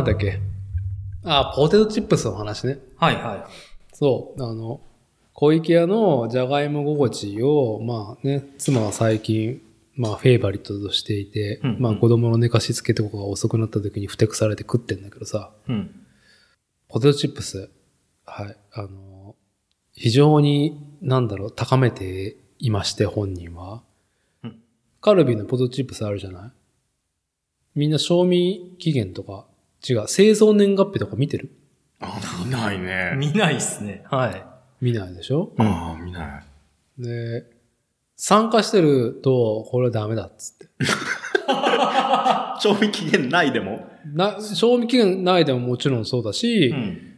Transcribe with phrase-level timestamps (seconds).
[0.00, 0.40] なんだっけ？
[1.24, 2.78] あ、ポテトチップスの話ね。
[2.96, 3.48] はいは
[3.92, 4.80] そう、あの、
[5.32, 9.60] 小池屋のじゃがいも心地を、まあね、妻は最近、
[9.94, 15.72] まあフェイバリットとしていて、うんうんまあ子供の寝かしつけとかが遅くなった時にふてくされて食ってんだけどさ、い。
[15.72, 15.94] うん。
[16.88, 17.70] ポテトチップス、
[18.24, 19.36] はい、あの、
[19.92, 23.82] 非常に、なんだろう、高めていまして、本人は。
[24.42, 24.56] うん
[25.02, 26.50] カルビーのポテトチップスあるじゃない？
[27.74, 29.46] みんな賞味期限とか、
[29.88, 31.50] 違う、製造年月日とか見てる？
[32.00, 33.14] あ、見ないね。
[33.16, 34.04] 見ないっすね。
[34.10, 34.44] はい。
[34.80, 35.52] 見ないでしょ？
[35.58, 36.40] ああ、見な
[36.98, 37.02] い。
[37.02, 37.44] で、
[38.16, 40.66] 参加してると、これはダメだっつって。
[42.60, 43.86] 賞味期限ないでも？
[44.14, 47.16] な、賞味期限ないでももちろんそうだし、うん。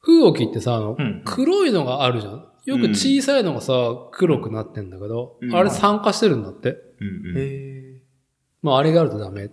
[0.00, 2.46] 封置きってさ、あの、うん黒いのがあるじゃん。
[2.64, 3.72] よく小さいのがさ、
[4.12, 6.76] 黒くなってんだけど、うんあれ酸化してるんだって。
[7.00, 7.38] うんうん。
[7.38, 8.00] へ
[8.62, 9.42] まあ、あれがあるとダメ。
[9.42, 9.50] え。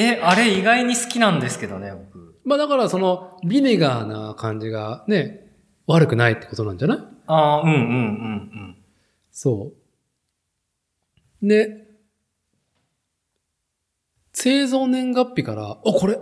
[0.00, 2.36] え、あれ意外に好きなんですけどね、僕。
[2.44, 5.52] まあ、だからその、ビネガーな感じがね、
[5.86, 6.98] 悪くないってことなんじゃない？
[7.26, 8.76] ああ、うんうんうん
[9.32, 9.72] そ
[11.42, 11.46] う。
[11.46, 11.86] で、
[14.32, 16.18] 製造年月日から、お、これ、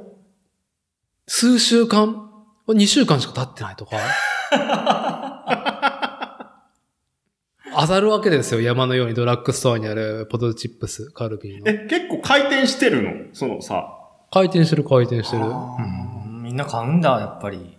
[1.27, 2.31] 数週間、
[2.69, 3.97] 2週間しか経ってないとか、
[7.81, 8.61] 当たるわけですよ。
[8.61, 11.69] 山のようにドラッグストアにあるポテトチップス、カルビーの。
[11.71, 13.11] え、結構回転してるの？
[13.35, 13.93] そのさ。
[14.33, 15.45] 回転してる回転してる。
[15.45, 16.43] うん。
[16.43, 17.77] みんな買うんだ、やっぱり。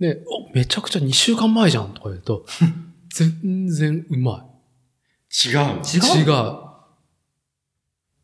[0.00, 2.46] で、お、めちゃくちゃ2週間前じゃんとか言うと、
[3.14, 4.46] 全然うま
[5.44, 5.50] 違う。
[5.50, 5.54] い。
[5.56, 6.68] 違う？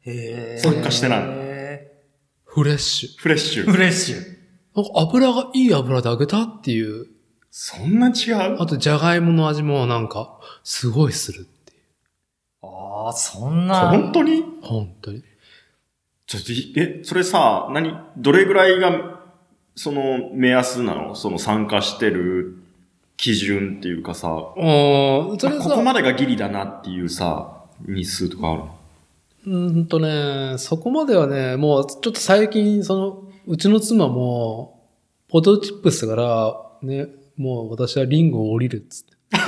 [0.07, 0.59] へえ。
[0.63, 2.05] 参加してないへ
[2.45, 3.17] フレッシュ。
[3.19, 3.77] フレッシーフュ。
[3.79, 4.17] レッシュ。
[4.77, 7.07] なんか油がいい油で揚げたっていう。
[7.57, 8.61] そんな違う？
[8.61, 12.67] あと、じゃがいもの味もなんか、すごいするっていう。
[12.67, 13.91] ああ、そんな。
[13.91, 14.43] 本当に？
[14.61, 15.23] 本当に。
[16.27, 19.21] ちょっとい、え、それさ、何どれぐらいが、
[19.77, 21.15] その、目安なの？
[21.15, 22.57] その参加してる
[23.17, 28.79] 基準っていうかさ、おーそれさ、ここまでがギリだなっていうさ、日数とかあるの？
[29.47, 34.85] うーんとね、そこまではね、もうちょっと最近、その、うちの妻も、
[35.29, 39.15] ポテトチップスから、ね、もう私はリンゴを降りるっつって。
[39.33, 39.41] な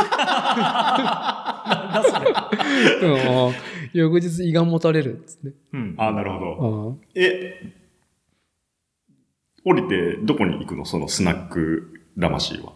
[1.91, 2.30] んだそれ。
[3.08, 3.54] うん
[3.92, 5.56] 翌日胃がもたれるっつって。
[5.72, 5.94] うん。
[5.96, 6.56] あなるほど。
[6.88, 7.72] うんえ、
[9.64, 10.84] 降りてどこに行くの？
[10.84, 12.72] そのスナック魂は。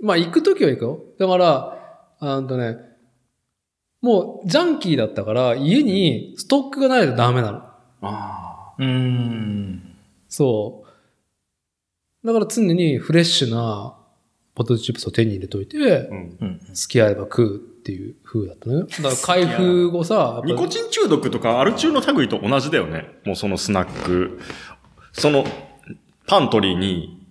[0.00, 1.00] まあ行くときは行くよ。
[1.18, 1.78] だから、
[2.20, 2.78] あのね、
[4.02, 7.62] もうジャンキーだったから家にストックがないとダメなの。
[8.02, 9.96] あうーん。
[10.28, 10.83] そう。
[12.24, 13.96] だから常にフレッシュな
[14.54, 15.80] ポテトチップスを手に入れといて、あ。
[15.80, 16.36] うん。
[16.40, 16.58] うん。
[16.60, 18.80] 好きあれば食うっていう風だったね。
[18.80, 23.08] だから開封後さ、ニコチン中毒とかアル中の類と同じだよね。
[23.24, 24.40] もうそのスナック。
[25.12, 25.44] その、
[26.26, 27.26] パントリーに、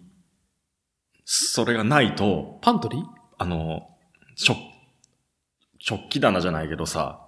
[1.26, 3.04] それがないと、パントリー？
[3.40, 3.90] あの、
[4.36, 4.58] 食、
[5.80, 7.20] 食器棚じゃないけどさ、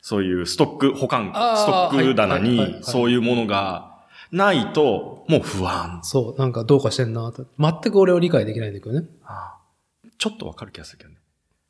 [0.00, 3.91] そういうストック保管、ストック棚にそういうものが
[4.32, 6.00] ないと、もう不安。
[6.02, 7.46] そう、なんかどうかしてんなと。
[7.58, 9.06] 全く俺を理解できないんだけどね。
[10.18, 11.16] ちょっとわかる気がするけどね。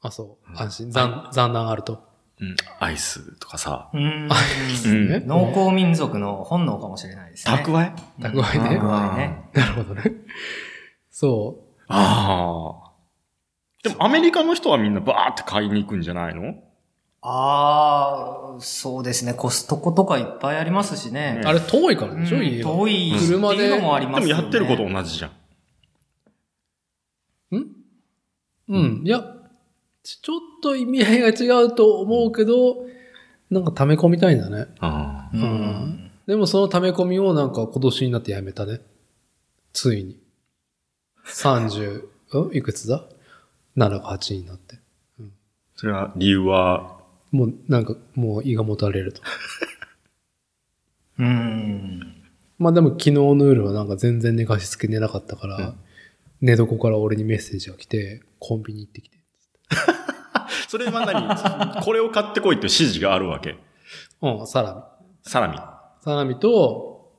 [0.00, 0.54] あ、そうう。
[0.54, 0.90] ん安心。
[0.90, 2.04] 残、残難あると。
[2.40, 2.56] うん。
[2.80, 3.90] アイスとかさ。
[3.92, 4.28] うーん。
[4.28, 7.54] うんね農耕民族の本能かもしれないですね。
[7.54, 7.92] 蓄え？
[8.20, 9.50] 蓄えね蓄えね。
[9.54, 10.02] なるほどね。
[11.10, 12.92] そああ。
[13.82, 16.54] でもアメリカの人はみんなバーって買いに行くんじゃないの？
[17.24, 19.32] ああ、そうですね。
[19.34, 21.46] コストコとかいっぱいありますしねう。。
[21.46, 24.26] あれ遠いからでしょ、うん家が遠い車でっていうのもありまよね。
[24.26, 25.30] ですもやってること同じじゃん。
[28.68, 29.02] うん。
[29.04, 29.20] いや、
[30.02, 32.86] ちちょっと意味合いが違うと思うけど、
[33.50, 34.66] なんか溜め込みたいんだね。
[34.80, 36.10] あううんん。
[36.26, 38.80] でもその溜め込みをなんか今年になってやめたね。
[39.72, 40.18] ついに。
[41.26, 42.02] 30、
[42.32, 42.56] うん？
[42.56, 43.04] いくつだ
[43.76, 44.76] ?7 か8になって。
[45.76, 46.91] それは理由は、
[47.32, 49.22] もうなんかもう胃がもたれると。
[51.18, 52.22] うん。
[52.58, 55.74] まあでも昨日の夜はなんか全然寝かしつけ寝なかったから、うん
[56.42, 59.18] 寝床から俺にメッセージが来て、コンビニ行ってきて。
[60.68, 63.56] それは何 これを買ってこいって指示があるわけ。
[64.20, 64.82] うん、サラミ。
[65.22, 65.56] サラミ、
[66.00, 67.12] サラミと、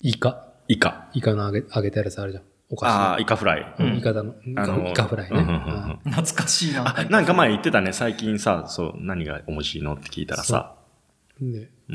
[0.00, 0.46] イカ。
[0.68, 1.10] イカ。
[1.12, 2.44] イカの揚げ、揚げたやつあるじゃん。
[2.72, 3.74] お菓子のああ、イカフライ。
[3.78, 4.34] うんイカだの。
[4.46, 5.38] イカあのイカフライね。
[5.38, 7.00] うんうんうんうん懐かしいな。
[7.00, 7.92] あ、なんか前言ってたね。
[7.92, 10.74] 最近さ、そう、何が面白いのって聞いたらさ。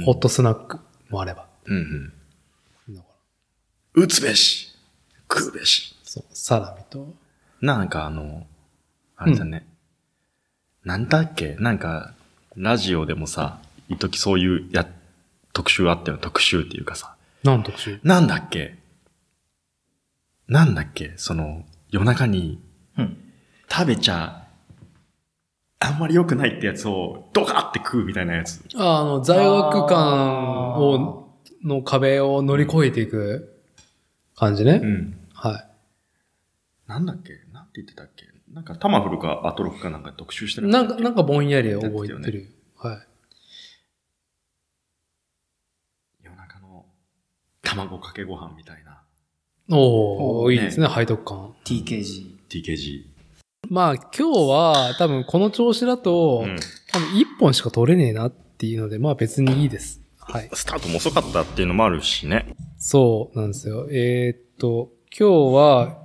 [0.06, 0.79] ホットスナック
[1.09, 1.47] もあれば。
[1.65, 2.13] うんうん。
[3.95, 4.75] 打つべし。
[5.29, 5.95] 食うべし。
[6.03, 7.15] そう、サラミと、
[7.62, 8.45] なんかあの、
[9.15, 9.65] あれだね。
[10.85, 11.56] なんだっけ？
[11.56, 12.13] なんか、
[12.56, 13.59] ラジオでもさ、
[13.89, 14.88] 一時そういうや、
[15.53, 16.19] 特集あったよ。
[16.19, 17.15] 特集っていうかさ。
[17.44, 18.00] 何特集？
[18.03, 18.75] なんだっけ？
[20.47, 21.13] なんだっけ？
[21.17, 22.61] その、夜中に
[22.97, 23.17] うん。
[23.69, 24.47] 食べちゃ、
[25.79, 28.63] あんまり良くないってやつをドカって食うみたいなやつ。
[28.77, 31.27] ああの、罪悪感を、
[31.63, 33.61] の壁を乗り越えていく
[34.35, 34.77] 感じね。
[34.77, 35.19] ん。
[35.33, 35.67] はい。
[36.88, 37.33] なんだっけ？
[37.51, 38.25] なんて言ってたっけ？
[38.53, 42.55] なんかタマフルかアトロフかなんか特集してななんか、なんかぼんやり覚えてる。
[42.77, 43.07] はい。
[46.23, 46.85] 夜中の
[47.61, 48.87] 卵かけご飯みたいな。
[49.69, 49.77] おー、
[50.45, 51.53] おーいいですね、背徳感。
[51.65, 52.37] TKG。
[52.49, 53.03] TKG。
[53.69, 56.57] まあ、今日は多分この調子だと、うん。
[56.89, 60.01] 多分一本しか取れねえなっていうので、まあ別にいいです。
[60.19, 60.49] はい。
[60.53, 62.55] スタートも遅かったっていうのもあるしね。
[62.77, 63.87] そうなんですよ。
[63.91, 65.97] えーっと、今日は、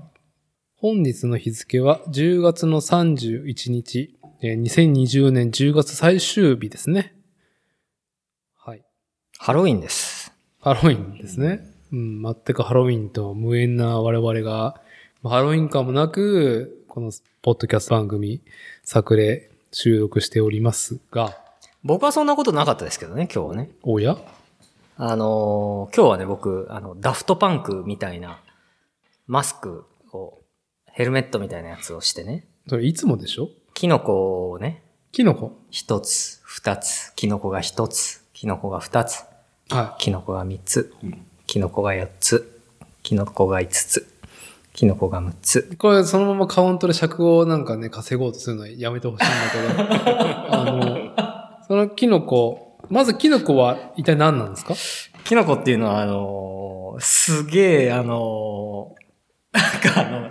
[0.77, 7.15] 本日の日付は10月の31日、えー2020年10月最終日ですね。
[8.57, 8.83] はい。
[9.39, 10.33] ハロウィンです。
[10.61, 11.72] ハロウィンですね。
[11.93, 14.81] うん、全くハロウィンと無縁な我々が、
[15.23, 17.13] まあハロウィン感もなく、この
[17.43, 18.41] ポッドキャスト番組、
[18.83, 21.37] 作例収録しておりますが、
[21.85, 23.71] 僕はそんなことなかったですけどね、今日はね。
[23.83, 24.17] おや？
[24.97, 28.41] あのー今日はね、僕、あの、ダフトパンクみたいな、
[29.27, 30.39] マスクを、
[30.87, 33.49] ヘルメットみたいなやつをしてね、それいつもでしょ？
[33.75, 35.59] キノコをね、キノコ？
[35.71, 39.25] 一つ、二つ、キノコが一つ、キノコが二つ、
[39.71, 40.95] はキノコが三つ、
[41.53, 42.63] キノコが四つ、
[43.03, 44.07] キノコが五つ、
[44.73, 45.69] キノコが六つ。
[45.71, 45.77] い。
[45.77, 54.73] これそのままカウントで尺をなんかね、稼ごうとするのはやめてほしいんだけど、 あの、そのキノコ、まずキノコは一体何なんですか？
[55.25, 60.31] キノコっていうのは、あのーすげえ、あのーなんかあの、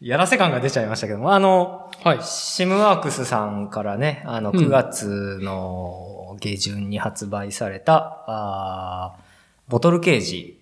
[0.00, 2.18] やらせ感が出ちゃいましたけども、あの、はい。
[2.24, 9.29] シムワークスさんからね、あの、うん9月の下旬に発売された、あー
[9.70, 10.60] ボトルケージ。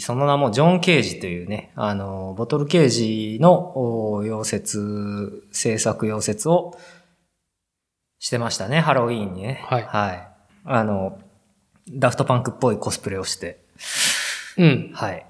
[0.00, 6.76] その名もジョン・ケージというね、あの、ボトルケージのお溶接、制作溶接を
[8.18, 9.64] してましたね、ハロウィーンにね。
[9.66, 10.28] はいはい。
[10.64, 11.18] あの、
[11.88, 13.60] ダフトパンクっぽいコスプレをして、
[14.58, 14.90] うん。
[14.92, 15.24] はい。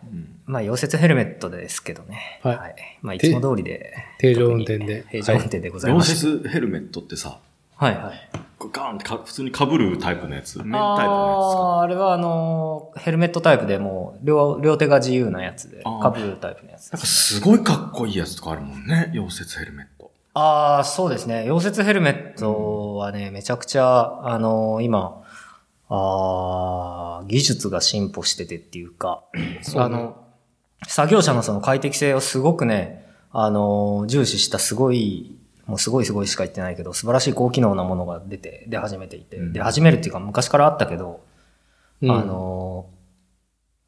[0.47, 2.41] まあ、溶接ヘルメットですけどね。
[2.43, 3.95] はいまあ、いつも通りで。
[4.19, 6.17] 定常運転で平常運転でござい溶ます。
[6.17, 7.39] 接ヘルメットってさ、
[7.79, 8.31] はいはい。
[8.73, 10.59] ガーンってか普通に被るタイプのやつ。
[10.59, 19.13] 面タイプのやつああー、あれはあのー、ヘルメットタイプでもう、両、両手が自由なやつで、被るタイプのやつなんかすごいかっこいいやつとかあるもんね。
[19.15, 20.11] 溶接ヘルメット。
[20.35, 21.45] ああ、そうですね。
[21.49, 25.23] 溶接ヘルメットはね、めちゃくちゃ、あのー今、
[25.89, 29.23] ああ、技術が進歩しててっていうか、
[29.63, 30.17] そうねあの、
[30.87, 35.38] 作業者のその快適性をすごくね、あのー重視したすごい、
[35.69, 41.21] もうすごいすごいしか言ってないけど、素晴らしい高機能なものが出て、出始めていて、うん出始めるっていうか昔からあったけど、
[42.03, 42.99] うんあのー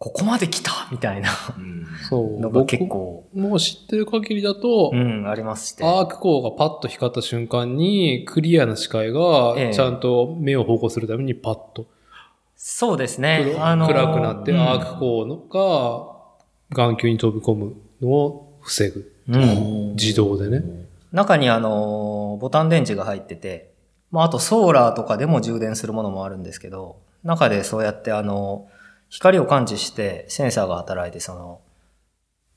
[0.03, 1.87] ここまで来たみたいなうん。
[2.09, 2.41] そう。
[2.41, 5.85] のが結構、僕もう知ってる限りだと、うん、ありまして。
[5.85, 11.85] アーク光がパッと光った瞬間に、クリアな視界がええ、ちゃんと目を保護するためにパッと
[12.57, 13.43] そうですね。
[13.53, 19.13] 黒あのー暗くなって、うんアーク光のが眼球に飛び込むのを防ぐ。
[19.29, 19.93] うん。
[19.97, 20.65] 自動でね。
[21.13, 23.73] 中にあの、ボタン電池が入ってて、
[24.11, 28.69] まあ、あとソーラーとかでも充電するものもあるんですけど、中でそうやってあの、
[29.09, 31.61] 光を感知してセンサーが働いて、その、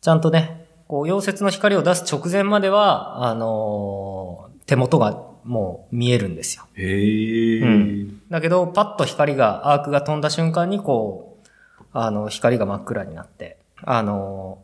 [0.01, 6.65] ちゃんとね、こう、溶接の光を出す直前までは、あの、手元がもう見えるんですよ。
[6.75, 7.59] へえ。
[7.59, 11.47] うんだけど、パッと光が、アークが飛んだ瞬間にこう、
[11.93, 14.59] あの、光が真っ暗になって、あの、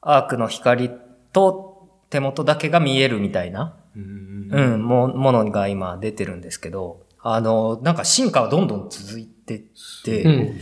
[0.00, 0.90] アークの光
[1.32, 1.73] と
[2.14, 9.62] 手元だけが見えるみたいな、うんうん、も、ものが今出てるんですけど、あの、なんか進化はどんどん続いてっ
[10.04, 10.60] て、うん。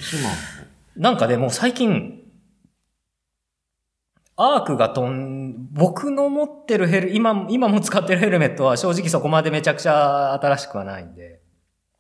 [0.96, 2.22] なんかでもう最近、
[4.36, 11.42] アークが飛ん、僕の持ってるヘル、今、今も使ってるヘルメットは正直そこまでめちゃくちゃ新しくはないんで、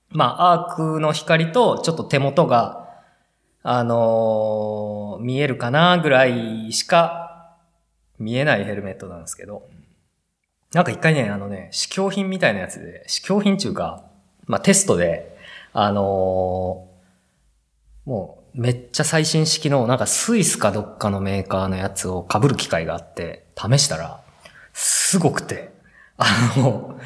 [0.08, 2.88] まあ、アークの光とちょっと手元が、
[3.62, 7.31] あのー見えるかなぐらいしか
[8.22, 9.68] 見えないヘルメットなんですけど、
[10.72, 14.04] なんか一回ね、あのね、試供品みたいなやつで、試供品っていうか、
[14.46, 15.36] まあテストで、
[15.72, 16.92] あのー
[18.04, 24.20] もうめっちゃ最新式のなんかスイスかどっかのメーカーのやつを被る機会があって、試したら、
[24.72, 25.72] すごくて、
[26.18, 26.26] あ
[26.56, 26.98] の、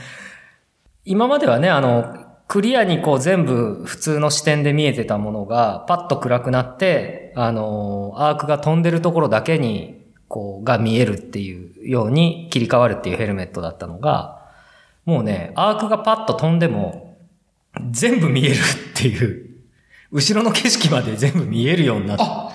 [1.05, 2.17] 今まではね、あの、
[2.49, 14.43] クリアにこう全部普通の視点で見えてたものが、パッと暗くなって、あの、アークが飛んでるところだけに、こう、が見えるっていうように切り替わるっていうヘルメットだったのが、
[15.05, 17.17] もうね、アークがパッと飛んでも、
[17.91, 18.59] 全部見えるっ
[18.95, 19.47] ていう、
[20.11, 22.51] 後ろの景色まで全部見えるようになっあ、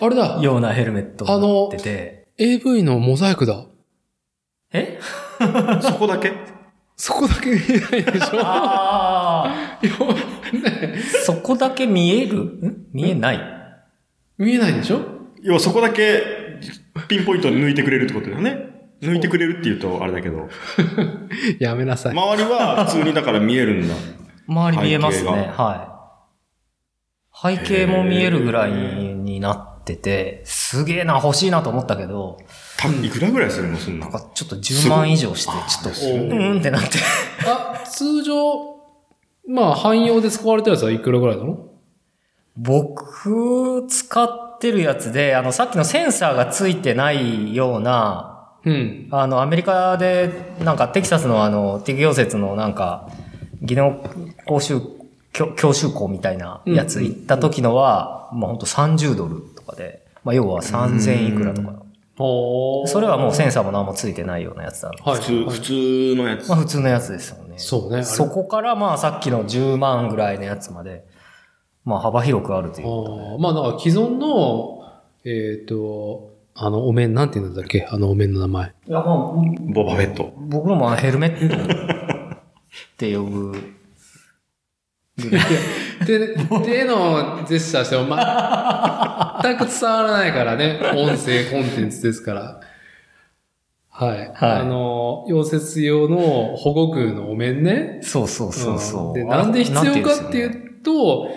[0.00, 0.38] あれだ。
[0.42, 3.64] ようなヘルメットになってて、AV のモザイクだ。
[4.72, 4.98] え？
[5.80, 6.32] そこだけ？
[6.96, 8.38] そこだけ見えないでしょ。
[8.42, 9.90] あ ね。
[9.90, 12.38] あ、そこだけ見える？
[12.38, 12.86] ん？
[12.92, 13.40] 見えない？
[14.38, 15.00] 見えないでしょ？
[15.42, 16.22] 要はそこだけ
[17.08, 18.74] ピンポイントで抜いてくれるってことだよね。
[19.02, 20.48] 抜いてくれるって言うとあれだけど、
[21.60, 22.12] やめなさい。
[22.12, 23.94] 周りは普通にだから見えるんだ。
[24.48, 25.30] 周り見えますね。
[25.54, 25.92] は
[27.52, 27.56] い。
[27.58, 32.38] 背景も見えるぐらいになってて、すげえな、欲しいなと思ったけど、
[32.78, 34.12] 多分いくらぐらいするのそんななん。
[34.12, 36.88] かちょっと10万以上して、ちょっと、うーんってなって。
[37.46, 38.34] あ、通常、
[39.48, 41.58] まあ、汎用で使われてるやつはいくらぐらいなの？
[42.56, 48.32] 僕、使ってるやつで、あの、さっきのセンサーがついてないような、
[48.64, 49.08] うん。
[49.12, 53.08] あの、アメリカで、なんか、テキサスのあの、適用説のなんか、
[53.62, 54.04] 技能
[54.44, 54.80] 講習、
[55.32, 61.74] 教教習校みたいなやつ行った時のは、まあほんと30ドルとかで、まあ要は3000いくらとか。
[62.16, 64.94] ほそれはもうセンサーも何もついてないようなやつだの。
[65.04, 65.20] はい。
[65.20, 66.48] 普通、はい普通のやつ。
[66.48, 67.54] まあ普通のやつですよね。
[67.58, 71.04] そうねそこからまあさっきの10万ぐらいのやつまで、
[71.86, 73.22] まあ幅広くあるということで。
[73.22, 74.82] あーまあ、なんか既存の、
[75.24, 77.86] えっ、と、あの、お面、なんて言うんだっけ？
[77.90, 78.74] あのお面の名前。
[78.88, 79.32] いやまあ、
[79.72, 80.32] ボバフェット。
[80.36, 82.38] 僕らもヘルメットっ
[82.96, 83.52] て呼ぶ。
[85.16, 90.80] で、手のジェスチャーしても、ま、全く伝わらないからね。
[90.94, 92.60] 音声コンテンツですから。
[93.88, 94.32] はい。
[94.34, 98.00] あの、溶接用の保護具のお面ね。
[98.02, 99.14] そうそうそうそう。
[99.14, 101.28] で、なんで必要かっていうと、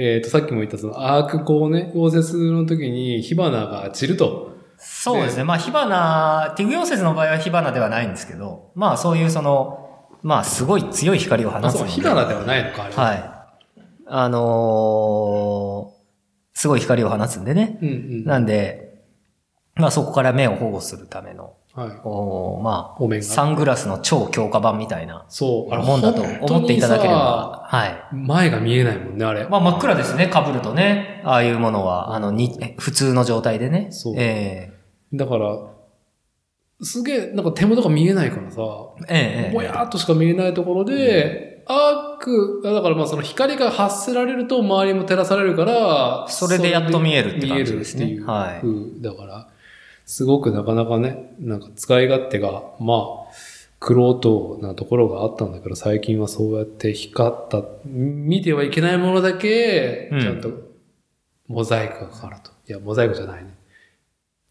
[0.00, 4.56] えっ、と、さっきも言ったそのアークこうね、溶接の時に火花が散ると。
[4.78, 5.42] そうですね。
[5.42, 11.92] まあ、火花、ティグ溶接の場合は火花ではないんですけど、まあ、そういうその、まあ、すごい強い光を放あ、そう、つので。
[11.92, 13.02] 火花ではないのか、あれは。
[13.02, 13.30] はい。
[14.06, 15.98] あのー
[16.54, 17.78] すごい光を放つんでね。
[17.80, 18.24] うんうん。
[18.24, 19.04] なんで、
[19.76, 22.00] まあ、そこから目を保護するための、はい。
[22.02, 25.76] おーまあ、サングラスの超強化版みたいなそう。
[25.76, 27.66] もんだと思っていただければ。
[27.68, 27.90] はい。
[27.90, 28.08] ば。
[28.12, 29.46] 前が見えないもんね、あれ。
[29.46, 31.22] まあ、真っ暗ですね、被るとね。
[31.24, 33.88] ああいうものは、あの、に、え普通の状態でね。
[33.90, 34.72] そうえ
[35.14, 35.56] だから、
[36.82, 38.60] すげえ、なんか手元が見えないからさ、
[39.08, 49.48] えええええぼやーっとしか見えないところで、アーク、だからまあその光が発せられると周りも照らされるから、それでやっと見えるって感じですね見えるっていうはい風だから、
[50.08, 52.98] すごくなかなかね、なんか使い勝手が、まあ、
[53.78, 60.48] クロートなところがあったんだけど、最近はそうやって光った、見てはいけないものだけ、うんちゃんと
[61.46, 62.50] モザイクがかかると。
[62.66, 63.54] いや、モザイクじゃないね。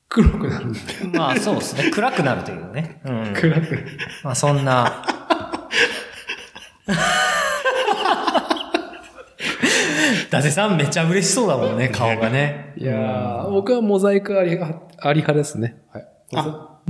[0.09, 0.85] 黒くなるんだよ。
[1.11, 1.89] まあそうですね。
[1.89, 3.01] 暗くなるというね。
[3.03, 3.33] うん。
[3.33, 3.87] 暗くなる。
[4.23, 5.03] まあそんな。
[10.26, 12.73] 伊達さんめっちゃ嬉しそうだもんね、 顔がね。
[12.77, 15.77] いやー、僕はモザイクあり派あり派ですね。
[15.91, 16.07] はい。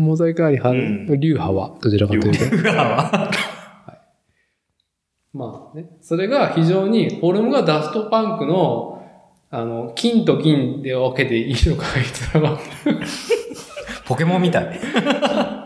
[0.01, 2.23] モザイクあり派、うん流派は、どちらかという
[2.63, 2.71] と。
[2.71, 3.31] うわ
[5.33, 9.03] まあね、それが非常に、フォルムがダストパンクの、
[9.49, 12.59] あの、金と銀で分けていいのか言ったらば、
[14.05, 14.79] ポケモンみたい。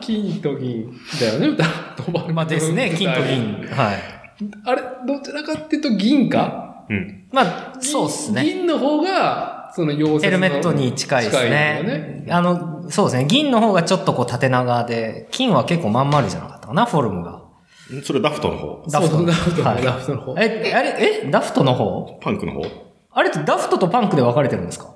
[0.01, 2.33] 金と銀だよね、ダストパンク。
[2.33, 3.21] まあですね、金と。
[3.21, 3.67] 銀。
[3.71, 4.21] はい。
[4.65, 7.27] あれ、どちらかっていうと銀かうん。
[7.31, 7.41] ま
[7.73, 8.43] あ、そうですね。
[8.43, 11.77] 銀の方が、その溶接のヘルメットに近いですね。
[11.77, 12.25] よね。
[12.29, 13.25] あの、そうですね。
[13.25, 17.41] 銀の方がちょっとこう縦長で、金は結構まん丸じゃなかったかな、フォルムが。
[18.03, 22.19] それダフトの方ダフトの方はいダフトの方え、あれ、えダフトの方？
[22.21, 22.65] パンクの方？
[23.11, 24.95] あれってダフトとパンクで分かれてるんですか？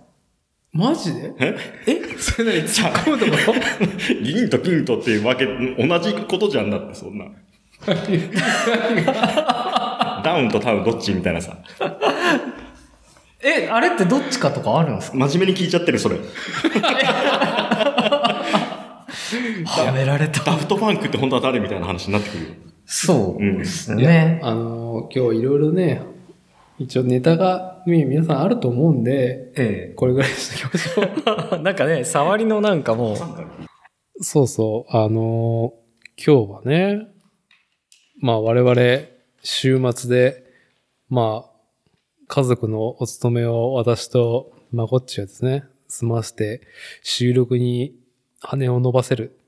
[0.71, 1.33] マジで？
[1.39, 1.57] え？
[1.87, 2.17] え？
[2.17, 2.67] それ何？
[2.67, 3.31] 突っ込むとこ？
[3.53, 3.59] ろ
[4.21, 7.25] 銀と金とっていうわけ、同じことじゃんだって、そんな。
[10.25, 11.57] ダウンとタウンどっちみたいなさ。
[13.43, 15.17] え、あれってどっちかとかあるんですか？
[15.17, 16.17] 真面目に聞いちゃってる、それ。
[19.65, 20.43] はめられた。
[20.43, 22.49] ダフトパンクって本当は誰みたいな話になってくるよ。
[22.85, 24.39] そうですいやね。
[24.43, 26.01] あの、今日いろいろね、
[26.77, 31.59] 一応ネタが、ね、皆さんあると思うんで、えこれぐらいにしておきましょう。
[31.59, 31.63] え。
[31.63, 33.17] なんかね、触りのなんかもう、
[34.23, 35.73] そうそう、あの
[36.23, 37.07] 今日はね、
[38.19, 38.75] まあ我々、
[39.47, 40.43] 週末で、
[41.07, 41.49] まあ、
[42.27, 46.61] 家族のお勤めを私とまこっちはですね、済ませて、
[47.03, 47.95] 収録に
[48.39, 49.39] 羽を伸ばせる。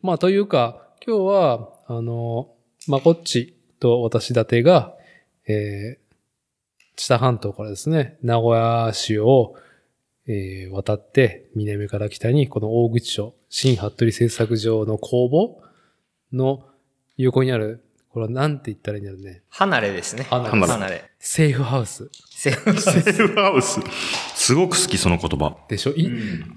[0.00, 2.54] まあというか、今日は、あの、
[2.86, 4.94] まこっちと私だてが、
[5.48, 6.14] えー、
[6.94, 9.56] 知多半島からですね、名古屋市を、
[10.28, 15.62] えー渡って、南から北に、この大口町、新服部製作所の工房
[16.32, 16.64] の
[17.16, 17.82] 横にある、
[18.18, 19.42] これはなんて言ったらいいんだろうね。
[19.48, 20.24] 離れですね。
[20.24, 21.10] 離れ離れ。
[21.20, 23.80] セーフハウスセーフセーフハウス。
[24.34, 25.56] すごく好き、その言葉。
[25.68, 26.10] でしょ、い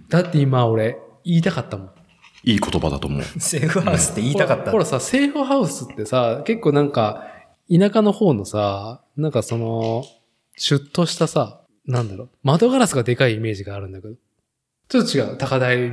[0.10, 1.90] だって今俺、言いたかったもん。
[2.44, 3.22] いい言葉だと思う。
[3.40, 7.28] セーフハウスって言いたかったほらほらさ、セーフハウスってさ、結構なんか、
[7.72, 10.04] 田舎の方のさ、なんかその、
[10.58, 14.16] シュッとしたさ、なんだろう、窓ガラスがでかいイメージがあるんだけど。
[14.90, 15.38] ちょっと違う。
[15.38, 15.92] 高台、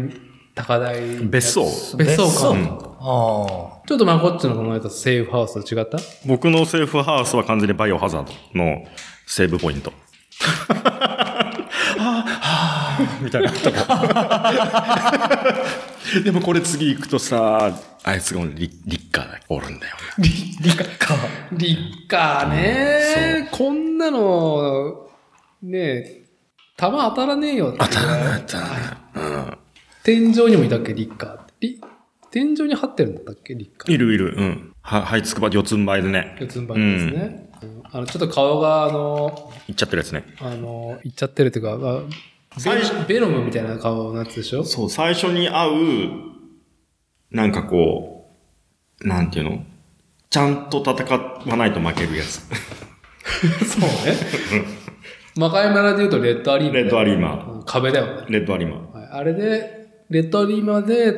[0.58, 1.00] 高台。
[1.26, 1.64] 別荘。
[1.96, 5.98] 別荘かうんあちょっとまあこっちのこの間セーフハウスと違った？
[6.26, 8.84] 僕のセーフハウスは完全にバイオハザードの
[9.26, 9.92] セーブポイント。
[13.20, 13.76] みたいなとこ。
[16.24, 17.72] でもこれ次行くとさ、
[18.02, 19.94] あいつがリリッカーがおるんだよ。
[20.18, 21.18] リッカー。
[21.52, 25.06] リッカーね、こんなの、
[25.62, 26.24] ねえ、
[26.76, 27.74] 弾当たらねえよ。
[27.78, 28.74] 当たらない、当たらな
[29.52, 29.58] い。
[30.08, 31.52] 天井にもいたっけ、リッカーって。
[31.60, 31.78] リ
[32.30, 33.92] 天井に張ってるんだったっけ、リッカー。
[33.92, 34.34] いるいる。
[34.34, 34.72] うん。
[34.80, 36.34] は、はいつくば四つん這いでね。
[36.40, 37.50] 四つん這いですね。
[37.62, 40.24] うんあの、ちょっと顔が、あの、行っちゃってるやつね。
[40.40, 42.02] あの、いっちゃってるっていうか、あ
[42.58, 44.64] 最初ベベノムみたいな顔のやつでしょ？
[44.64, 46.10] そう、最初に会う、
[47.30, 48.30] なんかこ
[49.02, 49.62] う、なんていうの？
[50.30, 52.40] ちゃんと戦わないと負けるやつ。
[53.66, 54.78] そうね。
[55.36, 56.74] 魔界村で言うとレッドアリーマ。
[56.74, 58.26] レッドアリーマうん壁だよね。
[58.30, 59.77] レッドアリーマはいあれで、
[60.10, 61.12] レッドアリーマで、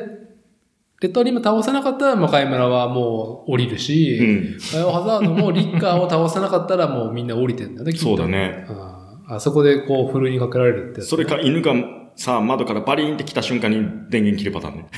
[1.01, 8.65] レッドアリーマ倒せなかったら魔界村はもう降りるし、うんバイオハザードもリッカーを倒せなかったらもうみんな降りてんだよね、 そうだね。
[8.69, 11.73] ああそこでこう、ふるいにかけられるってやつそれか犬が
[12.17, 13.77] さ、窓からバリーンって来た瞬間に
[14.09, 14.89] 電源切るパターンね。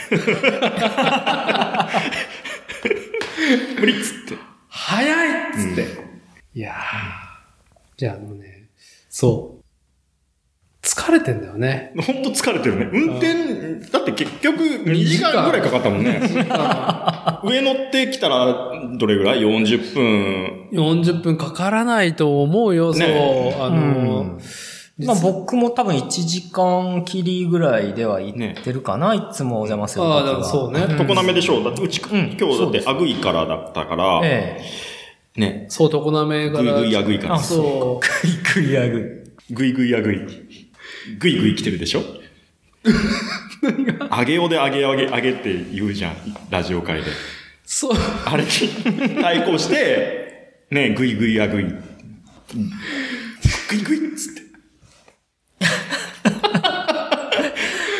[3.79, 4.35] 無理っつって。
[4.69, 5.85] 早いっつって。
[6.55, 6.73] いやー
[7.97, 8.69] じゃあもうね、
[9.09, 9.52] そう。
[10.93, 11.91] 疲れてんだよね。
[12.05, 12.89] ほんと疲れてるね。
[12.93, 16.21] 運転、だって結局2時間ぐらいかかったもんね。
[17.43, 20.69] 上乗ってきたら、どれぐらい ?40 分。
[20.71, 23.07] 40分かからないと思うよ、そう。
[23.07, 24.39] ねあの、
[24.99, 30.17] まあ僕も多分1時間切りぐらいでは行ってるかな、いつもお邪魔するときは。
[30.17, 30.85] ああ、だからそうね。
[30.95, 34.61] 常滑でしょだってうち、ん今日だってアグイからだったから、え
[35.35, 35.41] え。
[35.41, 36.63] ね、そう、常滑から。
[36.63, 37.35] グイグイアグイから。
[37.35, 38.55] あそう。
[38.55, 40.19] グイグイアググイグイアグイ。
[41.19, 42.03] グイグイ来てるでしょ？
[44.09, 46.15] あげおであげあげあげって言うじゃん。
[46.49, 47.07] ラジオ界で。
[47.65, 47.97] そう。
[48.25, 48.49] あれに
[49.21, 51.63] 対抗して、ね、グイグイアグイ。
[51.63, 51.71] グ
[53.73, 54.41] イグイっつって。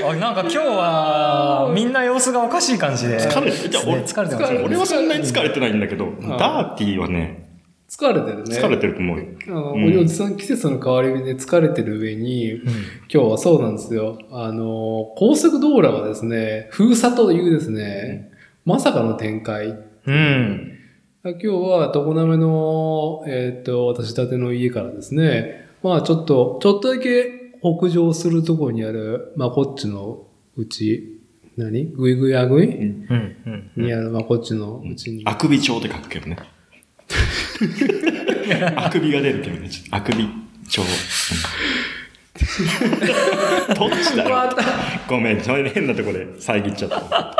[0.05, 3.17] あなんか今日は、みんな様子がおかしい感じで。
[3.17, 7.52] 疲れて、じゃあ俺、疲れてますね俺はそんなに疲れてないんだけど、ダーティーはね、
[7.93, 8.57] 疲れてるね。
[8.57, 9.25] 疲れてると思うよ。
[9.47, 12.63] あの、うんおじさん季節の変わり目で疲れてる上に、今
[13.07, 14.17] 日はそうなんですよ。
[14.31, 18.31] あの、高速道路がですね、封鎖というですね、
[18.65, 19.77] まさかの展開。
[20.07, 20.79] うん。
[21.23, 30.25] 今日は常滑の、えっ、と、私立ての家からですね、まあちょっと、ちょっとだけ北上するところにある、まあこっちの
[30.57, 31.19] うち、
[31.57, 31.85] 何？
[31.85, 32.67] ぐいぐいあぐい？
[32.67, 33.07] うん。
[33.77, 33.85] うん。
[33.85, 35.21] にある、まあこっちのうちに。
[35.25, 36.37] あくび帳って書くけどね。
[38.75, 39.69] あくびが出るけどね。
[39.69, 40.27] ちょっとあくび
[40.67, 40.81] 帳。
[43.75, 44.49] どっちだよ。
[45.07, 47.37] ごめん、ちょい変なとこで遮っちゃった。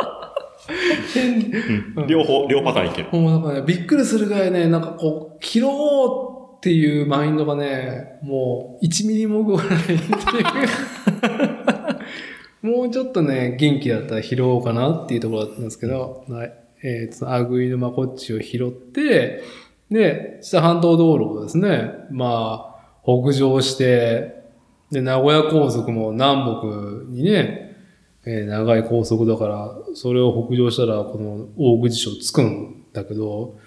[1.96, 3.08] うん両方、両パターンいける。
[3.12, 10.04] もうなんかね、びっくりするぐらいね、なんかこう、切ろうっていうマインドがね、もう1ミリも動かないっていう。
[12.76, 16.52] もうちょっとね、元気だったら拾おうかなっていうところだったんですけど、はい。
[16.82, 19.42] えー、そのアグイのマコッチを拾って、
[19.90, 24.42] で、下半島道路をですね、まあ、北上して、
[24.90, 26.60] で、名古屋高速も南
[27.06, 27.60] 北にね、
[28.26, 33.58] えー長い高速だから、それを北上したら、この大口町着くんだけど、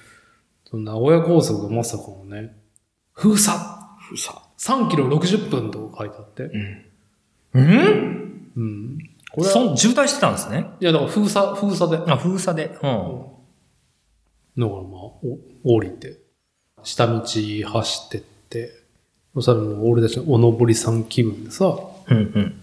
[0.74, 2.56] 名古屋高速がまさかのね、
[3.14, 3.58] 封鎖
[4.18, 4.42] さ。
[4.58, 6.44] 3キロ60分と書いてあって。
[7.54, 8.98] うんうん？
[9.32, 10.66] これそん渋滞してたんですね。
[10.80, 11.98] いや、だから封鎖、封鎖で。
[11.98, 12.66] だかあ、封鎖で。
[12.66, 12.74] うん。
[12.82, 12.90] ら
[14.66, 14.68] まあ、
[15.24, 15.40] お
[15.76, 16.18] 降りて、
[16.84, 18.72] 下道走ってって、
[19.34, 21.78] そしたらもう俺たちのおのぼりさん気分でさ、
[22.10, 22.62] うんうん。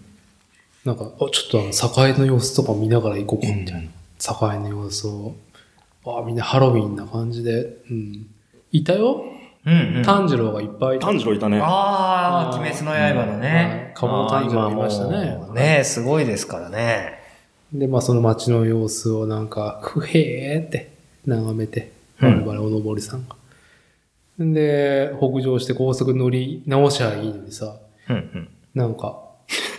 [0.85, 4.55] なんか、あちょっとあの、栄の様子とか見ながら行こうか、みたいな。
[4.55, 5.35] 栄の様子を。
[6.07, 7.79] あみんなハロウィンな感じで。
[7.91, 8.27] うん。
[8.73, 9.25] いたよ
[9.67, 10.03] うんうん。
[10.03, 11.07] 炭治郎がいっぱいいた。
[11.07, 11.61] 炭治郎いたね。
[11.63, 13.79] ああ、うん鬼滅の刃のね。
[13.79, 17.21] うん鴨の炭治郎いましたねねすごいですからね。
[17.73, 20.93] で、まあその街の様子をなんか、ふへーって
[21.27, 23.37] 眺めて、うん我々おのぼりさんが。
[24.39, 27.77] で、北上して高速乗り直しゃいいのにさ、
[28.09, 28.49] うんうん。
[28.75, 29.21] なんか、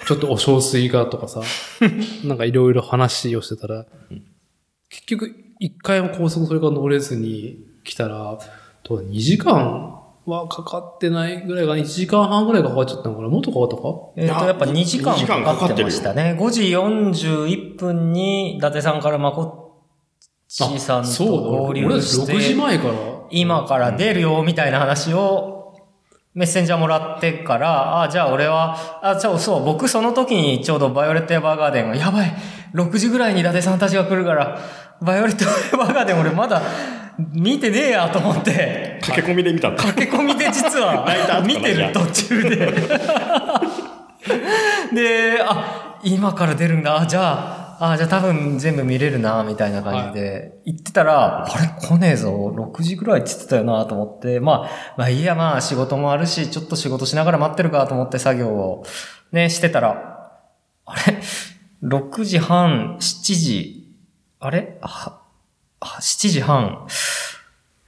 [0.07, 1.41] ちょっとお小水がとかさ、
[2.23, 3.85] なんかいろいろ話をしてたら、
[4.89, 8.37] 結局一回も高速それから乗れずに来たら、
[8.83, 13.29] どうだ2時間はかかってないぐらいが、1時間半ぐらいかかっちゃったのかな？
[13.29, 13.83] もっとかかったか？
[14.15, 16.37] えっ、と、やっぱ2時間2時間かかってましたね。
[16.39, 19.64] 5時41分に伊達さんからまこっ
[20.55, 22.93] ちさんと合流俺して、6時前から。
[23.29, 25.73] 今から出るよ、みたいな話を、
[26.33, 32.33] メッセンジャーもらってから、あ、じゃあ俺は、あ、じゃあそう、僕その時にちょうどバイオレットエヴァーガーデンが、やばい
[32.73, 34.57] !6 時ぐらいに伊達さんたちが来るから、
[35.01, 36.61] バイオレットエヴァーガーデン俺まだ
[37.33, 39.83] 見てねえやと思って、駆け込みで見たんだ。
[39.83, 41.05] 駆け込みで実は
[41.45, 42.71] 見てる途中で。
[44.93, 47.01] で、あ、今から出るんだ。
[47.01, 47.21] あじゃ
[47.61, 52.53] あ、あじゃあ多分全部見れるな、みたいな感じで、言ってたら、あれ来ねえぞ。
[52.55, 58.85] 6時ぐらいって言ってたよな、と思って、まあ、まあいいや、まあ仕事もあるし、ちょっと仕事しながら待ってるかと思って作業を
[59.31, 60.31] ね、してたら、
[60.85, 61.21] あれ
[61.83, 63.95] ?6 時半、7時、
[64.39, 64.77] あれ？
[64.81, 65.21] あ、
[65.79, 66.87] あ7時半、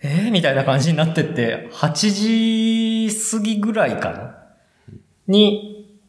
[0.02, 4.38] えー、みたいな感じになってって、8時過ぎぐらいかな？
[5.28, 6.00] に、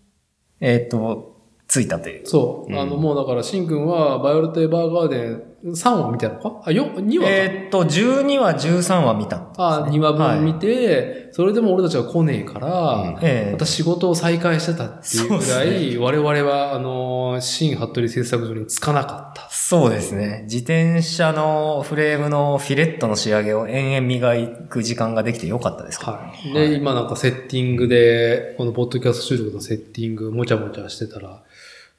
[0.61, 1.28] えっ、と、
[1.69, 2.27] 着いたという。
[2.27, 2.73] そう。
[2.73, 6.63] うんあの、もうだから、シン君は、バイオレットエヴァーガーデン3話見たのか？
[6.65, 7.31] あ、4、2話か。
[7.31, 19.49] えっ、と、12話、13話見たね、あ、2話分見て、それでも俺たちが来ねえから、うんええまた仕事を再開してたっていうぐらい、我々は、あの、新服部製作所に着かなかった。
[19.51, 20.43] そうですね。
[20.45, 26.53] 自転車のフレームのフィレットの仕上げを延々磨く時間ができてよかったですか、はい。
[26.55, 31.43] で、今なんかセッティングで、このポッドキャスト収録のセッティング、もちゃもちゃしてたら、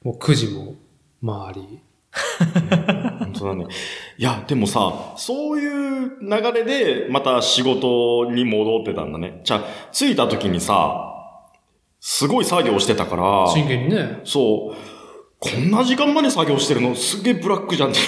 [0.02, 0.74] もう9時も
[1.24, 1.78] 回り。
[3.20, 3.66] 本当だね。
[4.16, 9.40] いや、でもさ、そういう流れで、また仕事に戻ってたんだね。
[9.44, 11.06] じゃあ、着いた時にさ、
[12.00, 14.20] すごい作業してたから、真剣にね。
[14.24, 14.76] そう、
[15.42, 16.94] こんな時間まで作業してるの？
[16.94, 17.98] すげえブラックじゃんって。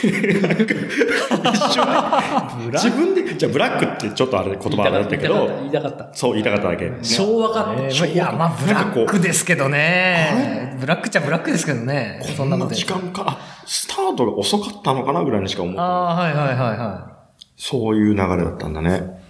[2.73, 6.12] 自分で、じゃあブラックってちょっとあれ言葉だったけど、言いたかった。
[6.12, 6.92] そう言いたかっただけ。
[7.03, 7.75] 昭和か
[8.07, 10.77] いや、まあ、ブラックですけどね。
[10.79, 12.21] ブラックっちゃブラックですけどね。
[12.23, 15.81] そこんな時間か、あスタートが遅かったのかなぐらいにしか思って。
[15.81, 17.12] ああ、はいはいはいは
[17.57, 19.23] そういう流れだったんだね。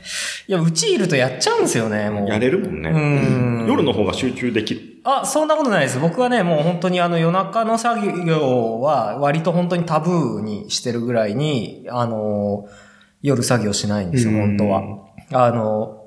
[0.48, 0.50] い。
[0.50, 2.28] いや、うちいるとやっちゃうんですよね、もう。
[2.28, 2.90] やれるもんね。
[2.90, 4.80] うん夜の方が集中できる。
[5.04, 5.98] あ、そんなことないです。
[5.98, 12.68] 僕はね、もう本当にあの夜中の作業は割と本当にタブーにしてるぐらいに、あの、
[13.20, 14.82] 夜作業しないんですよ、うん本当は。
[15.32, 16.02] あの、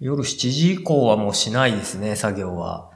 [0.00, 2.90] 夜7時以降はもうしないですね、作業は。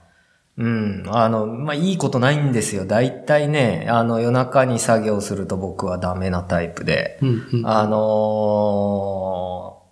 [0.59, 1.05] うん。
[1.09, 2.85] あの、まあ、いいことないんですよ。
[2.85, 7.19] 大体ね、あの、夜中に作業すると僕はダメなタイプで。
[7.23, 7.67] うんうん。
[7.67, 9.83] あの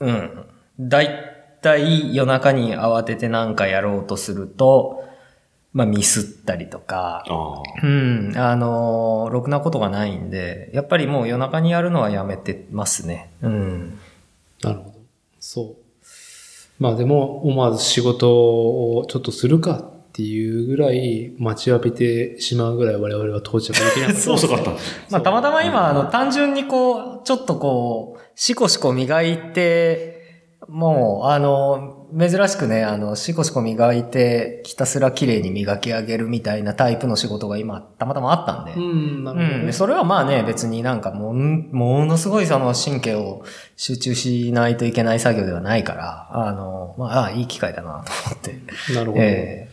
[0.00, 0.46] ーうん。
[0.80, 1.02] だ
[1.64, 5.02] いたい夜中に慌ててなんかやろうとすると、
[5.72, 7.24] まあミスったりとか。
[7.82, 13.30] うん、あのーろくなことがないんで、やっぱりもう夜中にやるのはやめてますね。
[13.40, 13.98] うん。
[14.62, 14.94] なるほど。
[15.40, 15.76] そう。
[16.78, 24.32] まあでも、思わず仕事をちょっとするかっていうぐらい待ちわびてしまうぐらい我々は到着できなかった。
[24.32, 24.70] 遅かった。
[25.10, 30.13] まあたまたま今、あの、単純にこう、ちょっとこう、シコシコ磨いて、
[30.68, 38.72] もう、あの、珍しくね、あの、シコシコ磨いて、ひたすら綺麗に磨き上げるみたいなタイプの仕事が今、たまたまあったんで。
[38.72, 39.60] うん、なるほどね。
[39.60, 39.66] うん。
[39.66, 43.44] でそれはまあね、別になんかもん、ものすごいその神経を
[43.76, 48.94] 集中しないといけない作業ではないから、あの、まあ、あいい機会だなと思って。
[48.94, 49.22] なるほど。
[49.22, 49.68] え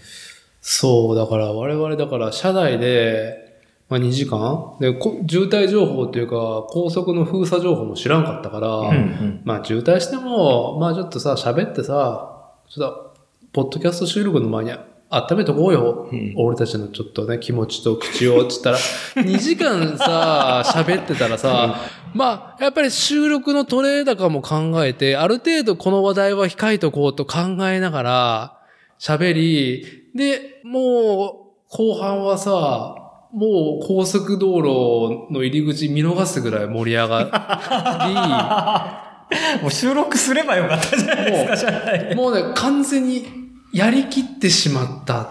[0.61, 3.50] そう、だから我々だから車内で、
[3.91, 4.77] まあ2時間？
[4.79, 9.41] で、こ渋滞情報っていうか、高速の封鎖情報も知らんかったから、えうんうん。
[9.43, 13.13] まあ渋滞しても、まあちょっとさ、喋ってさ、ちょっと、
[13.51, 14.71] ポッドキャスト収録の前に
[15.09, 16.07] 温めとこうよ。
[16.09, 18.77] うん俺たちのちょっとね、気持ちと口を、つったら、
[19.17, 21.75] 2時間さ、喋ってたらさ、
[22.13, 28.57] まあ、やっぱり収録のトレー高も考えて、ある程度この話題は控えとこうと考えながら、
[29.01, 33.00] 喋り、で、もう、後半はさ、
[33.33, 39.11] もう高速道路の入り口見逃すぐらい盛り上が
[39.61, 42.15] もう収録すればよかったじゃないですか、社内り、で。
[42.15, 43.25] もうね、完全に
[43.73, 45.27] やりきってしまったっ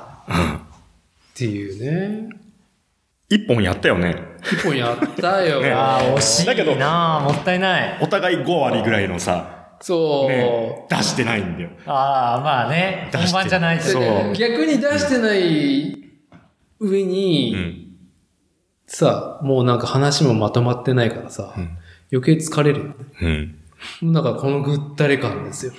[1.34, 2.28] ていうね。
[3.28, 4.16] 一本やったよね。
[4.42, 5.60] 一本やったよ。
[5.60, 7.98] ねああ、惜しだけどいなあもったいない。
[8.00, 11.70] お互い5割ぐらいのさ、そう、ね、出してないんだよ。
[11.86, 15.96] ああ、まあね、本番じゃないとね逆に出してない
[16.80, 17.89] 上に、うん。
[18.96, 21.78] さ、もうなんか話もまとまってないからさ、うん
[22.12, 22.94] 余計疲れるよね。
[24.02, 24.12] うん。
[24.12, 25.72] なんかこのぐったり感ですよ。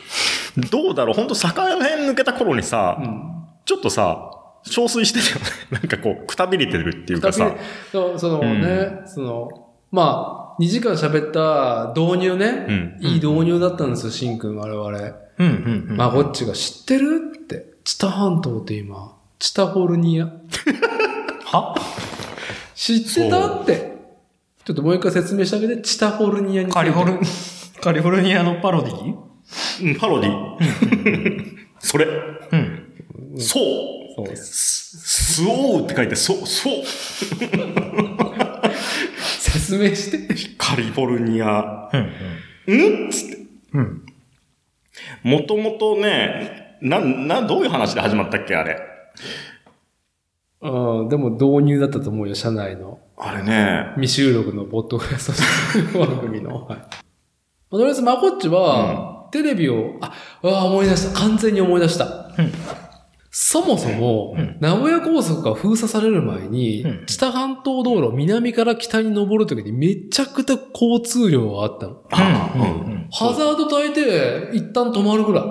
[0.72, 1.14] どうだろう？
[1.14, 3.44] 本当坂辺抜けた頃にさ、うん。
[3.66, 4.32] ちょっとさ、
[4.66, 5.42] 憔悴してるよね。
[5.78, 7.54] なんかこう、くたびれてるっていうかさ。
[7.92, 9.50] そうそのね、その、
[9.92, 12.98] まあ、2時間喋った導入ね、うん。
[13.02, 14.90] いい導入だったんですよ、シンくん、我々。
[14.90, 14.96] うん
[15.40, 15.98] うんうん。
[15.98, 20.30] まごっちが知ってるって、チタ半島って今、チタフォルニア。
[21.44, 21.76] は？
[22.82, 23.92] 知ってたって。
[24.66, 26.72] ちょっともう一回説明してあげて、チタフォルニアに。
[26.72, 27.20] カリフォル、
[27.80, 29.16] カリフォルニアのパロディ？
[29.84, 31.58] うん、パロディ。
[31.78, 32.08] それ。
[32.52, 32.94] うん。
[33.38, 33.64] そう。
[34.16, 34.98] そうです。
[34.98, 36.84] す、すおうって書いて、そう、そう。
[39.40, 40.36] 説明して。
[40.58, 41.88] カリフォルニア。
[42.68, 43.08] うん。
[43.08, 43.38] んつって。
[43.74, 44.06] うん。
[45.22, 48.80] もともとね、な、な、どういう話で始まったっけあれ？
[50.62, 53.00] うん、でも導入だったと思うよ、社内の。
[53.18, 53.92] あれね。
[53.96, 56.66] 未収録のポッドキャスト番組の。
[56.68, 56.78] はい。
[57.72, 60.12] とりあえず、まこっちは、テレビを、あ、
[60.44, 61.20] あー思い出した。
[61.20, 62.06] 完全に思い出した。
[62.38, 62.52] うん
[63.34, 72.02] そもそも、うん名古屋高速が封鎖される前に、うん知多半島道路を南から北に登るときにめちゃくちゃ交通量があったの。
[72.12, 75.44] あうんうんハザード焚いて、一旦止まるぐらい。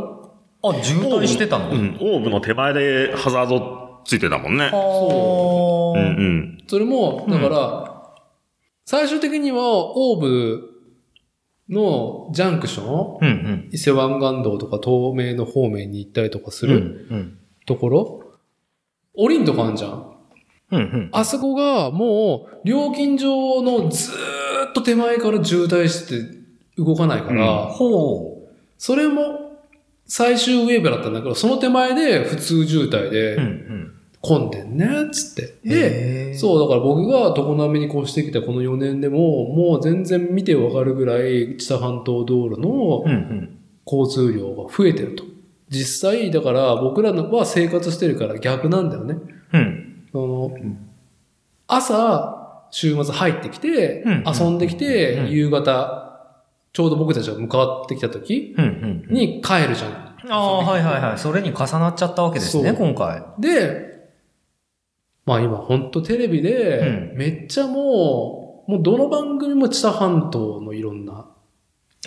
[0.62, 1.70] あ、渋滞してたの？
[1.70, 4.70] うん、オーブの手前でハザードついてたもんね。
[4.70, 6.58] そうんうん。
[6.66, 8.12] それも、だから、
[8.84, 10.70] 最終的には、オーブ
[11.68, 13.68] のジャンクション、うんうん。
[13.72, 18.22] 伊勢湾岸道とか東名の方面に行ったりとかするうんところ、
[19.14, 20.16] 降りんとこあんじゃん。
[20.72, 21.08] うんうん。
[21.12, 26.40] あそこがもう、料金所のずーっと手前から渋滞してて
[26.78, 29.60] 動かないから、ほそれも
[30.06, 33.04] 最終ウェーブだったんだけど、その手前で普通渋滞う。
[33.04, 33.79] うんでうん。
[34.22, 35.54] 混んでんね、つって。
[35.64, 43.04] で、そう、だから僕が常滑に越してきたこの4年でも、もう全然見てわかるぐらい、知多半島道路の。
[43.86, 45.24] 交通量が増えてると。
[45.68, 49.16] 実際、だから僕らのは生活してるから逆なんだよね。
[49.52, 50.06] うん。
[50.12, 50.50] その、
[51.66, 56.06] 朝、週末入ってきて、うん遊んできて、うん夕方、
[56.72, 58.54] ちょうど僕たちが向かってきた時。
[59.08, 60.10] に帰るじゃん。
[60.28, 61.18] ああ、はいはいはい。
[61.18, 63.22] それに重なっちゃったわけですね、今回。
[63.38, 63.89] で、
[65.26, 71.26] まあ今ほんとテレビでう、めっちゃもう、もうどの番組も知多半島のいろんな、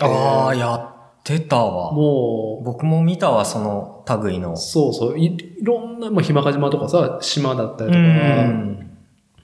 [0.00, 1.92] ああ、やってたわ。
[1.92, 4.56] も僕も見たわ、その類のう、。
[4.56, 8.90] そうそう、いいろんな、まあ、ひまか島とかさ、島だったりとか、うん。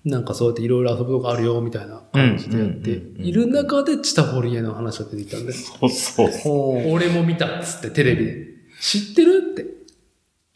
[0.05, 5.73] なんかそうやっていろいろ遊ぶとこあるよ、みたいな感じでやって、いる中でチタフォルニアの話が出てきたんです。
[5.79, 6.31] そうそう。
[6.43, 6.93] ほう。
[6.93, 8.47] 俺も見たっつってテレビで。
[8.81, 9.67] 知ってるって。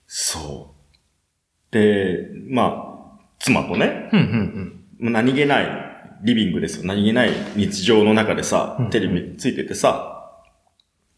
[0.06, 0.74] そ
[1.70, 1.74] う。
[1.74, 2.93] で、まあ、
[3.44, 5.66] 妻とね、うんうんもう何気ない
[6.22, 6.86] リビングですよ。
[6.86, 10.32] 何気ない日常の中でさうん、テレビついててさ、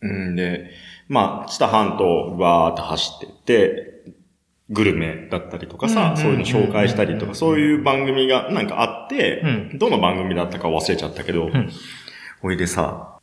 [0.01, 0.71] うんで、
[1.09, 3.93] まあ、知多半島わーって走ってって、
[4.71, 9.43] グルメだったりとかさ、うんそういうの紹介したりとうんか、そういう番組がなんかあって、
[9.75, 11.71] うどの番組だったか忘れちゃったけど、ん。
[12.43, 13.21] ほいでさ、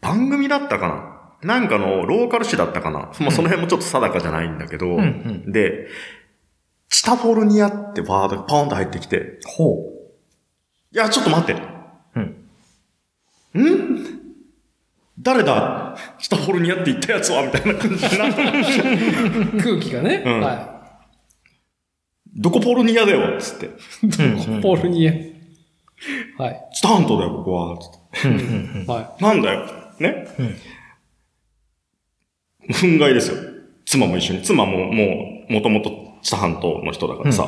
[0.00, 1.10] 番組だったかな？
[1.42, 5.52] なんかのローカル誌だったかな、まあ、その辺もちょっと定かじゃないんだけど、うんうん。
[5.52, 5.88] で、
[6.94, 9.90] チタフォルニアってワードがポーンと入ってきて、ほ
[10.92, 11.60] いや、ちょっと待って。
[12.14, 12.22] うん。
[13.60, 14.20] ん？
[15.18, 15.96] 誰だ？
[16.20, 17.42] チタフォルニアって言ったやつは？
[17.42, 18.42] みたいな感じになった。
[19.60, 20.22] 空気がね。
[20.24, 21.00] うんは
[22.36, 23.66] どこポルニアだよつって。
[23.66, 23.68] い。
[23.70, 25.12] フォルニア？
[26.44, 26.70] はい。
[26.74, 27.76] チタ半島だよ、ここは。
[27.76, 28.86] つってうんうんうん。
[28.86, 29.66] はなんだよ。
[29.98, 30.28] ね、
[32.70, 33.36] 憤慨ですよ。
[33.84, 34.42] 妻も一緒に。
[34.42, 35.04] 妻もも
[35.50, 37.46] う、もともとチタ半島の人だからさ、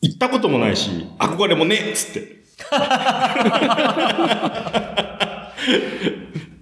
[0.00, 2.38] 行ったこともないし、憧れもねえっつって。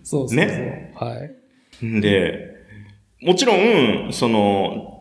[0.05, 0.37] そうそうそう。
[0.37, 1.17] ねは
[1.83, 1.87] い。
[1.87, 2.55] んで、
[3.23, 4.93] もちろん、その、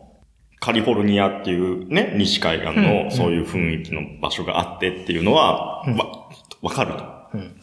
[0.58, 6.28] カリフォルニアっていうね、西海岸のそういう雰囲気の場所があってっていうのは、うんわ、
[6.62, 7.04] わかると。
[7.34, 7.60] うん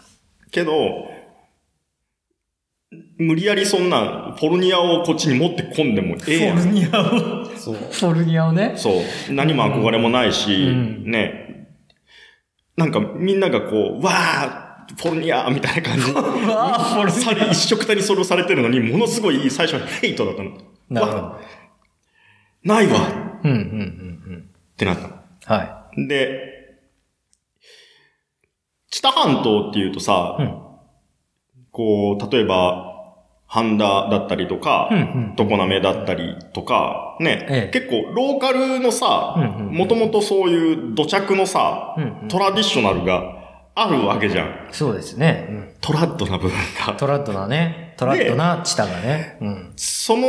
[0.54, 1.10] けど、
[3.18, 6.58] 無理やりそんな、フォルニアをこっちに持ってこんでもええやん。
[6.58, 7.76] フォルニアを、そう。
[7.76, 8.74] フォルニアをね。
[8.76, 9.34] そう。
[9.34, 11.70] 何も憧れもないし、うんね。
[12.76, 16.12] なんかみんながこう、わーフォルニアみたいな感じ。
[16.14, 20.52] わーフォルニア一色たにそれをされてるのに、ものすごい最初はヘイトだったの。
[20.90, 21.40] なるほわ
[22.64, 23.00] ないわ
[23.44, 23.50] ど。
[23.50, 24.50] うんうんうんうん。
[24.74, 25.16] ってなったの。
[25.46, 26.50] はで、
[28.90, 30.44] 北半島っていうとさ、い。
[30.44, 30.64] うん。
[31.72, 32.93] こう、例えば、
[33.54, 35.34] 半田だったりとか、うんうん。
[35.38, 39.36] 常滑だったりとか、ね、ええ結構ローカルのさ
[39.70, 43.22] もともとそういう土着のさ、うんうんトラディショナルが
[43.76, 44.70] あるわけじゃん。
[44.72, 45.48] そうですね。
[45.50, 45.70] うん。
[45.82, 46.94] トラッドな部分が。
[46.94, 47.94] トラッドなね。
[47.98, 49.38] トラッドなチタがね。
[49.40, 49.74] うん。
[49.76, 50.26] その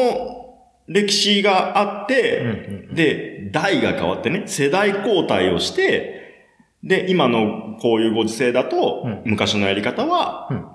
[0.86, 6.44] 歴史があっうんて、うんで、代が変わってね、世代交代をして、
[6.82, 10.66] で、今のこういうご時世だと、うん昔のやり方はうん、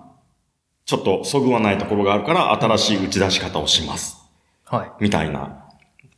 [0.89, 4.17] ちょっとそぐわないところがあるから、新しい打ち出し方をします。
[4.65, 4.91] はい。
[4.99, 5.65] みたいな、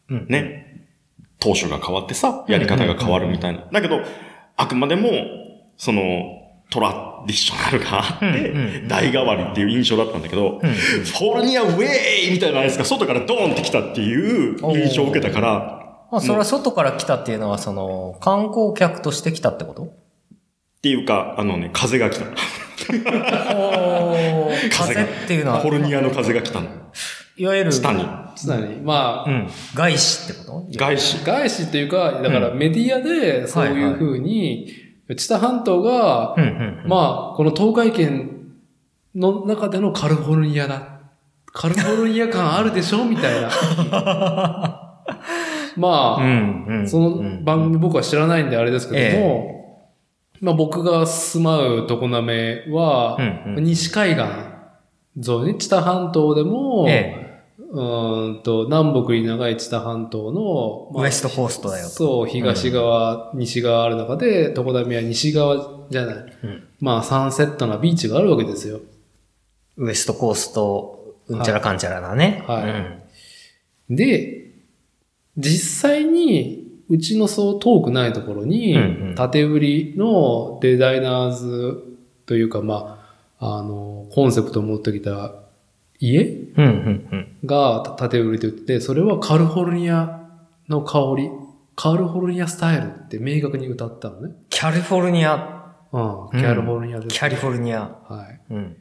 [0.09, 0.27] うん。
[0.29, 0.87] ね、
[1.39, 3.65] 当初が変わってさ、やり方が変わるみたいな。
[3.69, 3.99] だけど、
[4.55, 5.09] あくまでも、
[5.75, 6.01] その、
[6.69, 19.83] トラディショナルがあって代替わりっていう印象だったんだけど、うんフォルニアウェイみたいなやつが外からドーンって来たっていう印象を受けたから、まあ、それは外から来たっていうのは、その、観光客として来たってこと？
[19.83, 19.89] っ
[20.81, 22.25] ていうか、あのね、風が来た。
[24.71, 26.67] 風っていうのは、フォルニアの風が来たの。
[27.37, 28.05] いわゆる、下に。
[28.43, 28.81] 常に。
[28.81, 29.47] まあ、うん。
[29.73, 30.77] 外資ってこと？
[30.77, 31.23] 外資。
[31.25, 34.67] 外資っていうか、だからメディアでそういう風に、
[35.17, 36.89] 知多半島が、うんうんうん。
[36.89, 38.29] まあ、この東海圏
[39.15, 40.99] の中でのカリフォルニアだ。
[41.53, 43.03] カリフォルニア感あるでしょ？
[43.05, 43.49] みたいな。
[45.77, 46.87] まあ、うんうん。
[46.87, 49.60] その番組僕は知らないんであれですけども、
[50.41, 53.63] まあ僕が住まう常滑は、うんうん。
[53.63, 54.23] 西海岸
[55.15, 61.91] 沿いね、知多半島でも、えうーんと、南北に長い知多半島の、ウエストコーストだよと。
[61.91, 66.15] そう、東側、西側ある中で、常滑は西側じゃない。
[66.15, 66.67] うん。
[66.79, 68.81] まあ、サンセットなビーチがあるわけですよ。
[69.77, 72.43] ウエストコースト、うんちゃらかんちゃらだね。
[72.45, 72.63] はい。
[73.89, 73.95] うん。
[73.95, 74.51] で、
[75.37, 76.60] 実際に、
[76.91, 78.77] うちのそう遠くないところに、
[79.15, 81.83] 縦売りのデザイナーズ
[82.25, 83.01] というか、ま
[83.39, 85.33] あ、あの、コンセプトを持ってきた
[85.99, 86.37] 家。
[87.45, 90.29] が縦売りと言って、それはカリフォルニア
[90.67, 91.29] の香り、
[91.77, 94.35] カリフォルニアスタイルって明確に歌ったのね。
[94.49, 95.61] キャリフォルニア。
[95.93, 97.15] うん、キャリフォルニアです。
[97.15, 97.79] キャリフォルニア。
[98.09, 98.53] はい。
[98.53, 98.77] うん。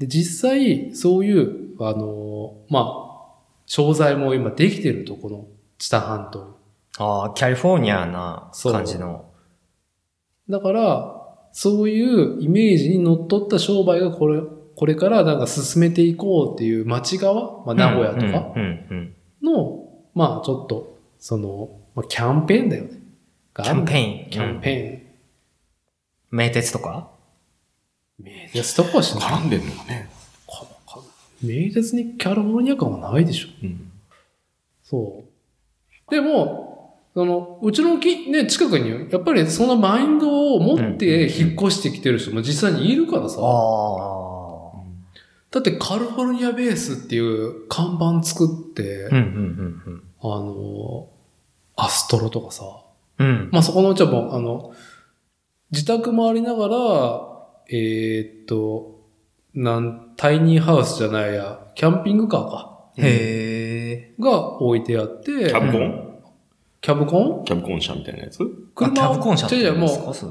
[0.00, 3.04] で、実際、そういう、あの、まあ、
[3.66, 5.46] 商材も今できてると、この
[5.78, 6.63] 知多半島に。
[6.98, 9.24] ああ、キャリフォルニアな感じの。
[10.48, 11.20] だから、
[11.52, 14.40] そういうイメージにのっとった商売がこれ、
[14.76, 19.14] これからなんか進めていこうっていう町側、まあ、名古屋とかうんうんうん。
[19.42, 22.90] の、まあちょっと、その、まあ、キャンペーンだよね。
[23.56, 24.24] キャンペーン。
[24.24, 24.30] ーン。
[24.30, 25.06] キャンペ
[26.30, 27.08] 名鉄とか？
[28.20, 28.26] ーン。
[28.26, 29.22] 名鉄とかはしない。
[29.30, 30.10] 絡んでんのかね。
[31.42, 33.48] 名鉄にキャリフォルニア感はないでしょ。
[33.62, 33.92] うん。
[34.82, 35.22] そ
[36.08, 36.10] う。
[36.10, 36.63] でも、
[37.14, 43.38] その、うちのき、ね、近くに、やっぱりそのマインドを持って引っ越してきてる人も実際にいるからさ。
[43.40, 44.54] ああ。
[45.52, 51.08] だってカリフォルニアベースっていう看板作って、うんうんあの、
[51.76, 52.64] アストロとかさ。
[53.20, 53.48] うん。
[53.52, 54.74] まあ、そこのうちはもう、あの、
[55.70, 56.74] 自宅もありながら、
[57.70, 59.04] えーっと、
[59.54, 62.90] なん、タイニーハウスじゃないや、キャンピングカーか。
[62.96, 64.22] へえ。
[64.22, 66.03] が置いてあって、キャブコン？
[66.84, 67.44] キャブコン？
[67.46, 68.40] キャブコン車みたいなやつ？
[68.74, 69.88] 車キャブコン車って違う違う、もう、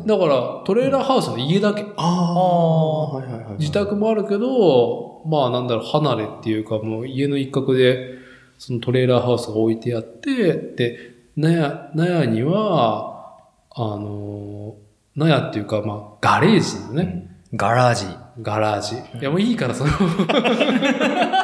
[0.07, 1.83] だから、トレーラーハウスの家だけ。
[1.97, 3.57] ああ、はいはいはい。
[3.57, 8.19] 自宅もあるけど、まあなんだろう、離れっていうか、もう家の一角で、
[8.59, 13.39] そのトレーラーハウスが置いてあって、で、納屋、納屋には、
[13.71, 14.75] あの、
[15.15, 18.05] 納屋っていうか、まあ、ガレージのね、ガラージ。
[18.43, 18.95] ガラージ。
[19.19, 19.89] いや、もういいから、その、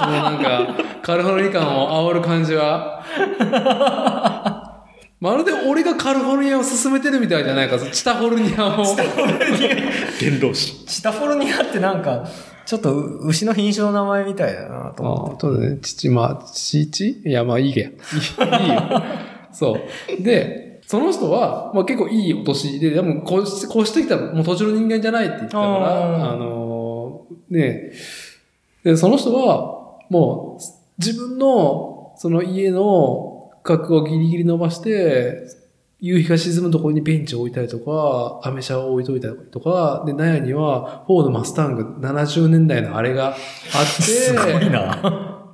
[0.00, 3.02] そのなんか、カリフォルニア感を煽る感じは。
[5.20, 8.96] まるで俺がカリフォルニアを進めてるみたいじゃないか、チタフォルニアを。
[10.18, 10.86] 伝道師。
[10.86, 12.26] チタフォルニアってなんか、
[12.64, 15.32] ちょっとう牛の品種の名前みたいだなと思って。
[15.32, 15.78] ああ、そうだね。
[15.82, 17.88] 父、まあ、父いや、まあいいけや。
[17.88, 19.02] いいよ。
[19.52, 19.78] そ
[20.18, 20.22] う。
[20.22, 27.92] で、その人は、まあ結構いいお年で、でもこうし、こうしてきたらもう途中の人間じゃないって言ってたから、あーあのーね
[28.84, 29.79] で、その人は、
[30.10, 30.62] もう、
[30.98, 35.42] 自分の、その家の角をギリギリ伸ばして、
[36.00, 43.34] 夕日が沈むところにベンチを置いたりとか、アメ車を置いといたりとか、で、納屋には、フォードマスタング70年代のあれがあっ
[43.96, 45.46] て、すごいな。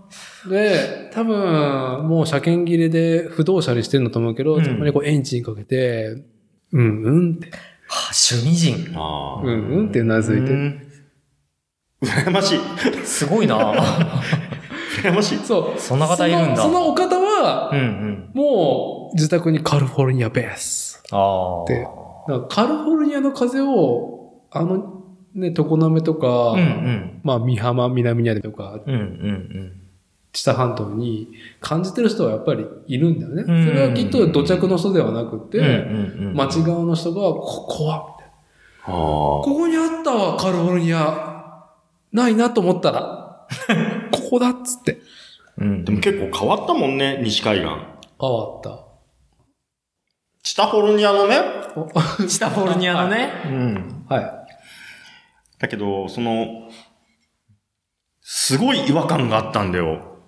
[0.49, 6.23] で、多分、もう車検切れで不動車にしてんだと思うけど、うんたまにこうエンジンかけて、
[6.73, 7.51] うん、うんって、
[7.89, 8.99] は趣味人。
[8.99, 10.43] ああ、うん、うんってうなずいて。
[10.43, 10.86] うん
[12.03, 12.59] 羨ましい。
[13.05, 13.75] すごいな。
[15.03, 15.39] 羨ましい。
[15.39, 15.81] そう。
[15.81, 18.31] そんな方いるんだそのそのお方は、うんうん。
[18.35, 21.03] もう自宅にカリフォルニアベース。
[21.11, 21.65] ああ。
[21.67, 21.87] で
[22.49, 27.21] カリフォルニアの風を、あの、ね、常滑とか、うんうん。
[27.23, 29.83] まあ、美浜、南にあるとか、うんうん
[30.33, 33.45] 知多半島に感じてる人はやっぱりいるんだよね。
[33.49, 35.65] うんそれはきっと土着の人ではなくて、うん。
[35.65, 36.35] うんうんうん。
[36.35, 38.33] 町側の人が、ここは、みたいな
[38.85, 41.36] あここにあったわ、カリフォルニア。
[42.17, 43.47] ないなと思ったら、
[44.11, 44.99] ここだっつって。
[45.59, 47.67] うんでも結構変わったもんね、西海岸。
[47.67, 48.87] 変わった。
[50.43, 51.41] チタフォルニアのね、
[52.29, 53.31] チタフォルニアのね？
[53.47, 54.05] うん。
[54.09, 54.47] は
[55.59, 56.69] だけど、その、
[58.21, 60.19] すごい違和感があったんだよ。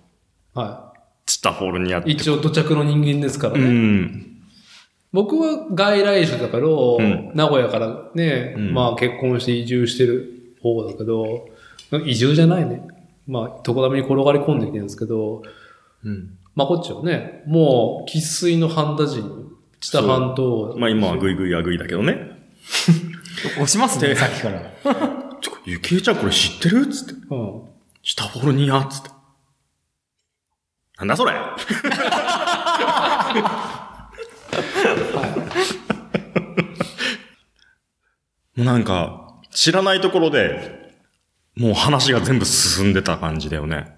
[0.55, 0.59] い。
[0.59, 0.93] は
[1.25, 2.09] チタフォルニアって。
[2.09, 2.13] い。
[2.13, 3.65] 一応土着の人間ですからうね。
[3.67, 4.25] ん。
[5.11, 11.47] 僕は外来種だから、ん名古屋からね、うんまあ結婚して移住してる方だけど、
[12.05, 12.81] 移住じゃないね。
[13.27, 15.43] まあ、床ダメに転がり込んできてるんですけど、
[16.03, 16.37] うん。
[16.55, 20.75] まあこっちはね、もう、生粋の半田人、知多半島。
[20.77, 22.37] まあ今はグイグイアグイだけどね。
[23.55, 24.61] 押しますね、さっきから。
[25.41, 26.85] ちょ、ゆきえちゃんこれ知ってる？
[26.87, 27.13] つって。
[27.29, 27.61] うん。
[28.03, 28.83] チタフォルニア？
[28.85, 29.09] つって。
[30.97, 31.31] なんだそれ？
[38.55, 40.88] もうなんか、知らないところで、
[41.59, 43.95] もう話が全部進んでた感じだよね。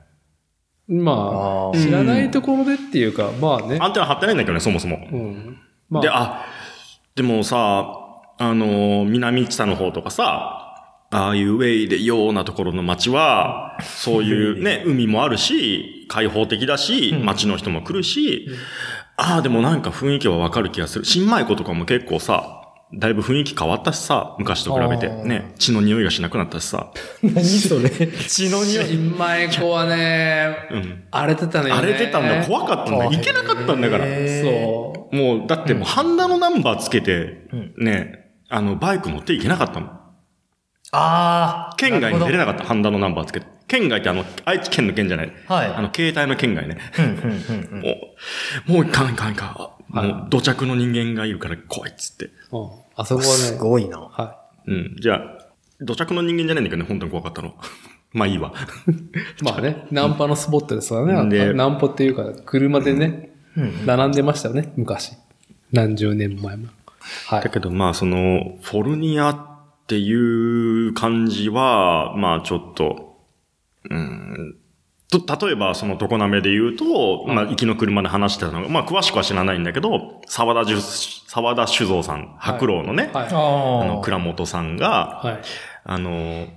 [0.88, 3.78] まあ、知らないところでっていうか、まあね。
[3.80, 4.98] アンテナ張ってないんだけどね、そもそも。
[4.98, 5.58] うん。
[5.90, 6.46] まあ、で、あ、
[7.16, 8.02] でもさ、
[8.38, 10.68] あの、南知多の方とかさ、
[11.14, 18.48] ああいうウェイでようなところの街は、そういうね、 海もあるし、開放的だし、街の人も来るし、
[19.18, 21.06] ああ、でもなんか雰囲気はわかる気がする。
[21.06, 22.61] 新米子とかも結構さ、
[22.94, 25.08] だいぶ雰囲気変わったしさ、昔と比べて。
[25.10, 26.92] ね、血の匂いがしなくなったしさ。
[27.24, 27.90] 何それ？
[27.90, 28.86] 血の匂い。
[28.86, 31.04] 新米子はね、うん。
[31.10, 31.80] 荒れてたのよね。
[31.80, 32.44] 荒れてたんだよ。
[32.44, 34.06] 怖かったんだ行けなかったんだから。
[34.06, 39.90] へそもう、だってもう、ハンダのナンバーつけてうん、ね、あの、バイク乗っていけなかったもん。
[40.94, 41.76] ああ。
[41.78, 43.46] 県外に出れななかった、ハンダのナンバーつけて。
[43.68, 45.32] 県外ってあの、愛知県の県じゃない。
[45.48, 46.78] はいあの、携帯の県外ね。
[47.00, 47.82] うんうんうんうん。
[47.88, 47.96] も
[48.68, 49.81] う、もういかんいかんいかん。
[49.94, 52.26] あもう、土着の人間がいるから怖いっつって。
[52.26, 52.58] う。
[52.58, 52.70] うん。
[52.96, 54.00] あそこはすね、ごいな。
[54.00, 54.96] はうん。
[55.00, 55.48] じゃあ、
[55.80, 57.56] 土着の人間じゃないんだけどね、本当に怖かったの。
[58.14, 58.54] まあいいわ。
[58.88, 59.44] い。
[59.44, 61.30] まあね、ナンパのスポットですからね。
[61.30, 63.86] でナンポっていうか、車でね、うん。
[63.86, 65.14] 並んでましたよね、昔。
[65.72, 66.68] 何十年前も。
[67.28, 67.44] はい。
[67.44, 69.38] だけどまあその、フォルニアっ
[69.88, 70.14] てい
[70.88, 73.18] う感じは、まあちょっと、
[73.90, 74.58] うん、
[75.12, 83.28] と、例えばその常滑で言うと、まあ行きの車で話してたのが、まあ詳しくは知らないんだけど、沢田じゅ、沢田酒造さん、白老のね、はい。
[83.28, 83.86] あああ。
[83.86, 85.42] の倉本さんが、はい。
[85.84, 86.48] あの、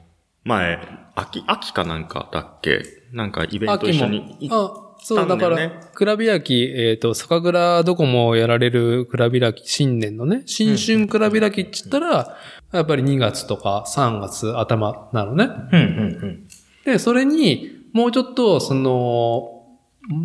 [0.45, 0.79] 前、
[1.17, 2.83] 秋、秋かなんかだっけ？
[3.13, 12.37] なんかイベント一緒に行っあ、そう、だかたんだよねら、蔵開き、えっ、と、酒蔵どこもやられる蔵開き、新年のね、新春蔵開きって言ったら、
[12.73, 15.49] やっぱり2月とか3月頭なのね。
[15.73, 15.83] うんう
[16.27, 16.49] ん
[16.85, 19.63] で、それに、もうちょっと、その、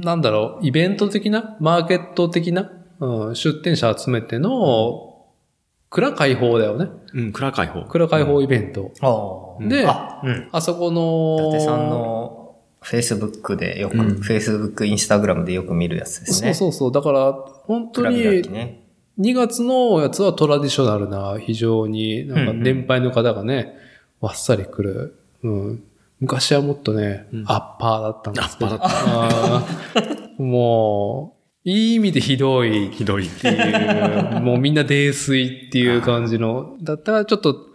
[0.04, 5.28] なんだろう、イベント的な、マーケット的な、うん、出店者集めての、
[5.92, 6.88] 蔵開放だよね。
[7.14, 7.84] うん、蔵開放。
[7.84, 8.92] 蔵開放イベント。
[9.02, 9.68] ああ。
[9.68, 10.50] で、あ、うん。
[10.52, 16.56] あそこの、伊達さんの Facebook でよく、うん Facebook、Instagram でよく見るやつですね。
[16.56, 16.92] そうそうそう。
[16.92, 18.84] だから、本当蔵に、開きね。
[19.20, 23.76] 2月のやつはトラディショナルな、非常に、なんかうんうん年配の方がね、
[24.22, 25.16] わっさり来る。
[25.44, 25.84] うん。
[26.20, 27.44] 昔はもっとね、うん。
[27.48, 28.72] アッパーだったんですけど。
[28.72, 32.90] アッパーあー もう、いい意味でひどい。
[32.90, 33.28] ひどい。
[33.28, 37.68] っていう、もうみんな泥酔っていう感じの、だったらちょっと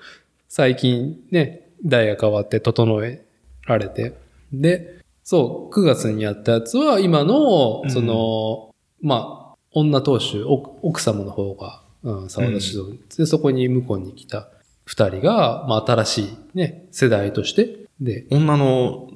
[0.48, 3.24] 最近ね、代が変わって整え
[3.66, 4.14] られて。
[4.52, 14.48] で、そう、9月にやったやつは今の、その、まあ、女当主、奥奥様の方が、うん、沢田指導、で、そこに向こうに来た
[14.84, 19.08] 二人が、まあ、新しいね、世代として、で、女の、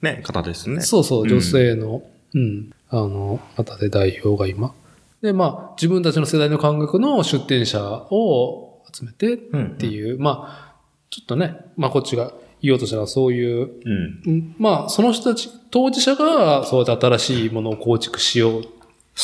[0.00, 0.80] ね、方ですね。
[0.82, 2.02] そうそう、女性の、
[2.34, 4.74] うん、あの、方で代表が今。
[5.22, 9.38] で、まあ、自分たちの世代の感覚の出展者を集めてっ
[9.76, 10.74] ていう、まあ、
[11.10, 14.22] ちょっとね、まあ、こっちが言おうとしたらそういう、うん。
[14.26, 18.64] うんまあ、その人たち、当事者がそうやって新しいものを構築しようっ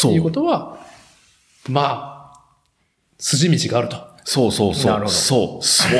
[0.00, 0.30] ていうこ。
[0.30, 0.78] とは、
[1.68, 2.40] まあ、
[3.18, 3.96] 筋道があると。
[4.24, 4.92] そうそうそう。
[4.92, 5.64] なるほどそう。
[5.64, 5.98] そう。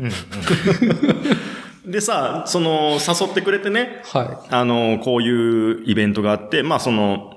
[0.00, 0.10] うん
[1.86, 7.32] でさ、その、誘ってくれてね、はあの、こういうイベントがあって、まあその、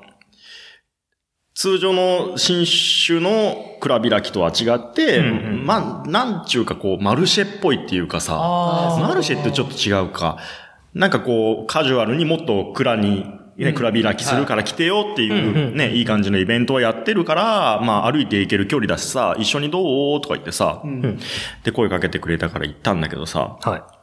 [1.54, 8.34] 通常の新種の蔵開きとは違って、うんうんまあ、なんちゅうかこう、マルシェっぽいっていうかさ、
[9.00, 10.38] マルシェってちょっと違うか。
[10.93, 13.26] なんかこう、カジュアルにもっと蔵に、
[13.58, 20.22] ね、蔵開きするから来てよっていうね、いい感じのイベントをやってるから、まあ歩いて行ける距離だしさ、一緒にどう？
[20.22, 20.88] とか言ってさ、い。
[20.88, 21.20] うんうん。
[21.66, 23.99] で声かけてくれたから行ったんだけどさ、はい。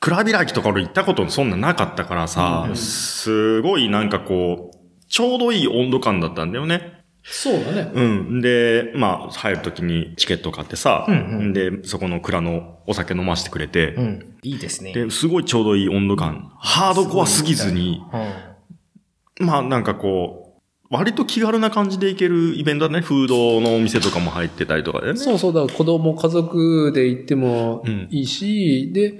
[0.00, 7.00] 蔵開きとか俺行ったことそんななかったからさ、すごいなんかこう、ちょうどいい温度感だったんだよね。
[7.22, 7.90] そうだね。
[7.94, 8.40] うん。
[8.40, 14.36] で、まあ、入るときにチケット買ってさ、うんうんで、そこの蔵のお酒飲ませてくれて、うん。
[14.42, 14.92] いいですね。
[14.94, 16.50] で、すごいちょうどいい温度感。
[16.58, 18.50] ハードコアすぎずに、うん
[19.46, 23.00] まあなんかこう、割と気軽な感じで行けるイベントだね。
[23.00, 25.18] フードのお店とかも入ってたりとかでね。
[25.18, 29.14] そうそう、だ子供、家族で行ってもうんいいし、で、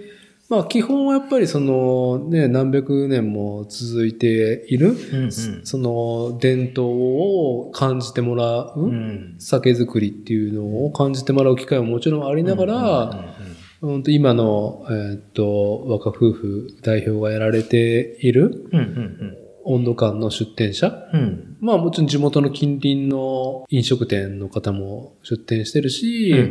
[0.50, 5.30] まあ基本はやっぱりそのね、何百年も続いている、うんうん
[5.62, 9.36] その伝統を感じてもらう、うん。
[9.38, 13.34] 酒造りっていうのを感じてもらう機会ももちろんありながら、
[13.82, 21.20] うんと今の、えーっと、若夫婦代表がやられているうんうん温度感の出店者うん。
[21.20, 21.56] うん。
[21.60, 26.42] まあもちろん地元の近隣の飲食店の方も出店してるし、うんう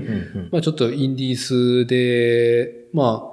[0.46, 3.29] んまあちょっとインディースで、まあ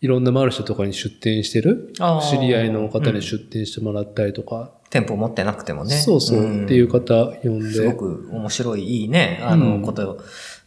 [0.00, 1.92] いろんなマルシェとかに出店してる？
[2.30, 5.96] 知り合いの方に出店してもらったりとか、店舗持ってなくてもね。
[5.96, 6.64] そうそう、ん。
[6.66, 9.82] っていう方呼んすごで、く面白い、いいね、あの、うん。
[9.82, 10.18] こと、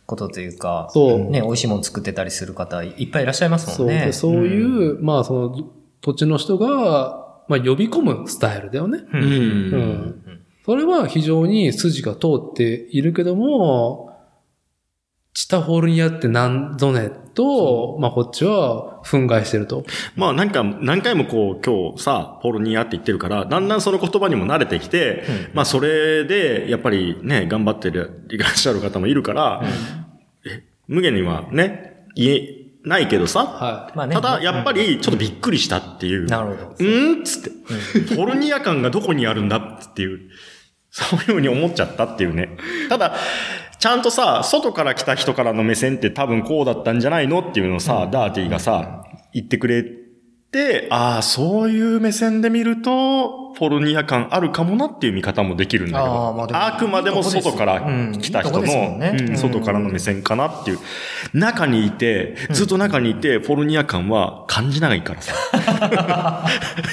[0.05, 1.19] ことというか、そう。
[1.19, 4.05] ね、美味しいもの作ってたりする方いっぱいいらっしゃいますそうもんね。
[4.07, 5.05] でそういう、ん。
[5.05, 5.69] まあその
[6.01, 8.99] 土地の人が、まあ呼び込むスタイルだよね。
[9.13, 9.17] う。
[9.17, 9.23] うん。
[9.23, 10.41] うんん。
[10.65, 14.10] それは非常に筋が通っているけども、
[15.33, 19.85] チタフォルニアって何ぞねと、まあこっちは憤慨してると。
[20.15, 25.23] まあなんか、何回もこう、今日さ、ポルニアって言ってるから、だんだんその言葉にも慣れてきて、
[25.53, 29.63] まあそれで、やっぱりね、頑張ってるいらっしゃる方もいるから、
[30.45, 34.15] え無限にはね、言えないけどさ、はまあね。
[34.15, 36.25] ただ、やっぱりちょっとびっくりしたっていう。
[36.25, 36.75] なるほど。
[36.77, 40.19] うーんっつって、ポルニア感がどこにあるんだっていう、
[40.89, 42.57] そういうふうに思っちゃったっていうね。
[42.89, 43.15] ただ、
[43.81, 49.83] ちゃんとさ、外から来た人からの目線って多分こうだったんじゃないのっていうのをさ、ダーティがさ、言ってくれ
[50.51, 57.81] て、ああ、そういう目線で見ると、ポルニア感あるかもなっていう見方もできるんだけど、あーまああくまでも外から
[58.21, 60.79] 来た人の外からの目線かなっていう。
[61.33, 66.45] 中にいて、ずっと中にいて、ポルニア感は感じないからさ。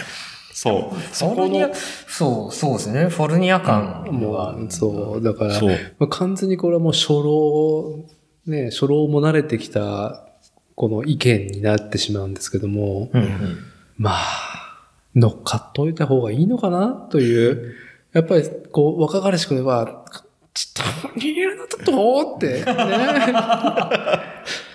[0.59, 1.15] そう。
[1.15, 3.09] そこフォルニアの、、そう、そうですね。
[3.09, 4.57] フォルニア感は。
[4.57, 5.61] う、そう、だから。
[5.63, 8.05] まあ、完全にこれはもう初老、
[8.47, 10.27] ね、初老も慣れてきた、
[10.75, 13.59] この意見になってしまうんですけども、うんうん。
[13.99, 17.75] まあ、乗っかっといた方がいいのかなという、
[18.13, 18.43] やっぱり、
[18.73, 20.05] こう、若かりしくでは、
[20.55, 22.75] ちょっと、逃げるのとどうって、ね。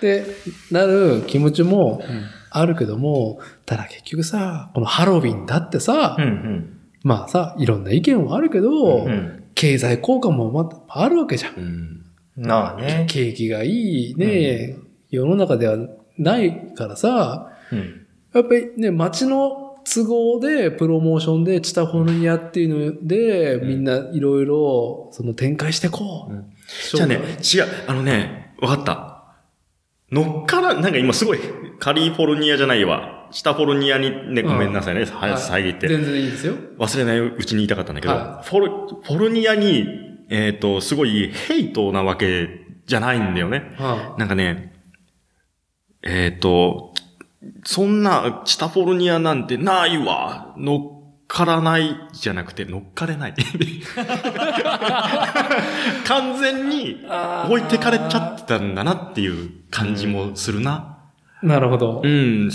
[0.00, 0.24] で、
[0.70, 2.02] なる気持ちも
[2.58, 6.80] あるけども、ただ結局さ、このハロウィンだってさ、うんうん。
[7.02, 11.54] まあさ、いろんな意見はあるけど、うん経済効果もまたあるわけじゃん。
[11.56, 12.04] うん。
[12.36, 13.06] まあね。
[13.08, 14.76] 景気がいいね、
[15.10, 15.78] 世の中では
[16.18, 18.06] ないからさ、うん。
[18.32, 26.96] やっぱりね、街の都合でプロモーションでチタフォルニアっていうので、みんないろいろその展開してこう。
[26.96, 29.03] じゃあね、違う、あのね、わかった。
[30.10, 31.40] 乗っから、なんか今すごい、
[31.78, 33.28] カリフォルニアじゃないわ。
[33.30, 35.88] 北フォルニアにね、ごめんなさいね、はや遮って。
[35.88, 36.54] 全然いいですよ。
[36.78, 38.70] 忘れないうちに言いたかったんだけど、はフォル、
[39.02, 39.86] フォルニアに、
[40.30, 42.48] えっ、と、すごいヘイトなわけ
[42.86, 43.74] じゃないんだよね。
[43.76, 44.72] はなんかね、
[46.02, 46.94] えっ、と、
[47.64, 50.54] そんな、チタフォルニアなんてないわ。
[50.56, 50.80] 乗っ
[51.26, 53.34] からないじゃなくて、乗っかれない。
[56.06, 57.04] 完全に
[57.48, 60.98] 置いてかれちゃってたんだなっていう感じもするな。
[61.42, 62.00] あ、なるほど。
[62.04, 62.50] うん。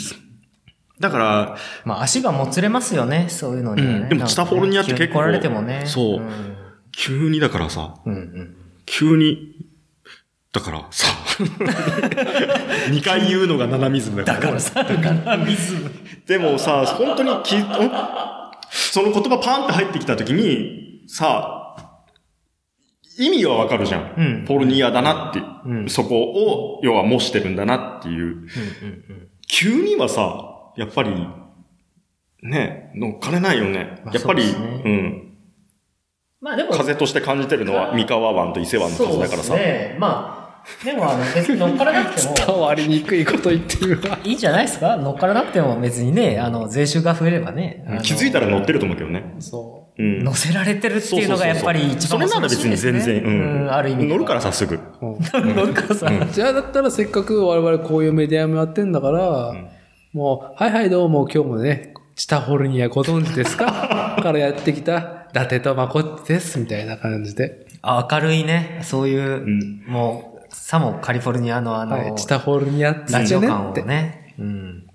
[1.00, 4.00] だから、まあ足がもつれますよね、そういうのにはね。
[4.00, 5.84] うんでもチタフォルニアって結構急に来られてもね。
[5.86, 6.30] そうん
[6.92, 8.56] 急にだからさ、うんうん。
[8.86, 9.56] 急に、
[10.52, 11.08] だからさ、
[12.90, 14.40] 2回言うのが七水だから。
[14.40, 15.76] だからさ、だから水。
[16.26, 17.66] でもさ、本当にき、ん
[18.72, 21.59] その言葉パンって入ってきたときに、さ、
[23.20, 24.14] 意味はわかるじゃん。
[24.18, 28.26] うんポルニアだなって、うんそこを、要は模してるんだなっていう。
[28.26, 31.10] うんうん急にはさ、やっぱり、
[32.44, 34.00] ね、乗っかれないよね。
[34.06, 35.34] まあやっぱり、そうん。
[36.40, 39.48] まあでも、風として感じてるのは三河湾と伊勢湾の風だからさ。
[39.50, 39.98] そうですね。
[40.00, 44.20] まあ、でもあの別に乗っからなくても、伝わりにくいこと言ってるわ。
[44.24, 47.84] いいんじゃないですか乗っからなくても別にね、あの、税収が増えればね。
[48.04, 49.36] 気づいたら乗ってると思うけどね。
[49.40, 49.89] そうん。
[50.02, 54.06] 乗せられてるっていうのがやっぱり一番それなら別に全然、うん、ある意味。
[54.08, 56.10] 乗るからさ、す乗るからさ。
[56.32, 59.54] じゃあだったらせっかく我々こういうメディアもやってんだから、
[60.14, 64.16] もう、はいはいどうも今日もね、チタフォルニアご存知ですか？
[64.24, 67.68] からやってきた、伊達とまこっちです、みたいな感じで。
[67.82, 69.84] あ明るいね、そういう、ん。
[69.86, 73.82] もう、さもカリフォルニアのあの、はい、チタフォルニアってラジオをって。
[73.84, 74.88] ね、うん。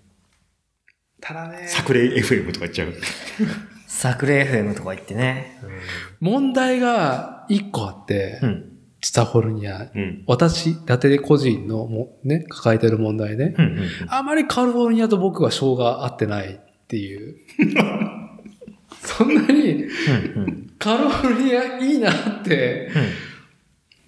[1.21, 2.95] ただね、作例 FM とか言っちゃう。
[3.95, 5.57] サクレ FM とか言ってね。
[6.19, 8.71] 問題が一個あって、うん。
[9.01, 9.89] チタフォルニア。
[9.95, 10.25] うん。
[10.27, 13.55] 私、伊達個人のもね、抱えてる問題ね。
[13.57, 13.65] うん。
[13.65, 13.89] うん。
[14.09, 17.37] あまりカリフォルニアと僕は性が合ってないっていう。
[19.01, 19.87] そんなにう
[20.39, 22.91] んうんカリフォルニアいいなって、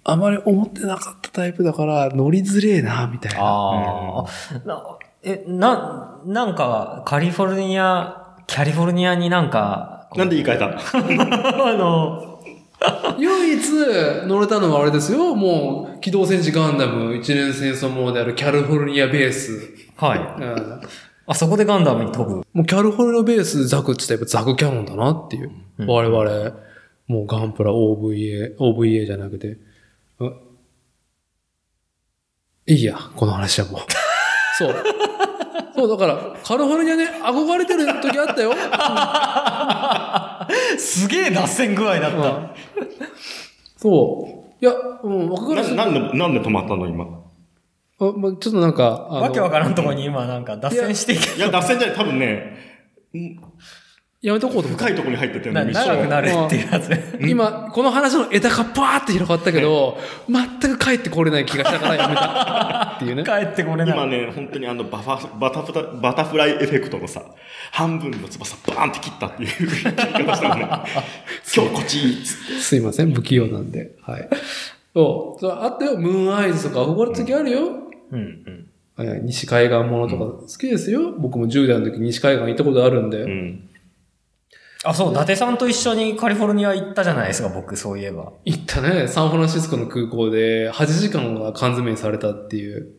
[0.03, 3.39] あまり思ってなかったタイプだから、乗りづれえな、みたいな。
[3.41, 4.25] ああ、
[4.65, 12.41] な、え、な、なんか、カリフォルニア、キャリフォルニアになんか、なんで言い換えたあの、
[13.19, 15.35] 唯一乗れたのはあれですよ。
[15.35, 19.69] もう、機動戦士ガンダム一年戦争ものであるキャリフォルニアベース。
[19.97, 20.19] はい。
[20.19, 20.81] うん
[21.29, 22.37] あそこでガンダムに飛ぶ。
[22.53, 25.51] もうキャリフォルニアベースザクって言ったらザクキャノンだなっていう。
[25.79, 26.55] うん我々、
[27.07, 29.57] もうガンプラ OVA、OVA じゃなくて。
[30.21, 30.31] あ
[32.65, 33.81] いいや、この話はもう。
[34.57, 34.75] そう。
[35.77, 38.51] そう、だから、カリフォルニアね、憧れてる時あったよ。
[40.79, 42.55] すげえ脱線具合だった。
[43.77, 44.65] そう。
[44.65, 44.73] いや、
[45.03, 47.05] うん、憧れてななんで、なんで止まったの今？
[47.99, 51.95] あまあ、ちょっとなんか、あのわけわからんとこに今なんか脱線していけいや、脱線じゃない。
[51.95, 52.57] 多分ね、
[54.19, 55.71] やめとこうと思って深いところに入ってたよなね。
[55.71, 56.89] 長くなるっていうやつ。
[57.21, 59.95] 今、この話の枝がバーって広がったけど、
[60.27, 63.23] 全く帰ってこれない気がしたからやめたっていうね。
[63.23, 63.93] 帰ってこれない。
[63.95, 67.23] 今ね、本当にあのバファバタフラバタフライエフェクトのさ、
[67.71, 69.63] 半分の翼バーンって切ったっていう切
[70.17, 70.63] り方したのね。
[71.55, 72.61] 今日こっちいいっつって。
[72.61, 73.91] すいません、不器用なんで。
[74.01, 74.27] はい。
[74.95, 75.95] そう、そうあったよ。
[75.99, 77.59] ムーンアイズとか憧れた時あるよ。
[78.11, 78.67] うんうん。
[78.95, 81.11] はい西海岸ものとか好きですよ。
[81.19, 83.21] 僕も10代の時西海岸行ったことあるんで。
[83.21, 83.66] うん。
[84.89, 88.31] あ、そう、伊達さんと一緒にカリフォルニア行ったじゃないですか、僕、そういえば。
[88.45, 89.07] 行ったね。
[89.07, 92.93] サンフランシスコの空港で8時間が缶詰にされたっていう。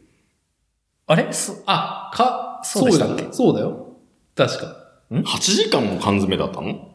[1.07, 1.32] あれ？
[1.32, 3.28] そあ、か、そうでしたっけ？
[3.32, 3.97] そうだよ。
[4.34, 4.76] 確か。
[5.11, 6.95] 8時間も缶詰だったの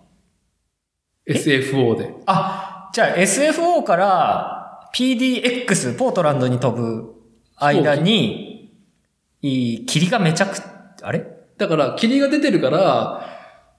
[1.28, 2.14] ？SFO で。
[2.28, 7.16] あ、じゃあ SFO から PDX、ポートランドに飛ぶ
[7.58, 8.72] 間に、
[9.42, 10.62] いい霧がめちゃく、
[11.02, 11.26] あれ？
[11.58, 13.33] だから、霧が出てるから、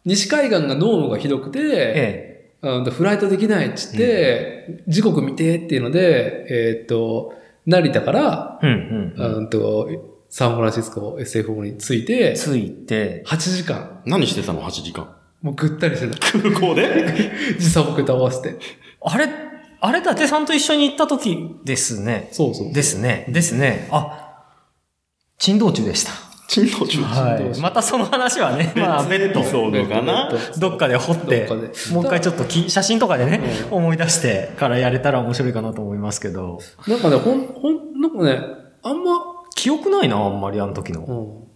[0.04, 7.34] 西海岸が濃霧がひどくて、えうんとフライトできないっつって、時刻見てっていうので、えーっと、
[7.66, 8.66] 成田から、え。
[8.66, 9.36] うんうん。
[9.36, 9.88] うんと、
[10.30, 15.14] サンフランシスコ SFO に着いて、ついて、8時間、何してたの ?8 時間。
[15.42, 16.38] もうぐったりしてた。
[16.38, 17.14] 空港で？
[17.58, 18.56] 時差ボケと合わせて。
[19.02, 19.28] あれ、
[19.80, 22.28] あれ、伊達さんと一緒に行った時ですね。
[22.32, 22.72] そうそう。
[22.72, 23.26] ですね。
[23.28, 23.86] ですね。
[23.90, 24.44] あ、
[25.38, 26.12] 珍道中でした。
[26.46, 27.00] 珍道中。
[27.02, 27.60] はい。
[27.60, 31.48] またその話はね、まあ、別途、エピソードかなどっかで掘って
[31.92, 33.40] もう一回ちょっとき写真とかでね、
[33.70, 38.40] う思い出してからやれたら面白いかなと思いますけど、なんかね、ほん、ほん、なんかね、
[38.82, 39.20] あんま、
[39.54, 41.04] 記憶ないな、あんまりあの時の。
[41.04, 41.48] うん。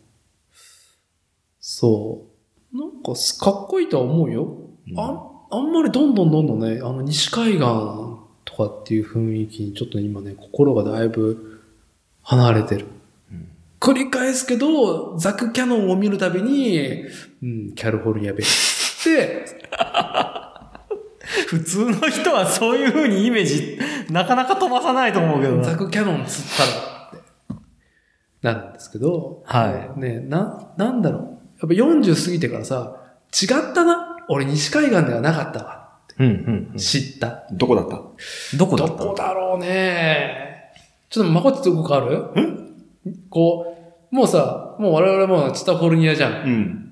[1.61, 2.27] そ
[2.73, 2.77] う。
[2.77, 4.57] なんかす、かっこいいとは思うよ。
[4.97, 11.63] ああんまりどんどんどんどんね、あの、西海岸とかっていう雰囲気にちょっと今ね、心がだいぶ
[12.23, 12.87] 離れてる。
[13.81, 17.05] 繰り返すけど、ザクキャノンを見るたびに、
[17.43, 19.09] うん、キャリフォルニアベース。
[19.09, 19.45] で、
[21.49, 23.79] 普通の人はそういう風にイメージ、
[24.11, 25.63] なかなか飛ばさないと思うけどな。
[25.65, 27.67] ザクキャノン釣ったらって、
[28.43, 31.23] なるんですけど、はね、な、なんだろう。
[31.23, 32.97] やっぱ40過ぎてからさ、
[33.41, 34.17] 違ったな。
[34.29, 35.89] 俺西海岸ではなかったわ。
[36.19, 36.23] い。
[36.25, 37.47] うんうん知った。
[37.53, 38.01] どこだった？
[38.57, 39.11] どこだどったの？
[39.11, 40.73] こだろうね。
[41.11, 42.25] ちょっと、まこっちどこかある？
[43.31, 43.75] こ
[44.13, 46.33] う、もうさ、もう我々もチタフォルニアじゃん。
[46.33, 46.85] うん。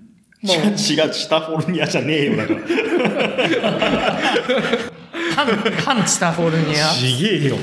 [0.42, 0.76] もう違う、違う、
[1.12, 2.60] シタフォルニアじゃねえよ、だから。
[5.36, 7.56] 反、反チタフォルニアちげえよ。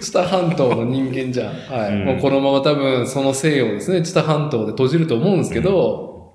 [0.00, 1.54] チタ半島の人間じゃん。
[1.54, 1.90] はい。
[1.90, 6.34] うんもうこのまま多分その生をですね、チタ半島で閉じると思うんですけど、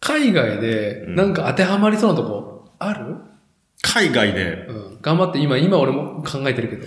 [0.00, 3.16] 海外でなんか当てはまりそうなとこある、
[3.82, 4.66] 海外で。
[4.68, 6.86] うん、頑張って今、今俺も考えてるけど。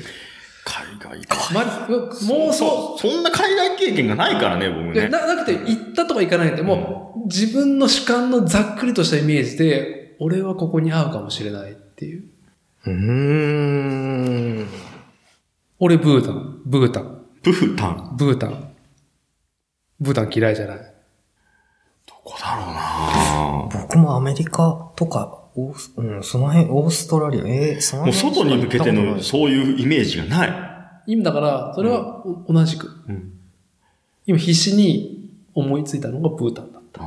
[0.66, 1.38] 海外か。
[1.54, 1.88] ま、
[2.28, 4.94] もうそそんな海外経験がないからね、僕う。
[4.94, 5.10] いやね。
[5.10, 12.26] な、なくて行ったとか行かないって、もう自分の主観のざっくりとしたイメージで、俺はここに合うかもしれないっていう。
[12.86, 14.68] うーん。
[15.80, 18.16] 俺ブータン、ブータン、プフタン？
[18.18, 18.74] ブータン。
[20.00, 20.78] ブータン嫌いじゃない。
[22.06, 22.74] どこだろう
[23.76, 30.70] な僕もアメリカとか、オースうん、その辺、オーストラリア、えー、そのもう辺外に向けてのそういうイメージがない。
[31.08, 32.88] 今だから、それはお同じく。
[33.08, 33.34] うん。
[34.26, 37.02] 今必死に思いついたのがブータンだった。
[37.02, 37.06] あ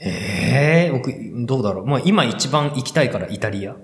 [0.00, 1.12] ええ僕、
[1.46, 1.86] どうだろう。
[1.86, 3.72] まあ今一番行きたいからイタリア。
[3.72, 3.76] あ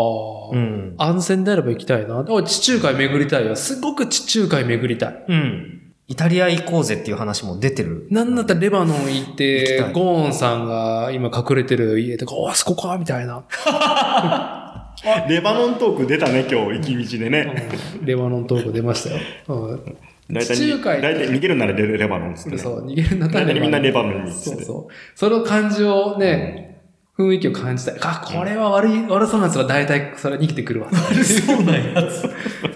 [0.00, 0.94] あ、うん。
[0.98, 2.24] 安全であれば行きたいな。
[2.28, 3.56] お地中海巡りたいよ。
[3.56, 5.24] すごく地中海巡りたい。
[5.28, 5.81] うん。
[6.12, 8.06] イタリア行こうぜっていう話も出てる。
[8.10, 13.42] なんだったらレバノン行ってゴーンさんが今隠れてる家とか、おあそこかみたいな。
[15.26, 17.70] レバノントーク出たね、今日、行き道でね。
[18.04, 19.20] レバノントーク出ましたよ。
[19.48, 19.96] うん
[20.30, 22.58] 大体地中海大体逃げるならレレバノンっつってね。
[22.58, 24.32] そう、逃げるんだったら大体みんなレバノンに。
[24.32, 24.92] そうそう。
[25.14, 26.82] その感じをね、
[27.16, 27.96] 雰囲気を感じたい。
[28.02, 30.88] あ、これは悪い、悪そうなやつが大体それに生きてくるわ。
[30.90, 32.28] 悪そうなやつ。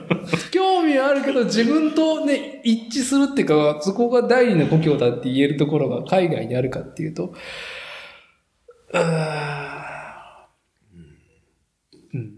[0.97, 7.35] 興味はあるけど、自分とね、一致するっていうか、そこが第二の故郷だって言えるところが海外にあるかっていうと、
[8.93, 8.99] う
[12.19, 12.33] ん。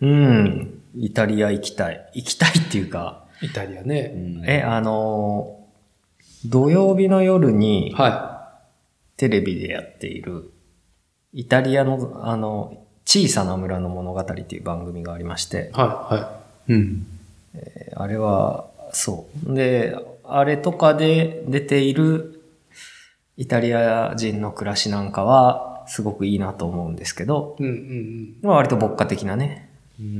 [0.00, 0.82] うん。
[0.96, 2.10] イタリア行きたい。
[2.14, 4.12] 行きたいっていうか、イタリアね。
[4.46, 5.60] え、あのー
[6.46, 8.50] 土曜日の夜には
[9.18, 10.50] テレビでやっている、
[11.34, 16.14] イタリアの、あの、小さな村の物語っていう番組がありましてい。、はい。
[16.14, 16.39] はい。
[16.70, 17.06] うん。
[17.54, 19.54] えあれは、そう。
[19.54, 22.42] で、あれとかで出ている
[23.36, 29.68] イタリア人の暮らしなんかは、すごくいいなと思うんですけど、うんうんまあ割と牧歌的なね。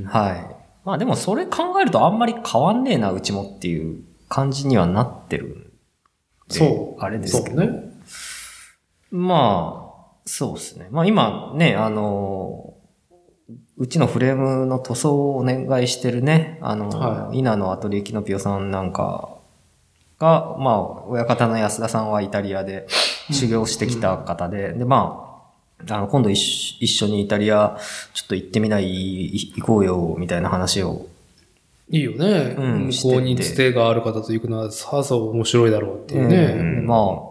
[0.04, 0.56] はい。
[0.84, 5.72] まあでもそれ考えるとあんまり変わんねえな、うちもっていう感じにはなってる。
[6.48, 7.00] そう。
[7.00, 7.60] あれですけど。
[7.60, 7.92] ね。
[9.12, 10.88] まあ、そうですね。
[10.90, 12.69] まあ今ね、あの、
[13.80, 17.38] うちのフレームの塗装をお願いしてるね、あの、はい。
[17.38, 19.38] 稲のアトリエキノピオさんなんか
[20.18, 22.86] が、まあ、親方の安田さんはイタリアで
[23.30, 25.42] 修行してきた方で、で、ま
[25.88, 27.78] あ、あの、今度一緒一緒にイタリア
[28.12, 31.06] ちょっと行ってみない、い行こうよ、みたいな話を。
[31.88, 32.54] いいよね。
[32.58, 36.36] うん向こうにつてがある方と行くのはさぞ面白いだろうっていうね。
[36.58, 36.86] うん。
[36.86, 37.29] まあ、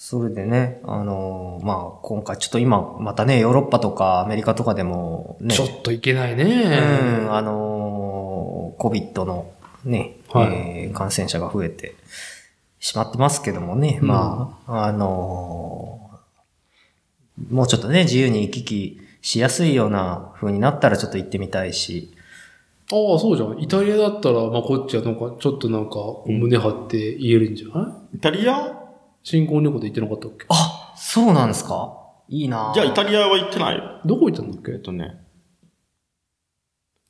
[0.00, 6.44] それでね、あの、まあ、今回ちょっと今、またね、ヨーロッパとかアメリカとかでもね、ちょっといけないね。
[6.44, 9.50] うん、あのー、COVID の
[9.84, 10.86] ね、はい。
[10.86, 11.96] えー感染者が増えて
[12.78, 22.14] しまってますけどもね、まあ、あのーもうちょっとね、自由に行き来しやすいような風になったらちょっと行ってみたいし、
[22.92, 23.58] ああ、そうじゃん。
[23.60, 25.96] イタリアだったら、まあ、こっちはなんか、ちょっとなんか、
[26.26, 28.77] 胸張って言えるんじゃない、イタリア？
[29.22, 30.46] 新婚旅行で行ってなかったっけ？
[30.48, 31.94] あ、そうなんですか？
[32.28, 33.76] いいなじゃあイタリアは行ってない？
[33.78, 34.00] よ。
[34.04, 34.72] どこ行ったんだっけ？
[34.72, 35.16] えっとね、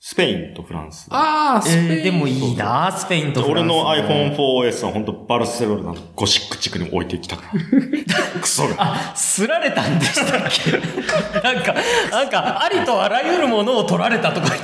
[0.00, 1.08] スペインとフランス。
[1.10, 1.90] ああ、スペイン。
[1.92, 7.50] えーでもいいなスペインとフランス俺の iPhone4S は本当バルセロナのゴシック地区に置いてきたから。
[8.40, 8.74] クソが。
[8.78, 10.70] あ、すられたんでしたっけ？
[11.42, 11.74] なんか、
[12.12, 14.54] なんか、ありとあらゆるものを取られたとか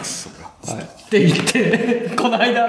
[0.72, 2.66] って言って、この間、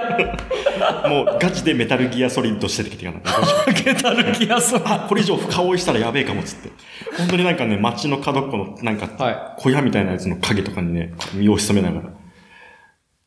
[1.08, 3.82] もうガチでメタルギアソリッドしててきてからね。
[3.84, 6.72] ゲタルギアソあ、これ以上深追いしたらやべえかもっつって。
[7.18, 12.14] 本当になんかね、街の角っこのなんかは小屋みたいなやつの影とかにね、身を潜めながら、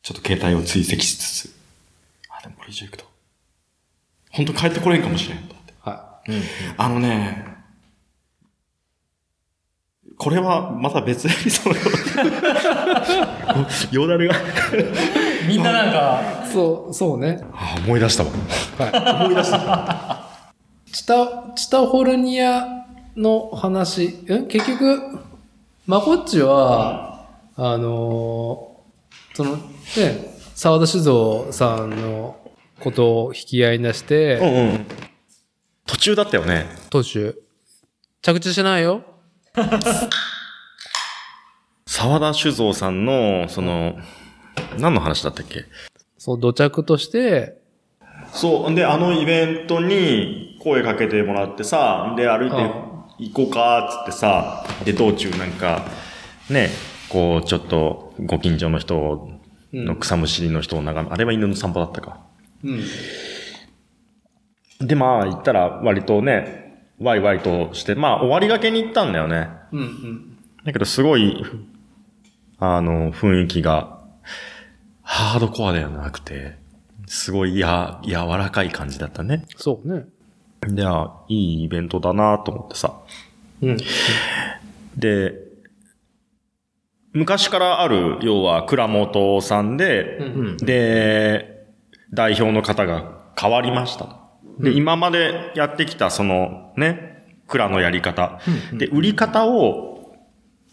[0.01, 1.55] ちょっと携帯を追跡しつつ、
[2.29, 3.05] あ、でもこれ以上行くと、
[4.31, 5.73] 本当帰ってこれんかもしれんと思って。
[5.81, 6.21] は
[6.77, 7.58] あのね、
[10.19, 11.73] これはまた別エピソー
[13.91, 13.95] ド。
[14.01, 14.35] よだれが。
[15.47, 16.47] みんななんか、い。
[16.51, 17.39] そう、そうね。
[17.53, 18.29] あ思い出したわ。
[18.77, 19.25] はい。
[19.27, 20.27] 思い出した。
[20.91, 22.67] チタ、チタフォルニア
[23.15, 25.19] の話、ん結局、
[25.87, 32.35] まこっちは、あのーその、ね、沢田酒造さんの
[32.81, 34.85] ことを引き合いに出しうて、んうん。
[35.85, 36.65] 途中だったよね。
[36.89, 37.41] 当主、
[38.21, 39.01] 着地してないよ。
[41.85, 43.97] 沢田酒造さんの、その、
[44.77, 45.65] 何の話だったっけ？
[46.17, 47.57] そう、土着として、
[48.31, 48.75] そう。
[48.75, 52.55] で、あのイベントに声かけてもらってさ、で、歩いて
[53.17, 55.85] 行こうか、つってさ、で、道中なんか、
[56.49, 56.69] ね、
[57.09, 59.29] こう、ちょっと、ご近所の人
[59.73, 62.19] の草むしりの人を眺め、あれは犬の散歩だったか。
[62.63, 62.83] うん。
[64.87, 66.68] で、まあ、行ったら、割とね、
[66.99, 69.49] ワイワイとして、まあ、終わりがけに行ったんだよね。
[69.71, 70.37] うんうん。
[70.65, 71.43] だけど、すごい、
[72.59, 73.99] あの、雰囲気が、
[75.01, 76.57] ハードコアではなくて、
[77.07, 79.45] すごいや、柔らかい感じだったね。
[79.55, 80.05] そうね。
[80.67, 82.93] で、あ、いいイベントだなと思ってさ。
[83.61, 83.77] うん。
[84.97, 85.33] で、
[87.13, 90.23] 昔からある、要は、倉本さんで、う
[90.53, 91.65] んで、
[92.11, 94.28] 代表の方が変わりましたと。
[94.59, 98.39] で、今までやってきた、その、ね、蔵のやり方。
[98.77, 100.15] で、売り方を、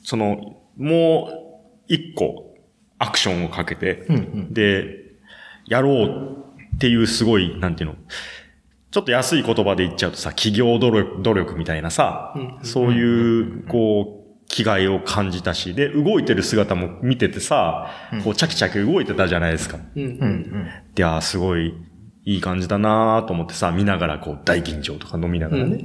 [0.02, 2.54] その、もう、一個、
[2.98, 4.06] アクションをかけて、
[4.50, 4.86] で、
[5.66, 6.36] やろう
[6.74, 7.96] っていうすごい、なんていうの、
[8.90, 17.90] ちょっと安い言葉で言っちゃうとさ、企業努力努力みたいなさ、そういう、こう、気概を感じたし、で、動いてる姿も見ててさ、
[18.24, 19.78] こう、チャキチャキ動いてたじゃないですか。
[20.94, 21.74] で、あーすごい、
[22.26, 25.70] いい感じだなと思ってさ、見ながら、こう、大緊張とか飲みながうん。
[25.70, 25.84] らね。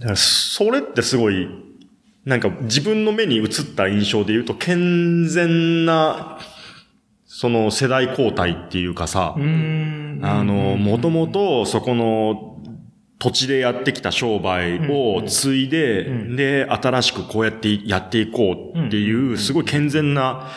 [0.00, 1.48] だから、それってすごい、
[2.24, 6.38] なんか自分の目に映った印象で言うと、健全な
[7.26, 10.20] その世代交代っていうかさ、うん。
[10.24, 12.56] あの、もともとそこの
[13.20, 16.36] 土地でやってきた商売を継いで、うん。
[16.36, 20.48] で、新しくこうやってやっていこうっていう、すごい健全な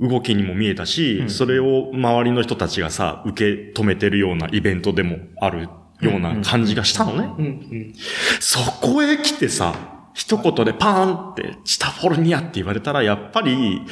[0.00, 5.68] 動きにも見えたし、それを周りの人たちがさ、受け止めてるようなイベントでもある
[6.00, 7.34] ような感じがしたのね。
[7.38, 7.94] うんうん。
[8.40, 9.74] そこへ来てさ、
[10.14, 13.82] 一言でパーンって、チタフォルニアって言われたら、やっぱり、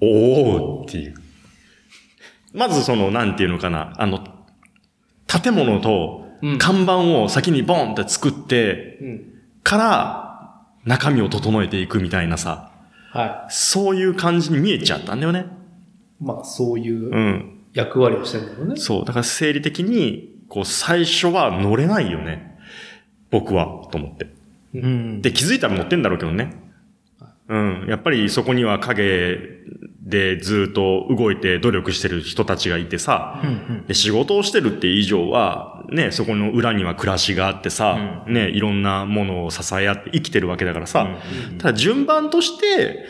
[0.00, 1.14] おーっていう。
[2.54, 4.26] まずその、なんていうのかな、あの、
[5.26, 9.34] 建物とうん看板を先にボンって作って、うん。
[9.62, 12.70] から、中身を整えていくみたいなさ、
[13.10, 15.46] はそういう感じに見えちゃったんだよね。
[16.20, 16.24] い。
[16.24, 17.54] まあ、そういううん。
[17.74, 18.76] 役割をしてるんだろうね。
[18.76, 19.04] そう。
[19.04, 22.58] だから生理的に、こう、最初は乗れないよね。
[23.30, 24.26] 僕は、と思って。
[24.74, 25.22] うん。
[25.22, 26.54] で、気づいたら乗ってんだろうけどね。
[27.48, 27.86] うん。
[27.88, 29.57] やっぱりそこには影
[30.08, 41.06] でずっと動いて努力してる人たちがいてさ、うんで仕事をしてるって以上は、ね、そこの裏には暮らしがあってさ、ね、いろんなものを支え合って生きてるわけだからさ、
[41.58, 43.04] ただ順番として、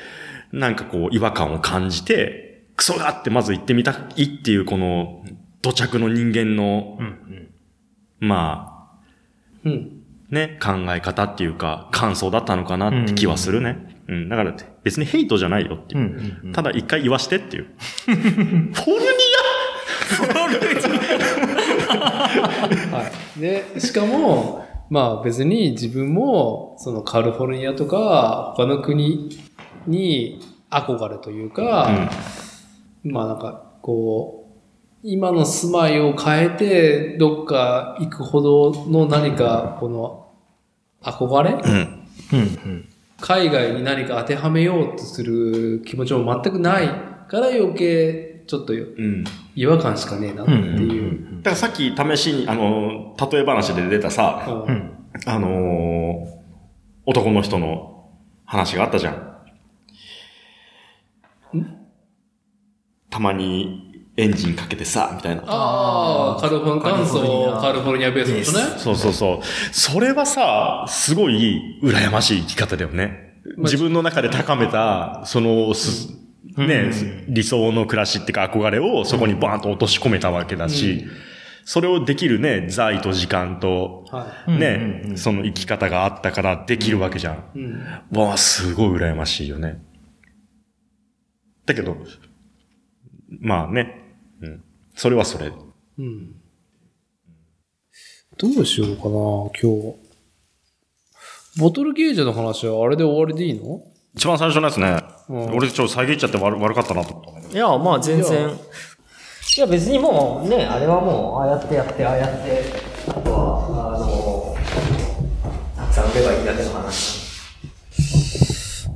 [0.53, 5.25] なんかこう違和感を感じて、クソがってまず言ってみたいっていうこの
[5.63, 7.07] 土着の人間の、うん。
[7.07, 8.29] うん。
[8.29, 8.99] まあ、
[9.65, 10.03] うん。
[10.31, 13.98] ね、考え方っていうか、感想だったのかなって気はするね。
[14.09, 16.05] うん、だから別にヘイトじゃないよっていうう。
[16.05, 16.41] ん。
[16.45, 16.53] うん。
[16.53, 17.67] ただ一回言わしてっていう。
[18.07, 18.29] フォルニ
[22.91, 23.41] はい。
[23.41, 29.29] で、しかも、まあ別に自分も、そのカリフォルニアとか、他の国
[29.87, 30.41] に
[30.71, 32.09] 憧れというか、
[33.05, 34.49] まあなんか、こう、
[35.03, 40.25] 今の住まいを変えて、どっか行くほどの何か、この、
[41.03, 41.51] 憧れ？
[41.51, 41.63] アうん。
[42.33, 42.88] うん。
[43.21, 49.25] 海外に何か当てはめようとする気持ちも全くないから余計、ちょっとうん。
[49.55, 51.43] 違和感しかねえなっていう。
[51.43, 54.93] だからさっき試しに、あの、例え話で出たさ、うんうん。
[55.27, 56.39] あのー
[57.07, 58.11] 男の人の
[58.45, 59.39] 話があったじゃん？
[63.09, 63.88] たまに
[64.19, 65.43] エンジンかけてさ、みたいな。
[65.47, 68.79] ああ、カリフォルニア、元祖カリフォルニアベースの人ね。
[68.79, 69.47] そうそうそう。
[69.73, 73.41] それはさ、すごい羨ましい生き方だよね。
[73.59, 76.13] 自分の中で高めた、その、す
[76.57, 76.91] ね、
[77.29, 81.07] 理想の暮らしっていうか憧れをそこにバーンと落とし込めたわけだし、
[81.65, 87.35] それをできるね、財と時間と、はね、その生き方があったからできるわけじゃん。
[87.55, 87.61] い。
[87.61, 88.21] うん。
[88.21, 89.81] わあ、すごい羨ましいよね。
[91.67, 91.99] だけど、
[93.41, 94.08] まあね、うん。
[94.99, 95.53] それはそれ。
[95.99, 96.33] うん。
[98.37, 99.97] どうしようかな、今日。
[101.61, 103.81] ボトルゲージの話はあれで終わりでいいの？
[104.17, 107.49] 一番最初のやつね、うん俺ちょっと遮っちゃって悪悪かったなと思った。
[107.49, 108.51] いや、まあ全然。
[108.51, 112.65] いや、別にもうね、あれはもう、ああやってやって、ああやって、
[113.07, 114.57] あとは、あの、
[115.77, 117.29] たくさん売ればいいだけの話。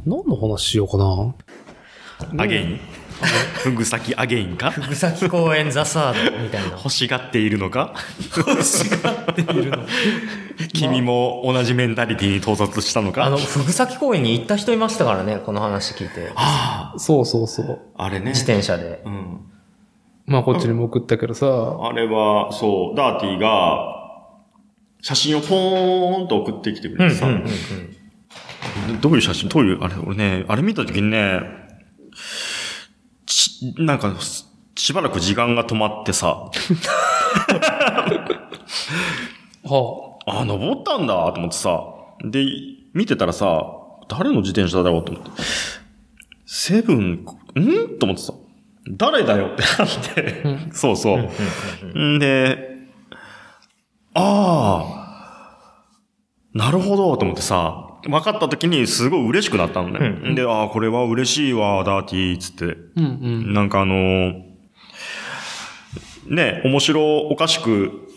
[0.05, 2.80] 何の話しようかなアゲイン
[3.62, 4.70] ふぐさきアゲインか？
[4.70, 6.70] ふさき公園ザサードみたいな。
[6.70, 7.94] 欲しがっているのか？
[8.36, 9.78] 欲しがっているの
[10.74, 13.24] 君も同じメンタリティに到達したのか？
[13.24, 16.32] あの、ふぐさき公園に行った人いましたからね、この話聞いて。
[16.34, 17.80] あそうそうそう。
[17.96, 18.30] あ、あれね。
[18.30, 19.02] 自転車で。
[19.04, 19.40] うん。
[20.26, 23.98] まあこっちにも送ったけどさ、あれは、そう、ダーティが、
[25.00, 27.26] 写真をポーンと送ってきてくれてさ、
[29.00, 29.48] どういう写真？
[29.48, 31.40] どういう、あれ、俺ね、あれ見たときにね、
[33.35, 36.51] ち、なんか、ししばらく時間が止まってさ、
[39.64, 41.85] はあ、登ったんだと思ってさ、
[42.24, 42.45] で、
[42.95, 43.64] 見てたらさ、
[44.09, 45.30] 誰の自転車だろうと思って、
[46.47, 47.24] セブン、ん？
[47.99, 48.33] と思ってさ、
[48.91, 51.99] 誰だよってなって、そうそう。
[51.99, 52.18] ん。
[52.18, 52.70] で、
[54.14, 55.87] ああ、
[56.55, 60.34] なるほどと思ってさ、分かった時にすごい嬉しくなったのね。
[60.34, 62.64] で、ああ、これは嬉しいわ、ダーティー、つって。
[62.96, 63.07] うんう
[63.50, 63.55] ん。
[63.55, 64.42] なんかあのー
[66.26, 68.09] ね、面白おかしく、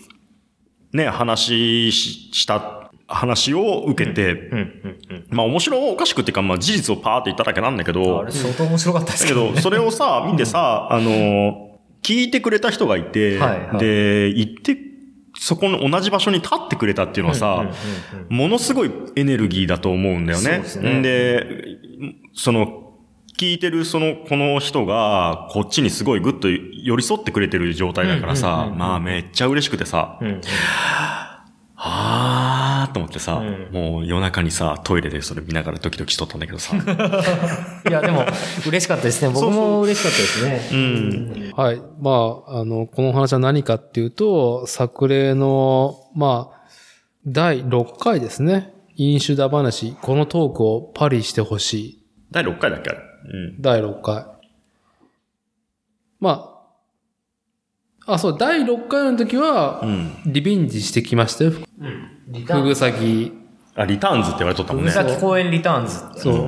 [0.94, 5.26] ね、話しした、話を受けて、うん、うん、うん。
[5.30, 11.66] まあ面白おかしくっていうか、まあ事実をパーって言っただけなんだけど、あれ相当面白かったですだけど、それをさ、見てさ、あのー
[12.06, 14.78] 聞いてくれた人がいて、はいはいで、行って、
[15.38, 17.66] そこの同じ場所に立ってくれたっていうのはさ、
[18.30, 20.44] ものすごいエネルギーだと思うんだよね。
[20.44, 21.02] そうですね。
[21.02, 21.46] で、
[22.34, 22.82] その、
[23.38, 30.42] 聞いてるその、この人が、こっちにすごいグッと寄り添ってくれてる状態だからさ、まあめっちゃ嬉しくてさ、うんうん
[31.78, 36.76] あーっと思ってさ、うんもう夜中にさ、トイレでそれ見ながらドキドキしとったんだけどさ。
[37.90, 38.26] いや、でも、
[38.66, 39.34] 嬉しかったですね。
[39.34, 40.18] 僕も嬉しかった
[40.54, 41.50] ですうね。
[41.50, 41.52] ん。
[41.54, 41.82] はい。
[42.00, 46.66] まあ、あの、この話は何かっていうと、作例の、まあ、
[47.28, 48.74] 第6回ですね。
[48.96, 52.04] 飲酒だ話、このトークをパリしてほしい。
[52.32, 53.00] 第6回だっけあれ？
[53.00, 53.62] うん。
[53.62, 54.26] 第6回。
[56.22, 56.55] まあ、
[58.08, 60.12] あ、そう、第6回の時はう、ん。
[60.26, 61.52] リベンジしてきましたよ。
[62.28, 63.32] リターンふぐさき、
[63.76, 64.92] あ、リターンズって言われとったもんね。
[64.92, 66.20] ふぐさき公園リターンズって。
[66.20, 66.48] そう。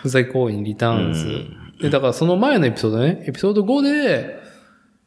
[0.00, 1.26] ふぐさき公園リターンズ。
[1.26, 4.38] うんで、だからその前のエピソードね、エピソード5で、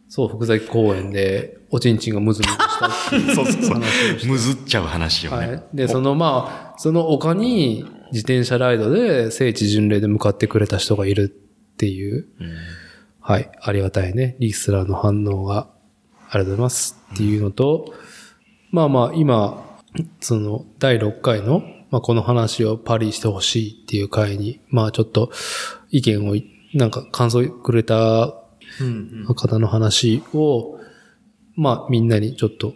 [0.10, 3.82] そう、福崎公園で、おちんちんがムズムズしたっていう そうそうそう。
[4.28, 5.48] むずっちゃう話よね。
[5.48, 5.64] はい。
[5.74, 12.48] で、そのまあ、その丘に自転車ライドで聖地巡礼で向かってくれた人がいるっていう、うん
[13.26, 13.50] はい。
[13.62, 14.36] ありがたいね。
[14.40, 15.70] リスラーの反応が、
[16.30, 17.94] ありがとうございますっていうのと、
[18.72, 19.80] まあまあ、今、
[20.20, 25.32] その、第6回の、まあこの話をパリしてほしいっていう回に、まあちょっと、
[25.90, 28.34] 意見をい、なんか感想くれた
[28.82, 30.80] うん方の話を、
[31.56, 32.74] まあみんなにちょっと、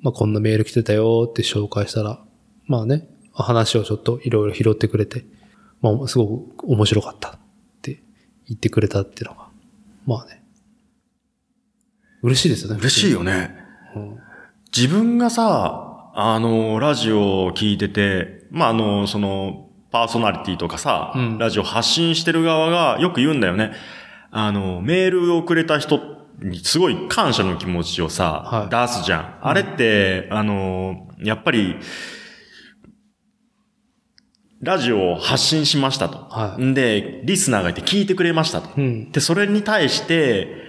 [0.00, 2.20] まあこんなメール来てたよって紹介したら、
[2.66, 5.26] まあね、話をちょっといろいろ拾ってくれて、
[5.82, 7.38] まあすごく面白かったっ
[7.82, 8.00] て
[8.46, 9.43] 言ってくれたっていうのが、
[10.06, 10.42] まあね、
[12.22, 12.78] 嬉しいですよね。
[12.80, 13.54] 嬉しいよね。
[13.96, 14.18] うん
[14.76, 23.72] 自分がさ、あの、ラジオを聞いてて、まあ、あの、その、パーソナリティとかさ、うんラジオ発信してる側がよく言うんだよね。
[24.32, 26.00] あの、メールをくれた人
[26.40, 29.38] にすごい感謝の気持ちをさ、はい出すじゃん。
[29.42, 31.76] あれって、あの、やっぱり、
[34.64, 36.26] ラジオを発信しましたと。
[36.30, 38.70] はんで、リスナーがいて聞いてくれましたと。
[38.76, 39.12] うん。
[39.12, 40.64] で、それに対して、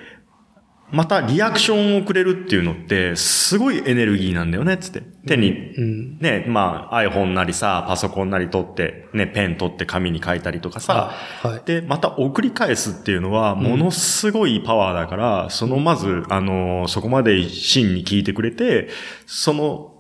[0.91, 5.02] またリアクションをくれるっていうのって、すごいエネルギーなんだよね、つって。
[5.26, 6.20] 手に、うん。
[6.20, 11.62] ね、まあ iPhone なりさ、パソコンなり取って、ね、ペン取って紙に書いたりとかさ、はい。
[11.66, 18.89] で、また送り返すっていうのは、ものすごいパワーだから、そのまず、あの、そこまで真に聞いてくれて、
[19.26, 19.95] その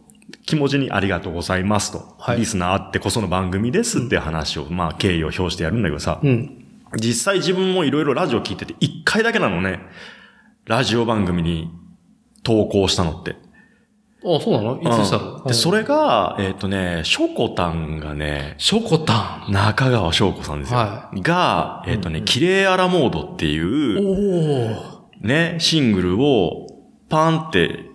[0.45, 2.15] 気持ちにありがとうございますと。
[2.17, 6.65] はいリスナーあってこその番組ですって話を、まあ敬意を表してやるんだけどさ、うん。
[6.97, 9.79] 実際自分もいろいろラジオ聞いてて、一回だけなのね。
[10.65, 11.69] ラジオ番組に
[12.43, 13.35] 投稿したのって。
[14.23, 14.81] あ、そうなの？
[14.81, 15.35] いつしたの？
[15.37, 19.51] うんで、それが、えっ、とね、ショコタンがね、ショコタン。
[19.51, 20.79] 中川翔子さんですよ。
[20.79, 24.95] はが、えっ、とね、キレイアラモードっていう。
[25.21, 26.67] ね、シングルを
[27.09, 27.85] パンって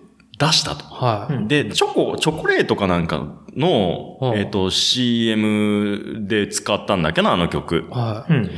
[0.41, 0.85] 出したと。
[0.85, 1.47] はい。
[1.47, 7.87] で、チョコ、チョコレートかなんかの、うんえっ、と、CM で使ったんだっけな、あの曲。
[7.91, 8.33] はい。
[8.33, 8.49] うん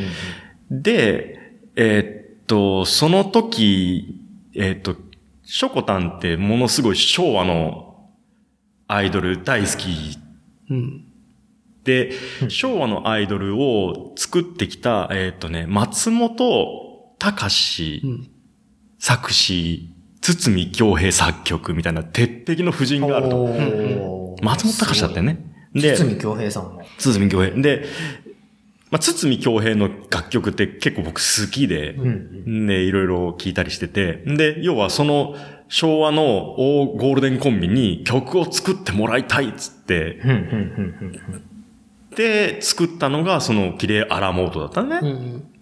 [0.72, 1.40] で、
[1.76, 4.20] えーっと、その時、
[4.56, 4.96] えーっと、
[5.44, 8.10] ショコタンってものすごい昭和の
[8.88, 10.18] アイドル大好き
[10.70, 11.06] うん。
[11.84, 12.14] で、
[12.48, 18.30] 昭和のアイドルを作ってきた、えーっとね、松本隆うん。
[18.98, 19.93] 作詞、
[20.24, 24.38] 堤京平作曲みたいな鉄壁の夫人があると。
[24.42, 25.38] 松本隆だったよね。
[25.74, 26.82] で、堤京平さんの。
[26.98, 27.62] 堤京平。
[27.62, 27.86] で、
[28.90, 35.36] まあ、堤京平の楽曲って結構僕好きで、うんで、いろいろ聞いたりしてて、で、要はその
[35.68, 41.50] 昭和の大ゴールデンコンビに曲を作ってもらいたいっつって、うんうんうん
[42.16, 45.00] で、作ったのがそのキレイアラモードだったね。
[45.02, 45.53] うん。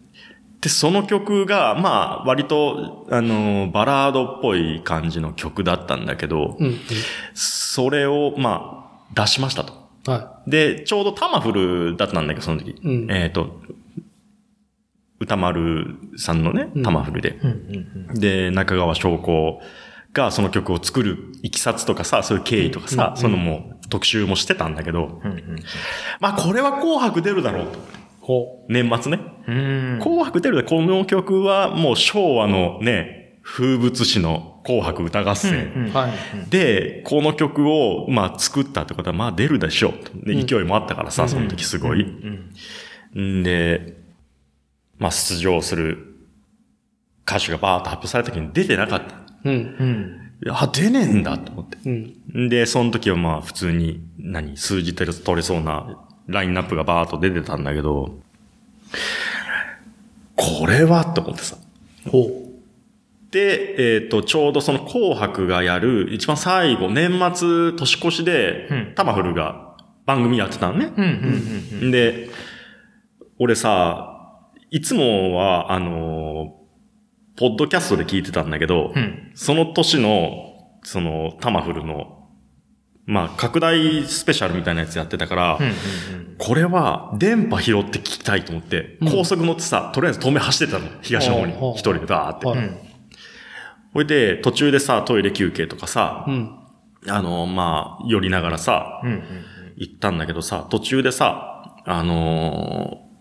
[0.62, 6.78] で、その曲が、まあ、割と、あの、バラードっぽい感じの曲だったんだけど、うん。
[7.34, 9.74] それを、まあ、出しましたと。
[10.06, 12.80] はで、ちょうどタマフルだったんだけど、その時。
[12.84, 13.60] うんえっ、と、
[15.20, 17.40] 歌丸さんのねうん、タマフルで。
[17.44, 19.62] うんうんうんで、中川翔子
[20.14, 25.64] がその曲を作るいきさつとかさ、そういう経緯とかさ、そのもう特集もしてたんだけど、うんうん
[26.20, 28.01] まあこれは紅白出るだろうと。
[28.68, 29.20] 年末ね。
[29.48, 35.92] うん紅白出るだこの曲はもう昭和のね、風物詩の紅白歌合戦。
[36.50, 39.94] で、この曲を、まあ、作ったってことは、まあ、出るでしょ
[40.24, 42.04] う勢いもあったからさ、その時すごい。
[42.04, 43.98] うんんで、
[44.98, 46.16] まあ、出場する
[47.28, 49.16] 歌手がバーッと発表された時に出てなかった。
[49.44, 49.54] うん。
[49.54, 50.18] うん
[50.48, 51.78] あ、出ねえんだと思って。
[51.86, 51.90] う
[52.40, 52.50] ん。
[52.50, 56.00] で、その時はまあ、普通に、何、数字取れそうな
[56.32, 58.20] ラインナップがバーッと出てたんだけど、
[60.36, 61.58] これはと思ってさ。
[62.10, 62.52] ほ
[63.32, 69.76] で、えっ、と、ちょうどその紅白がやる、一番最後、年末年越しで、うんタマフルが
[70.06, 70.92] 番組やってたのね。
[70.98, 72.30] うんうんうんで、
[73.40, 76.62] 俺さ、いつもは、あのー
[77.38, 82.21] ポッドキャストで聞いてたんだけど、うんその年の、その、タマフルの、
[83.12, 85.60] まあ、拡大スペシャルみたいなやつやってたから、
[86.38, 90.88] これは電波拾って聞きたいと思って、うん高速乗ってさ、とりあえず東名走ってたの。
[91.02, 91.54] 東の方に。
[91.74, 92.72] 一人でバーって。
[93.94, 96.58] ほいで、途中でさ、トイレ休憩とかさ、うん。
[97.10, 99.02] あの、まあ、寄りながらさ、
[99.76, 103.12] 行ったんだけどさ、途中でさ、あのー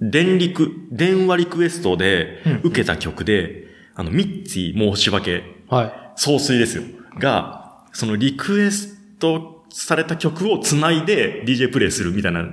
[0.00, 3.64] 電リク、電話リクエストでうん受けた曲で、
[3.94, 5.92] あの、ミッツィ申し訳、はい。
[6.16, 6.84] 総帥ですよ。
[7.18, 12.44] が、そのリクエストされた曲を繋いで DJ プレイするみたいな。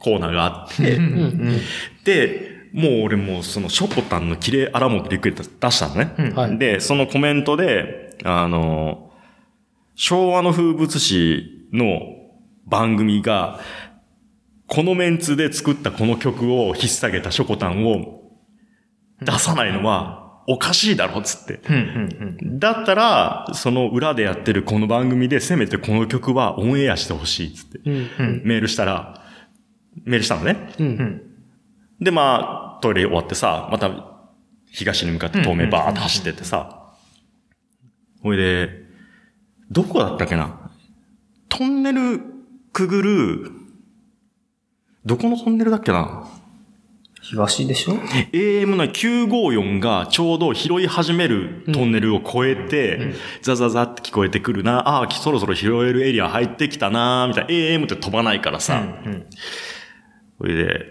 [0.00, 1.60] コーナーがあって、うんうん
[2.04, 6.14] で、もう俺もうそのショコタンの綺麗アラモってリクエスト出したのね。
[6.18, 6.58] うんはい。
[6.58, 9.10] で、そのコメントで、あの、
[9.94, 12.00] 昭和の風物詩の
[12.66, 13.60] 番組が、
[14.66, 18.22] このメンツで作ったこの曲を引っ提げたショコタンを
[19.20, 21.60] 出さないのはおかしいだろっつって。
[22.42, 27.78] だったら、その裏でやってるこの番組でせめてこの曲はオンエアしてほしいっつって。
[27.84, 29.22] メールしたら、
[30.02, 30.56] メールしたのね。
[32.00, 33.90] で、まあ、トイレ終わってさ、また、
[34.72, 36.94] 東に向かって東名バーって走ってってさ、
[38.20, 38.70] ほいで、
[39.70, 40.72] どこだったっけな？
[41.48, 42.20] トンネル
[42.72, 43.50] くぐる、
[45.04, 46.28] どこのトンネルだっけな？
[47.20, 47.92] 東でしょ
[48.32, 57.50] ?AM の954がちょうど拾い始めるトンネルを越えて、うんザザザって聞こえてくるな、ああ、そろそろ拾えるエリア入ってきたな、みたいな。
[57.50, 59.26] AM って飛ばないからさ、うん
[60.38, 60.86] それで、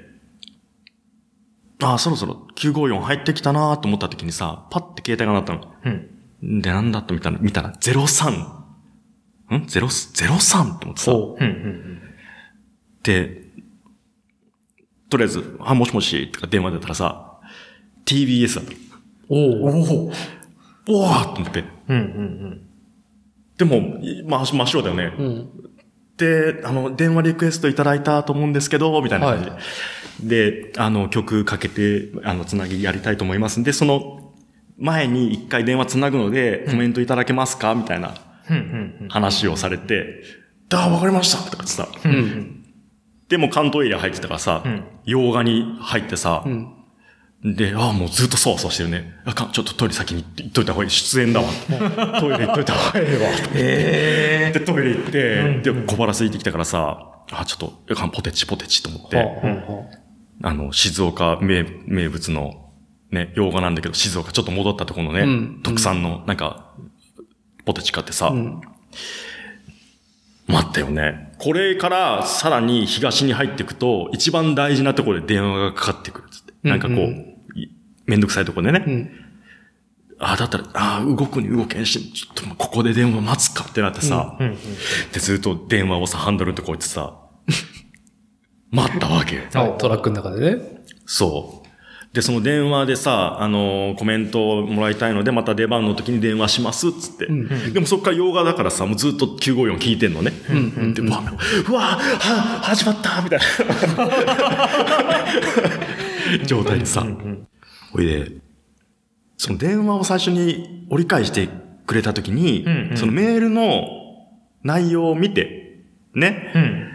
[1.82, 5.74] ああ、そろそろ954入ってきたなと思った時にさ、パッて携帯が鳴ったの。
[5.86, 8.32] うんで、なんだって見たら、見たら、03。
[8.32, 8.34] ん
[9.50, 11.06] ?0、03って思ってさ。
[11.06, 12.02] そうんうん
[13.04, 13.49] で、
[15.10, 17.40] とりあえず、あ、もしもし、とか電話出たらさ、
[18.06, 18.72] TBS だった。
[18.72, 18.78] う。
[19.30, 20.12] おお。
[20.90, 21.64] おおと思って。
[21.88, 22.62] うんうん
[23.58, 23.82] でも、
[24.26, 25.14] まあ、真っ白だよね。
[25.20, 25.50] うん。
[26.16, 30.72] で、あの、電話リクエストいただいたと思うんですけど、みたいな感じで。
[30.72, 34.34] で、あの、曲かけて、あの、つなぎやりたいと思いますんで、その、
[34.78, 37.76] 前に一回電話つなぐので、コメントいただけますか？
[37.76, 38.14] みたいな
[38.50, 40.24] うんうんうん話をされて、
[40.72, 41.88] ああ、わかりましたとかってさ。
[42.06, 42.59] うんうん
[43.30, 46.76] でも関東エリア入ってたからさ、うん洋画に入ってさう、ん。
[47.44, 49.16] で、ああ、もうずっとそわそわしてるね。
[49.26, 50.92] あかん、ちょっとトイレ先に行っといた方がいい。
[50.92, 51.48] 出演だわ。
[52.20, 53.30] トイレ行っといた方がいいわ。
[53.56, 59.84] へで、トイレ行って、うんで、小腹空いてきたからさ、あ、ちょっと、あかんポテチポテチと思って、はあは
[60.44, 62.72] あの、静岡名名物の、
[63.12, 66.74] ね、洋画なんだけど、静岡ちょっと戻ったところのね、うん特産の、なんか、
[67.66, 68.34] ポテチ買ってさ。
[70.50, 71.32] 待ったよね。
[71.38, 76.54] これからさらに東に入っていくと、一番大事なところで電話がかかってくるっつって。
[76.64, 77.70] なんかこう、うんうんい
[78.06, 78.84] めんどくさいところでね。
[78.86, 79.12] うん。
[80.18, 84.58] ああ、だったら、ああ、動くに動けんし、ちょっともうここで電話待つかってなってさ、うんうん
[85.14, 87.14] で、ずっと電話をさ、ハンドルのとこ置いてさ、
[88.72, 89.38] 待ったわけ。
[89.38, 89.78] はい。
[89.78, 90.62] トラックの中でね。
[91.06, 91.69] そう。
[92.14, 97.28] で、その電話でさ、あのーコメントをもらいたいので、また出番の時に電話します、っつって。
[97.28, 97.74] うん。
[97.74, 100.34] でもそっから洋画だからさ、もうずっと954聞いてんのね。
[100.50, 100.58] うん。
[100.58, 100.94] うん。
[100.96, 101.22] で、うわ、
[101.68, 102.00] うわ、は、
[102.64, 103.46] 始まったみたいな。
[106.48, 107.06] 状態でさ。
[107.92, 108.32] ほいで、
[109.38, 111.48] その電話を最初に折り返して
[111.86, 112.98] くれた時に、うんうん。
[112.98, 113.88] そのメールの
[114.64, 115.84] 内容を見て、
[116.16, 116.90] ね、うん。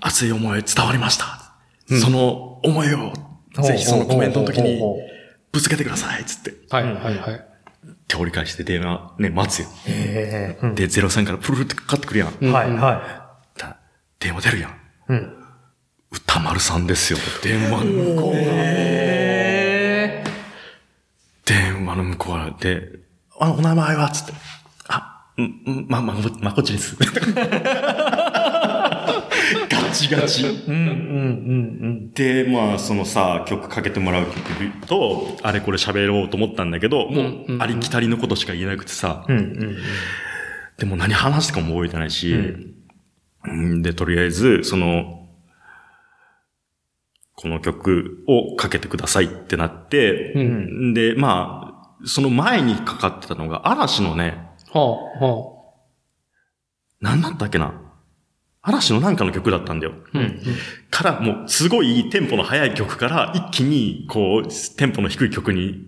[0.00, 1.52] 熱い思い伝わりました。
[2.00, 3.12] その思いを、
[3.62, 4.80] ぜひそのコメントの時に
[5.52, 6.54] ぶつけてください、つって。
[6.70, 7.46] はいはいはい。
[8.08, 9.68] 手折り返して電話、ね、待つよ。
[9.86, 12.34] へえで、03からプルルってかかってくるやん。
[12.40, 13.76] うんはいはだ
[14.18, 14.70] 電話出るやん。
[14.70, 14.74] い
[15.08, 15.36] うん
[16.12, 17.18] 歌丸さんですよ。
[17.42, 18.40] 電話の向こうが。
[21.44, 22.88] 電話の向こうがで、
[23.38, 24.10] あ、お名前は？
[24.10, 24.32] つって。
[24.88, 26.96] あ、ん、んま、ま、まこっちです。
[29.90, 30.46] ガチガチ。
[30.46, 39.76] うんうんうんで、まあ、そのさ、曲かけてもらう曲と、あれこれ喋ろうと思ったんだけど、もうありきたりのことしか言えなくてさ、うんうんうん。
[40.78, 42.74] でも何話したかも覚えてないし、うん。
[43.44, 43.82] うん。
[43.82, 45.28] で、とりあえず、その、
[47.34, 50.94] この曲をかけてくださいってなって、うん。
[50.94, 55.60] で、まあ、その前にかかってたのが、嵐のね、はあ、は
[57.00, 57.89] 何だったっけな？
[58.62, 59.94] 嵐のなんかの曲だったんだよ。
[60.14, 60.18] あ。
[60.18, 60.40] うん。
[60.90, 65.86] から、もう、すごいテンポの速い曲から、一気に、こう、テンポの低い曲に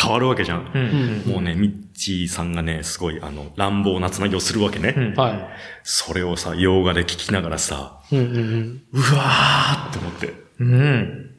[0.00, 0.70] 変わるわけじゃん。
[0.74, 4.94] うんうんもうね、ミッチーさんがね、すごい、あの、乱暴なつなぎをするわけね。
[4.96, 5.48] うんは
[5.82, 8.16] それをさ、洋画で聞きながらさ、い。
[8.16, 8.82] うんうんうん。
[8.92, 10.34] うわーって思って。
[10.58, 11.30] うん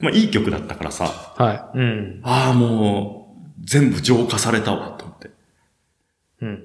[0.00, 5.30] まあ、いい曲だったからさ、はうんああ、もう、全部浄化されたわ、と思って。
[6.42, 6.64] うん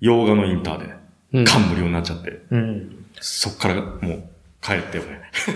[0.00, 1.03] 洋画のインターで、うん
[1.42, 3.06] 感無量になっちゃって、うん。
[3.20, 4.24] そっからもう
[4.62, 5.20] 帰ってよね。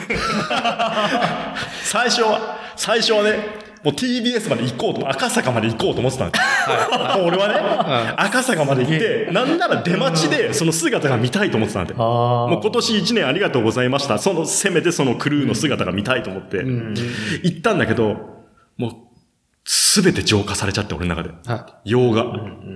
[1.85, 6.41] 最初は、最初はね、もう TBS まで行こうと、赤坂まで行こうと思ってたんです
[6.71, 7.25] よ。
[7.25, 11.95] 俺はね、赤坂まで行って、なんなら出待ちでその姿が見たいと思ってたんで。
[11.95, 14.19] もう今年1年ありがとうございました。
[14.19, 16.59] その、せめてそのクルーの姿が見たいと思って、
[17.43, 18.45] 行ったんだけど、
[18.77, 18.93] もう、
[19.65, 21.31] すべて浄化されちゃって、俺の中で。
[21.47, 22.25] は洋画。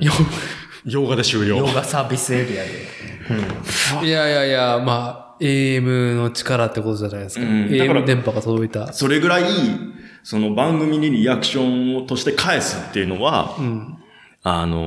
[0.00, 0.04] い。
[0.06, 0.12] よ
[0.84, 1.66] 洋画で終了洋。
[1.66, 4.06] 画サービスエリアで。
[4.06, 7.44] いやいやいや、まあ、AM の力ってことじゃないですか。
[7.44, 8.92] うんだから AM 電波が届いた。
[8.92, 9.44] それぐらい、
[10.22, 13.98] その番組にリアクションをとして返すっていうのは、うん。
[14.42, 14.78] あの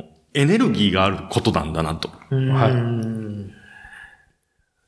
[0.00, 2.08] ーエネルギーがあることなんだなと。
[2.08, 3.54] はい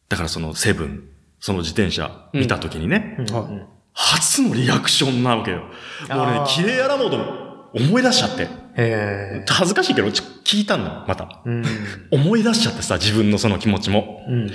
[0.09, 1.09] だからそのセブン、
[1.41, 5.59] その自転車見たときにね、はい初のリアクションなわけよ。
[5.59, 5.71] もうね
[6.11, 8.49] あー、綺麗やらモード思い出しちゃって。
[8.77, 9.44] へえ。
[9.48, 11.40] 恥ずかしいけど、ちょ聞いたんだ、また。
[11.44, 11.65] うん。
[12.11, 14.24] 思い出しちゃってさ、自分のその気持ちも。
[14.28, 14.51] うん。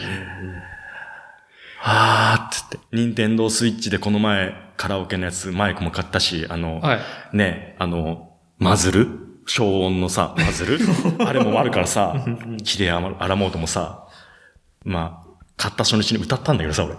[1.83, 2.79] あーっつって。
[2.91, 7.37] ニンテンドースイッチでこの前、カラオケのやつ、マイクも買ったし、あの、はい。
[7.37, 9.07] ね、あの、マズル？
[9.47, 10.79] 消音のさ、マズル？
[11.25, 12.23] あれもあるからさ、
[12.63, 14.07] キレアラモードもさ、
[14.85, 15.27] まあ、
[15.57, 16.95] 買った初日に歌ったんだけどさ、俺。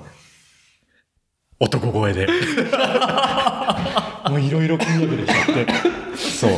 [1.61, 2.27] 男声で。
[4.33, 6.17] もういろいろ組み上げてきちゃって。
[6.17, 6.51] そう。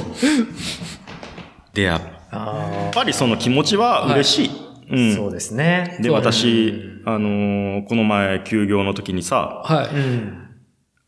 [1.75, 4.51] で、やっあぱりその気持ちは嬉しい。
[4.51, 4.95] あ。
[4.95, 5.15] うん。
[5.17, 5.99] そうですね。
[6.01, 6.73] で、私、
[7.05, 9.95] あのーこの前休業の時にさ、はい。
[9.95, 10.49] うん。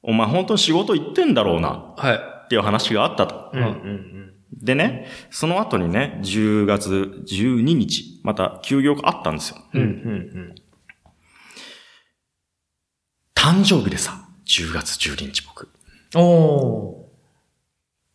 [0.02, 2.18] お前本当に仕事行ってんだろうな、はい。
[2.44, 3.51] っていう話があったと。
[3.52, 3.62] うん。
[3.62, 4.32] うん。
[4.52, 6.90] でね、その後にね、10月
[7.28, 9.59] 12日、また休業があったんですよ。
[9.74, 9.82] うん。
[9.82, 10.55] うん。
[13.34, 15.68] 誕生日でさ、10月12日僕。
[16.16, 16.22] うん。
[16.22, 17.06] お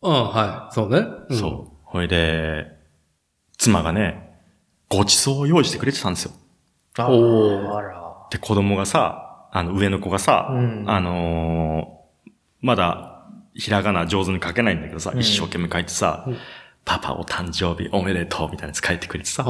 [0.02, 0.74] うん、はい。
[0.74, 1.00] そうね。
[1.00, 1.76] んそう。
[1.84, 2.66] ほいで、
[3.58, 4.38] 妻がね、
[4.88, 6.32] ご馳走を用意してくれてたんですよ。
[6.98, 8.02] おーあら。
[8.30, 12.30] で、子供がさ、あの、上の子がさ、うんあのー
[12.60, 16.26] まだ、ひらがな上手に書けないんだけどさ、うん一生懸命書いてさ、
[16.84, 19.44] パパお誕生日おめでとうみたいなやつ書いてくれてさ、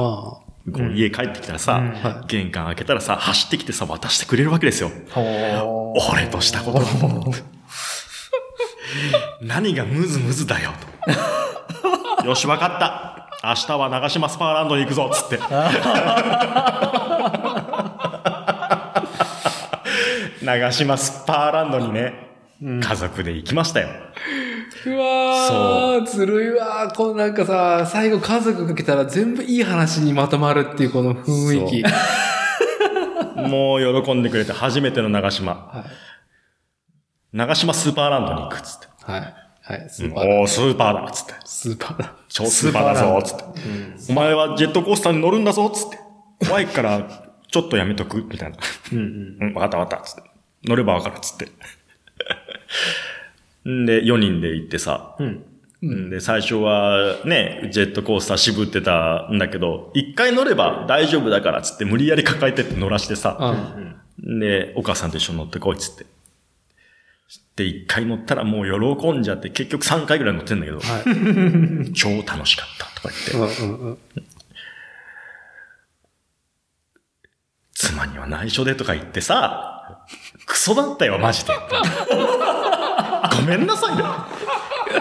[0.95, 4.91] 家帰ってきたらさ、うんは玄関開けたらさ、走ってきてさ、渡してくれるわけですよ。
[5.11, 7.43] ほ俺としたことは。
[9.41, 10.71] 何がムズムズだよ、
[12.21, 12.25] と。
[12.27, 13.29] よし、わかった。
[13.45, 15.39] 明日は長島スパーランドに行くぞ、つって。
[20.43, 22.29] 長島スパーランドにね、
[22.61, 23.89] 家族で行きましたよ。
[24.85, 26.95] うわー、ずるいわー。
[26.95, 31.83] このなんかさ、最後家族が来たら全部いい話にまとまるっていうこの雰囲気。
[33.49, 35.53] もう喜んでくれて初めての長島。
[35.53, 36.12] はい。
[37.33, 38.87] 長島スーパーランドに行く、つって。
[39.01, 39.33] はい。
[39.63, 39.89] はい。
[39.89, 40.25] スーパー。
[40.25, 41.33] おー、スーパーだ、つって。
[41.45, 42.13] スーパーだ。
[42.29, 43.43] 超スーパーだぞ、つって。
[44.11, 45.97] お前はジェットコースターに乗るんだぞ、つって。
[46.47, 47.01] 怖いから、
[47.49, 48.23] ちょっとやめとく？
[48.23, 48.57] みたいな。
[48.91, 49.37] うん。
[49.41, 50.29] うん、わかったわかった、つって。
[50.65, 51.47] 乗ればわかる、つって。
[53.69, 55.15] んで、4人で行ってさ。
[55.17, 55.43] うん。
[55.85, 63.37] んで、最初はね、ジェットコースター渋ってたんだけど、一回乗れば大丈夫だから、つって無理やり抱えてって乗らしてさ。
[64.19, 64.39] うん。
[64.39, 66.05] で、お母さんと一緒に乗ってこい、つって。
[67.55, 70.83] で、一回乗ったらもう喜んじゃって、結局3回ぐらい乗ってんだけど、は
[71.87, 71.93] い。
[71.93, 73.61] 超楽しかった、とか言って。
[73.61, 73.97] うんうんうん。
[77.73, 80.05] 妻には内緒でとか言ってさ、
[80.45, 81.53] クソだったよ、マジで。
[83.35, 84.05] ごめんなさいよ。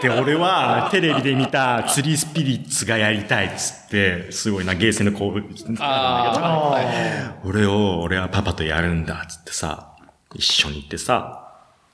[0.01, 9.93] で、俺はテレビで見た釣りスピリッツがやりたいっつって、すごいな、ゲーセンの興奮なんだけど、俺を、俺はパパとやるんだっつってさ、
[10.35, 11.42] 一緒に行ってさ、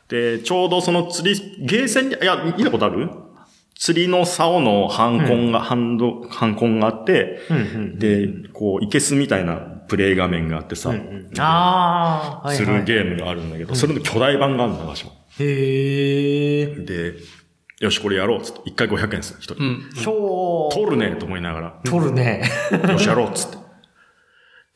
[0.09, 3.11] で、ちょうどその釣り、ゲーセンに、いや、見たことある？
[3.75, 7.99] 釣りの竿のハンコンが、ハンド、ハンコンがあって、うん。
[7.99, 10.93] で、こう、いけすみたいなプレイ画面があってさ、
[11.39, 12.47] ああ。
[12.49, 12.57] はい。
[12.57, 15.13] するゲームがあるんだけど、それの巨大版があるんだ、私も。
[15.39, 16.67] へえ。
[16.67, 17.15] で、
[17.79, 19.63] よし、これやろうっつって、一回500円です、一人。
[19.63, 19.91] うん。
[20.73, 22.51] 取るねと思いながら、取るね。
[22.89, 23.68] よし、やろうっつって。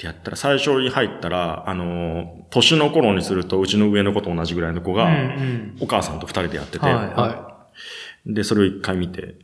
[0.02, 7.66] ってやったら、最初に入ったら、あのー年の頃にすると、うちの上の子と同じぐらいの子が、うんお母さんと二人でやってて、はいは
[8.26, 9.36] で、それを一回見て、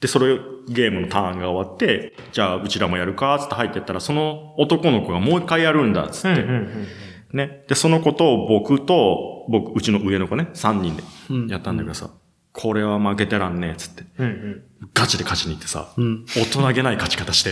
[0.00, 0.38] で、それ、
[0.68, 6.86] ゲームのターンが終わって、じゃあ、うちらもやるか、つって入ってったら、その男の子がもう一回やるんだ、つって、うんうん
[7.32, 7.64] ね。
[7.68, 12.10] で、その子と僕と、僕、うちの上の子ね、三人でうんやったんだけどさ、
[12.52, 14.04] これは負けてらんねえ、つって。
[14.18, 14.26] うん。
[14.26, 14.62] うん
[14.94, 16.24] ガチで勝ちに行ってさ、うん。
[16.36, 17.50] 大人げない勝ち方して、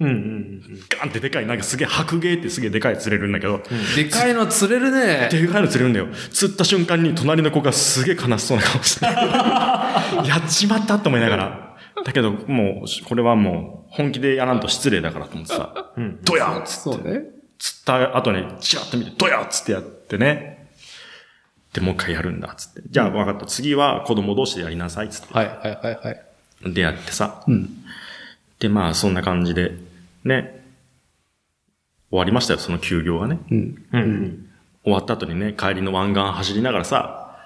[0.00, 0.08] うん。
[0.08, 3.62] うんうんガンってでかい、なんかすげえ白芸ってすげえでかい釣れるんだけど、
[3.96, 5.28] でかいの釣れるね。
[5.30, 6.08] でかいの釣れるんだよ。
[6.32, 16.18] 釣った瞬間に隣の子がすげえ悲しそうな顔して、 やっちまったと思いながら、だけど、もう、これはもう、本気でやらんと失礼だからと思ってさ、うん。
[16.22, 17.22] ドヤっつって、そうね。
[17.58, 20.68] 釣った後に、チラッと見て、ドヤっつってやってね。
[21.72, 22.82] で、もう一回やるんだ、つって。
[22.88, 23.46] じゃあ、分かった。
[23.46, 26.22] 次は子供同士でやりなさい、つっはいはいはいはい。
[26.64, 26.70] て。
[26.70, 27.42] で、やってさ。
[27.46, 27.70] うん。
[28.58, 29.72] で、まあ、そんな感じで、
[30.24, 30.64] ね。
[32.10, 33.38] 終わりましたよ、その休業がね。
[33.50, 33.86] うん。
[33.92, 34.00] うん。
[34.00, 34.48] うん。
[34.84, 37.36] 終わった後にね、帰りの湾岸走りながらさ、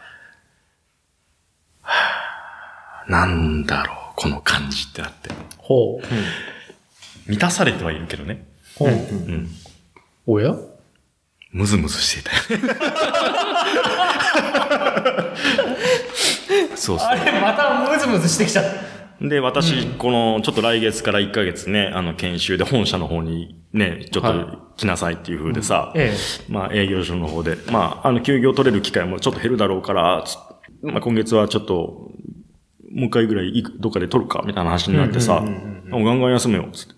[1.83, 5.31] はぁなんだろう、この感じってなって。
[5.59, 6.07] ほう。
[7.31, 8.45] 満たされてはいるけどね。
[8.77, 8.89] ほう。
[8.89, 9.49] うん。
[10.27, 10.55] おや？
[11.51, 12.79] ムズムズしていたよね。
[16.77, 17.15] そうそうあ。
[17.15, 18.71] れ、またムズムズしてきちゃった。
[19.21, 26.15] で、私、この、ちょっと来月から1ヶ月ね、あの、研修で本社の方にね、ちょっはと来なさいっていう風でさ、え
[26.49, 30.37] まあ、営業所の方で、まあ、あの、休業取れる機会もちょっと減るだろうから、つ
[30.83, 32.13] まあ、今月はちょっと、
[32.91, 36.95] もう一回ぐらいどっかで取るか、みたいな話になってさ、うんうんうんもうガンガン休めよ、つって。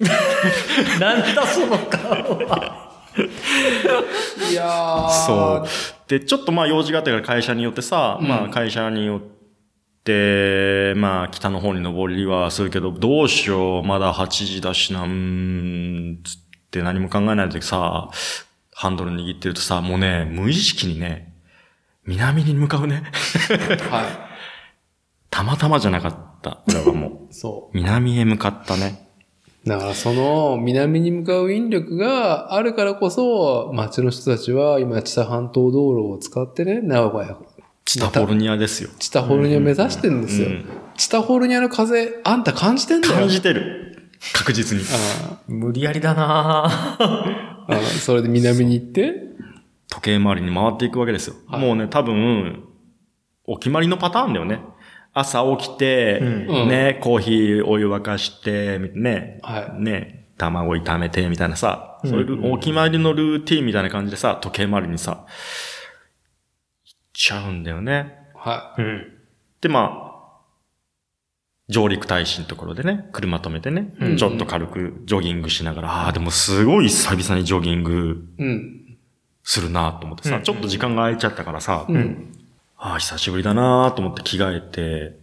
[0.00, 0.04] え。
[0.98, 2.90] なんだその顔は。
[4.50, 5.08] いやー。
[5.10, 6.08] そう。
[6.08, 9.33] で、ちょっとまあ用事があったから会社によってさ、うんまあ会社によって、
[10.96, 16.36] まあ北の方に登りはするけど、どうしよう、まだ8時だしな、うーん、つっ
[16.70, 18.10] て何も考えないでさ、
[18.72, 21.32] ハンドル握ってるとさ、もうね、無意識にね、
[22.06, 23.02] 南に向かうね。
[23.90, 24.28] は
[25.30, 26.58] たまたまじゃなかった。
[26.68, 27.34] 俺はもう、 い。
[27.34, 29.08] そ南へ向かったね。
[29.64, 29.68] う。
[29.68, 37.38] だからその南に向かう引力があるからこそ、町の人たちは今、知多半島道路を使ってね、名古屋、
[37.84, 38.90] チタフォルニアですよ。
[38.98, 40.48] チタホルニア目指してるんですよ。
[40.48, 40.64] うん
[40.96, 43.14] チタホルニアの風、あんた感じてんだよ。
[43.14, 44.12] 感じてる。
[44.32, 44.84] 確実に。
[44.84, 47.04] あ無理やりだなぁ
[47.68, 49.14] あそれで南に行って、
[49.88, 51.34] 時計回りに回っていくわけですよ。
[51.48, 52.62] はいもうね、多分、
[53.44, 54.60] お決まりのパターンだよね。
[55.12, 56.24] 朝起きて、う
[56.64, 65.26] んね、コーヒーお湯沸かして、ね、はいね、卵炒めて、みたいなさ、うんそういうお決まりのルーティンみたいな感じでさ、時計回りにさ、
[67.14, 68.18] ちゃうんだよね。
[68.34, 69.12] はうん。
[69.62, 70.04] で、まあ、
[71.70, 78.42] 上陸大使のところでね、車止めてね、うんちょっと軽くジョギングしながら、ああ、でもすごい久々にジョギングい。
[78.42, 78.98] うん。
[79.42, 82.34] するなと思ってさ、うんちょっと時間が空いちゃったからさ、うん。
[82.76, 85.16] ああ、久しぶりだなと思って着替えて、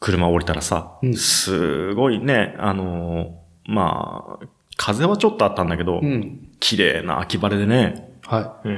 [0.00, 4.46] 車降りたらさ、うんすごいね、あのーまあ、
[4.76, 6.48] 風はちょっとあったんだけど、うん。
[6.60, 8.70] 綺麗な秋晴れでね、はう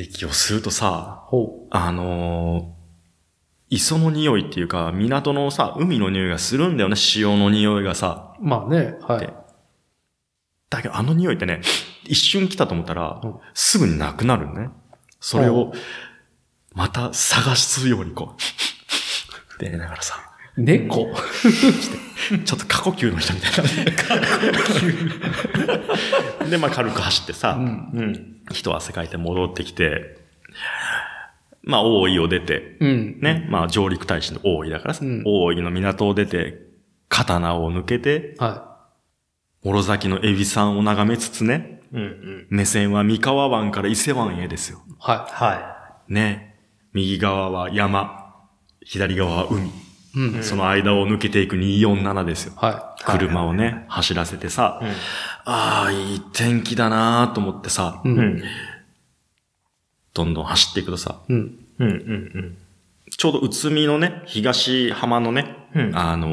[0.00, 0.02] ん。
[0.04, 1.28] って息を吸うとさ
[1.70, 2.82] あのー
[3.72, 8.34] 磯の匂いっていうか、港のさ、海の匂いがするんだよね、潮の匂いがさ。
[8.38, 8.44] う。
[8.44, 9.34] まあね、はい。
[10.68, 11.62] だけどあの匂いってね、
[12.04, 14.68] 一瞬来たと思ったら、うんすぐになくなるね。
[15.20, 15.72] それを、
[16.74, 21.08] また探すようにこう、ってやりながらさ、猫
[22.44, 23.52] ちょっと過呼吸の人みたい
[26.42, 26.46] な。
[26.50, 27.90] で、まあ軽く走ってさ、うん。
[27.94, 28.36] うん。
[28.52, 30.18] 一汗かいて戻ってきて、
[31.62, 33.18] まあ大井を出て、うん。
[33.20, 36.60] ね、まあ上陸大使の大井だからさ、うん大井の港を出て、
[37.08, 38.68] 刀を抜けて、は
[39.62, 42.02] 諸崎のエビさんを眺めつつね、うん。
[42.02, 42.46] うん。
[42.50, 44.82] 目線は三河湾から伊勢湾へですよ。
[44.88, 44.92] い。
[44.98, 46.50] ははね。
[46.92, 48.34] 右側は山、
[48.84, 49.70] 左側は海。
[50.14, 50.20] い。
[50.20, 50.42] うん。
[50.42, 52.52] その間を抜けていく247ですよ。
[52.56, 54.86] は車をね、走らせてさ、い。
[55.44, 58.08] ああ、いい天気だなーと思ってさ、い。
[58.08, 58.12] う。
[58.12, 58.18] うん。
[58.18, 58.42] うんん。
[60.14, 61.58] どんどん走っていくとさ、うん。
[61.78, 61.88] うん。
[61.88, 62.58] うん。
[63.16, 65.96] ちょうど宇都宮のね、東浜のね、うん。
[65.96, 66.28] あの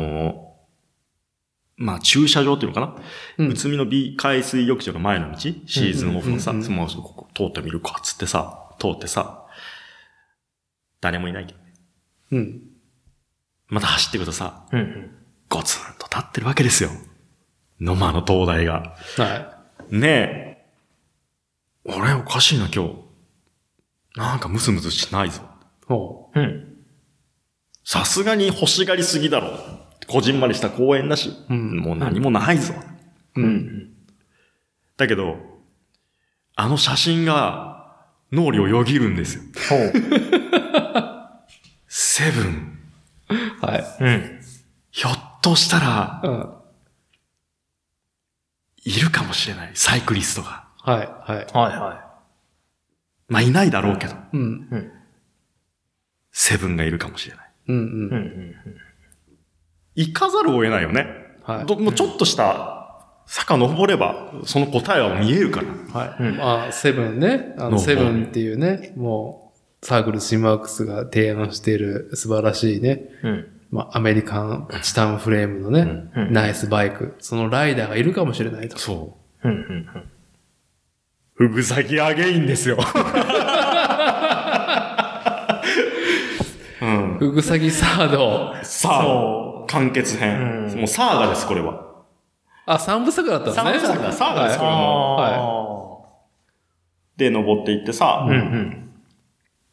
[0.45, 0.49] ー
[1.81, 2.95] まあ、駐車場っていうのかな、
[3.37, 5.37] うん宇都宮の B 海水浴場が前の道？
[5.39, 9.45] シーズンオフのさ、うんうんうんもうここ通ってみるか、つってさ、通ってさ、
[10.99, 11.73] 誰もいないけどね。
[12.31, 12.61] うん。
[13.69, 15.11] また走っていくとさ、うん。
[15.47, 16.89] ゴツンと立ってるわけですよ。
[17.79, 18.95] 野間の灯台が。
[19.17, 19.59] は
[19.89, 20.65] ねえ。
[21.87, 22.95] あれおかしいな今日。
[24.15, 25.41] なんかムズムズしないぞ。
[25.41, 25.85] い。
[25.87, 26.75] ほうん。
[27.83, 29.57] さすがに欲しがりすぎだろ。
[30.07, 31.31] こじんまりした公園だし。
[31.49, 32.73] うんもう何もないぞ。
[33.35, 33.41] う。
[33.41, 33.43] う。
[33.43, 33.89] うんん。
[34.97, 35.37] だけど、
[36.55, 37.95] あの写真が
[38.31, 39.43] 脳裏をよぎるんですよ。
[39.69, 39.93] ほう。
[41.87, 42.78] セブン。
[43.61, 44.03] はい。
[44.03, 44.41] うん。
[44.91, 46.53] ひょっとしたら、うん。
[48.83, 49.71] いるかもしれない。
[49.75, 50.67] サイクリストが。
[50.81, 50.97] はい。
[50.97, 51.45] はい。
[51.53, 52.09] はいは
[53.27, 54.41] まあ、いないだろうけど、うん。
[54.41, 54.43] い。
[54.43, 54.91] うん。
[56.31, 57.51] セブンがいるかもしれない。
[57.67, 57.75] うん。
[57.75, 58.17] ううん。
[58.51, 58.55] ん。
[59.95, 61.07] 行かざるを得ないよね。
[61.43, 61.65] はい。
[61.65, 62.79] どもうちょっとした
[63.27, 65.67] 坂登れば、その答えは見えるから。
[65.99, 66.23] はい。
[66.23, 67.53] うんまあ、セブンね。
[67.57, 69.48] あの、のセブンっていうね、も
[69.81, 73.47] サークルシンワークスが提案している素晴らしいね、うん。
[73.71, 75.81] まあ、アメリカンチタンフレームのね、
[76.15, 78.77] うんナイスバイク、そのライダーがいるかもしれないと。
[78.77, 79.47] そう。
[79.47, 79.55] うん。
[79.55, 79.87] うん。
[81.35, 82.77] ふぐさぎアゲインですよ。
[86.81, 87.17] うん。
[87.19, 88.53] ふぐさぎサード。
[88.63, 88.63] さ
[89.01, 90.67] そあ、完結編。
[90.71, 91.85] うんもうサーガです、これは。
[92.65, 93.63] あ、三部作だったんですね。
[93.63, 95.15] 三部作だサーガです、これも。
[95.15, 96.09] はあ
[97.17, 98.25] で、登っていってさ、あ。
[98.25, 98.88] うんうん。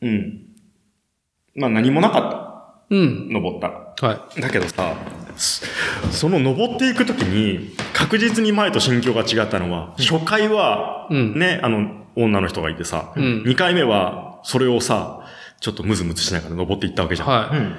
[0.03, 0.47] うん。
[1.55, 3.33] まあ何もなかっうんた。。
[3.35, 3.95] 登ったら。
[4.01, 4.41] はい。
[4.41, 4.95] だけどさ、
[5.37, 5.67] そ
[6.11, 15.21] その登っていくときに、確実に前と心境が違ったのは、初回は、うんね、あの、女の人がいてさ、うん2回目は、それをさ、
[15.61, 17.29] ちょっとムズムズしながら登っていったわけじゃん。
[17.29, 17.59] はい。
[17.59, 17.75] うん。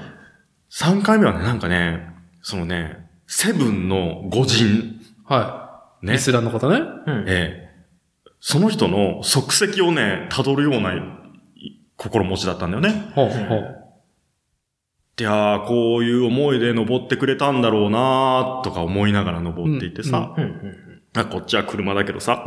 [0.72, 2.10] 3回目はね、なんかね、
[2.42, 5.70] そのね、セブンの五人、は
[6.02, 6.06] い。
[6.08, 6.78] ねリ、スラーの方ね。
[6.78, 7.26] うん。
[7.28, 7.68] ええ
[8.40, 10.94] その人の足跡をね、辿るような
[11.98, 13.12] 心持ちだったんだよね。
[13.16, 13.84] ほうほう。
[15.20, 20.36] いやー、こういう思いで登ってくれたんだろうなーとか思いながら登っていってさ、
[21.32, 22.44] こっちは車だけどさ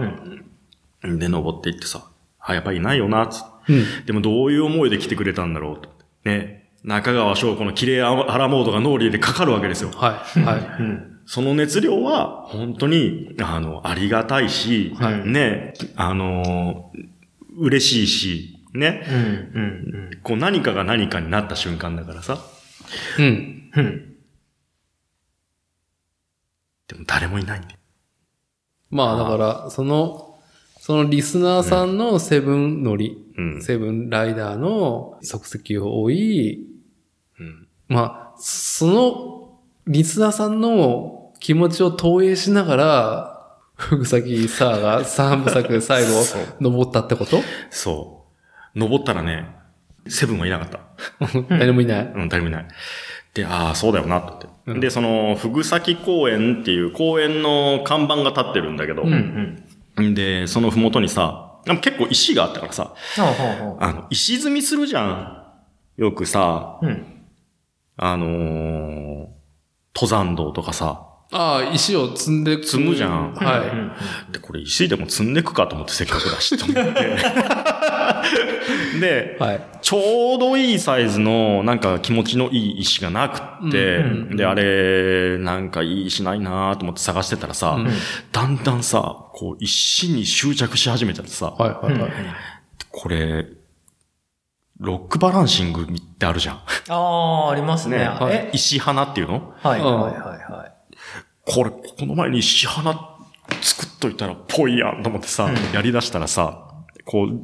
[1.03, 1.19] う、ん。
[1.19, 2.05] で登っていってさ、
[2.39, 4.07] あ、やっぱりいないよな、つうん。
[4.07, 5.91] でもどういう思いで来てくれたんだろうと。
[6.25, 6.71] ね。
[6.85, 9.91] 中川翔子の綺麗アラモードが脳裏でかかるわけですよ。
[9.91, 10.41] はい。
[10.41, 10.83] はい。
[10.83, 11.21] うん。
[11.27, 17.01] その熱量は、本当に、あの、ありがたいし、はいね、あのー
[17.59, 19.15] 嬉しいし、ね、うん。
[19.15, 19.19] う
[20.17, 20.21] ん。
[20.23, 22.39] こう何かが何かになった瞬間だからさ。
[23.19, 23.71] うん。
[23.75, 24.17] うん。
[26.89, 27.77] でも誰もいないんで。
[28.91, 30.39] まあだから、その、
[30.79, 33.63] そのリスナーさんのセブン乗り、うん。
[33.63, 36.67] セブンライダーの足跡を追い、
[37.39, 37.69] うん。
[37.89, 43.37] まあ、そのリスナーさんの気持ちを投影しながら、
[43.81, 46.11] ふぐさぎサーが三部作で最後
[46.61, 47.41] 登ったってこと？
[47.71, 48.20] そう。
[48.75, 49.49] 登ったらね、
[50.09, 50.81] セブンはいなかった。
[51.49, 52.13] 誰もいない。
[52.15, 52.67] うん、誰もいない。
[53.35, 54.47] で、ああ、そうだよな、って。
[54.67, 59.65] うんで、その、ふぐさき公園っていう公園の看板が立ってるんだけど、うん。
[59.97, 60.15] うん。
[60.15, 65.43] で、そのふもとにさ、でも結構石があったからさ、ほうほうほあの、石積みするじゃん。
[65.97, 66.87] よくさ、う。
[66.87, 67.05] うん。
[67.97, 69.27] あのー
[69.93, 74.33] 登山道とかさ、ああ、石を積んでく積むじゃんはうん。
[74.33, 77.01] で、これ石でも積んでくかと思ってせっかくだし、と思って。
[79.01, 79.61] でい。、はい。
[79.83, 87.89] ちょうどいいサイズの、なんか気持ちのいい石がなくって、うんうんで、あれ、なんかいい石ないなと思って探してたらさ、うん
[88.33, 92.13] だんだんさ、こう石に執着し始めちゃってさ、はいはいはい。
[92.91, 93.47] これ、
[94.79, 95.87] ロックバランシングっ
[96.19, 96.63] てあるじゃん。
[96.89, 96.95] あ
[97.49, 97.99] あ、ありますね。
[97.99, 99.55] ねはいえ石花っていうの？
[99.63, 100.13] はいはいはい
[100.53, 100.73] はい。
[101.45, 102.95] これ、この前に石花
[103.61, 106.67] 作っといたらぽいやんと思ってさ、うんやり出したらさ、
[107.05, 107.41] こう、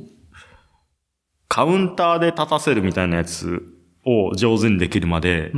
[1.57, 3.63] カウンターで立たせるみたいなやつ
[4.05, 5.53] を上手にできるまで。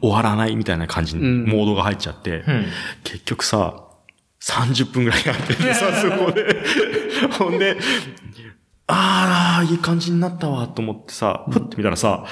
[0.00, 2.64] 終わらないみたいな感じにうんモードが入っちゃって、うん。
[3.04, 3.84] 結局さ、
[4.42, 6.64] 30分ぐらいやっててさ、 そこで。
[7.38, 7.76] ほんで、
[8.88, 12.24] あー、いい感じになったわ、と思ってさ、ふって見たらさ、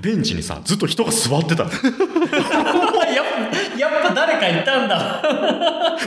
[0.00, 1.64] ベンチにさ、ずっと人が座ってた。
[1.64, 1.78] やっぱ、
[3.78, 5.22] やっぱ誰かいたんだ。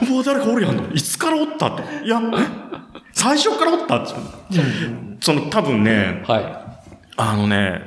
[0.09, 0.95] もう誰かおるやんと。
[0.95, 1.83] いつからおったって。
[2.05, 2.19] いや、
[3.15, 4.13] 最初からおったって。
[5.21, 6.83] その多分ね、は
[7.17, 7.81] あのね、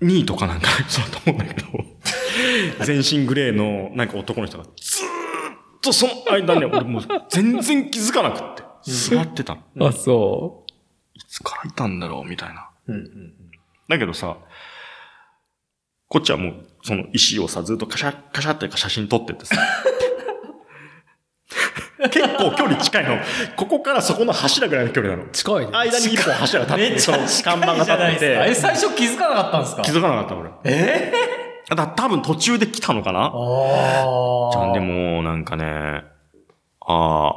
[0.00, 1.68] 2位とかなんか そうだと思うんだけど、
[2.84, 9.86] 全身グレーのなんか男の人がずーっとその間ね、 俺もう全然気づかなくって、座ってたの。
[9.86, 9.88] い。
[9.88, 10.64] あ、そ
[11.14, 12.70] いつからいたんだろうみたいな。
[12.88, 13.32] うんうん。
[13.88, 14.36] だけどさ、
[16.08, 19.56] こっちはもうその石をさ、ずっとカシャッカシャって写真撮ってってさ、
[22.10, 23.16] 結構距離近いの。
[23.56, 25.30] ここからそこの柱ぐらいの距離なのう。。
[25.32, 25.70] 近いね。
[25.72, 27.18] 間に一本柱が立ってて、めっちその
[27.56, 28.44] 看板が立ってですか。
[28.44, 29.82] え、て、最初気づかなかったんですか？
[29.82, 30.50] 気づかなかった俺。
[30.64, 31.12] え？
[31.70, 33.20] だから多分途中で来たのかな？
[33.24, 34.50] ああ。
[34.52, 36.04] じゃんでも、なんかね、
[36.80, 37.34] ああ、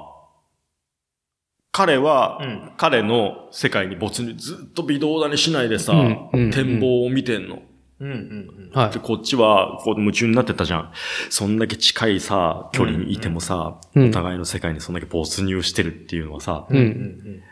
[1.71, 7.59] 彼は、うん彼の世界に没入、ずっと微動だにしないでさ、うんうん展望を見てんの。
[8.01, 8.99] うんうんはいで、。
[8.99, 10.91] こっちは、こう夢中になってたじゃん。
[11.29, 16.73] そんだけ近いさ、距離にいてもさ、うんお互いの世界にそんだけ没入してるっていうのはさ、う。
[16.73, 16.81] うん。
[16.81, 17.43] うんん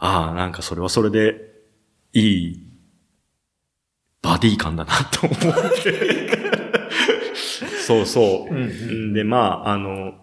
[0.00, 1.36] ああ、なんかそれはそれで、
[2.14, 2.62] いい、
[4.22, 6.28] バディ感だなと思って。
[7.86, 8.54] そうそう。
[8.54, 10.14] うんうんで、まあ、あの、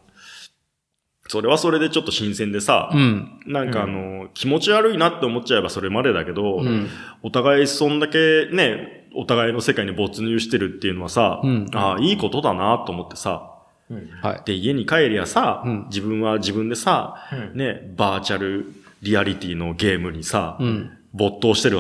[1.27, 3.39] それはそれでちょっと新鮮でさ、うん。
[3.47, 6.87] なんかあの、気持ち悪いなって思っちゃえばそれまでだけど、うん。
[7.23, 13.51] お互いそんだけね、お互いの世界に没入してるっていうのはさ、うんああ、いいことだなと思ってさ、
[13.89, 14.09] うん。
[14.21, 14.41] はい。
[14.45, 18.65] で、家に帰りゃさ、うん自分は自分でさ、うんね、バーチャル
[19.01, 20.91] リアリティのゲームにさ、うん。
[21.13, 21.79] 没頭してる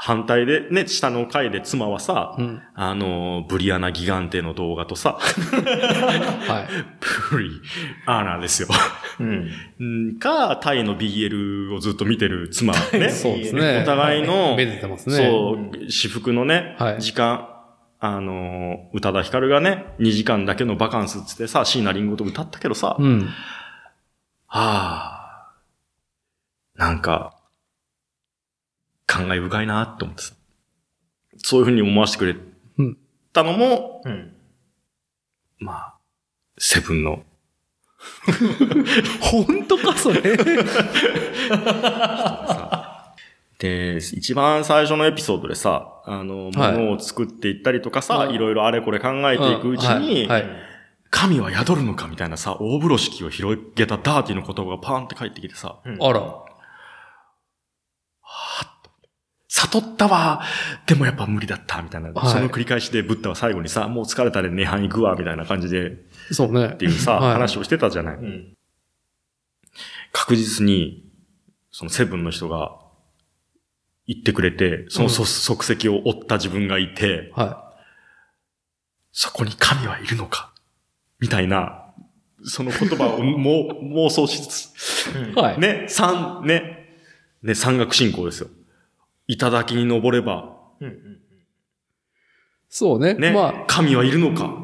[0.00, 2.62] 反対で、ね、下の階で妻はさ、うん。
[2.74, 6.68] あの、ブリアナギガンテの動画とさ、 はい。
[7.32, 7.50] ブリ
[8.06, 8.68] アナですよ。
[9.18, 9.50] うん。
[9.80, 13.10] うんか、タイの BL をずっと見てる妻ね。
[13.10, 13.80] そうですね。
[13.82, 15.16] お互いの、めでてますね。
[15.16, 17.48] そう、私服のね、はい時間、
[17.98, 23.28] あの、宇多田ヒカルがね、2時間だけのバカンスっつってさ、椎名林檎と歌ったけどさ、はうん。
[24.46, 25.54] あ、
[26.76, 27.37] なんか、
[29.18, 30.34] 感慨深いなって思ってさ。
[31.38, 32.36] そういう風に思わせてくれ
[32.78, 32.98] うん
[33.32, 34.32] たのも、うん。
[35.58, 35.94] まあ、
[36.58, 37.22] セブンの、
[39.20, 40.22] 本当か、それ？
[43.58, 50.50] で、一番最初のエピソードでさ、あの、はいものを作っていったりとかさ、はいいろいろあれこれ考えていくうちに、うんはいはい
[51.10, 56.20] 神は宿るのかみたいなさ、大風呂敷を広げたダーティーの言葉がパーンって返ってきてさ、うんあら。
[59.48, 60.42] 悟ったわ
[60.86, 65.96] でもやっぱ無理だったみたいな、はいその繰り返しでブッダは最後にさ、もう疲れたら涅槃行くわみたいな感じで、
[66.30, 66.72] そうね。
[66.74, 68.16] っていうさ、はい話をしてたじゃない。
[68.16, 68.54] うん。
[70.12, 71.04] 確実に、
[71.70, 72.76] そのセブンの人が
[74.06, 77.74] 言ってくれて、そのそ足跡を追った自分がいて、は
[79.12, 80.52] そこに神はいるのか
[81.20, 81.94] みたいな、
[82.44, 85.34] その言葉をもう 妄想しつつ、い。
[85.34, 85.58] はい。
[85.58, 86.96] ね、三、ね、
[87.42, 88.48] ね、山岳信仰ですよ。
[89.28, 91.18] 頂に登れば、うんうん。
[92.68, 93.14] そうね。
[93.14, 94.56] ね、ま神はいるのか？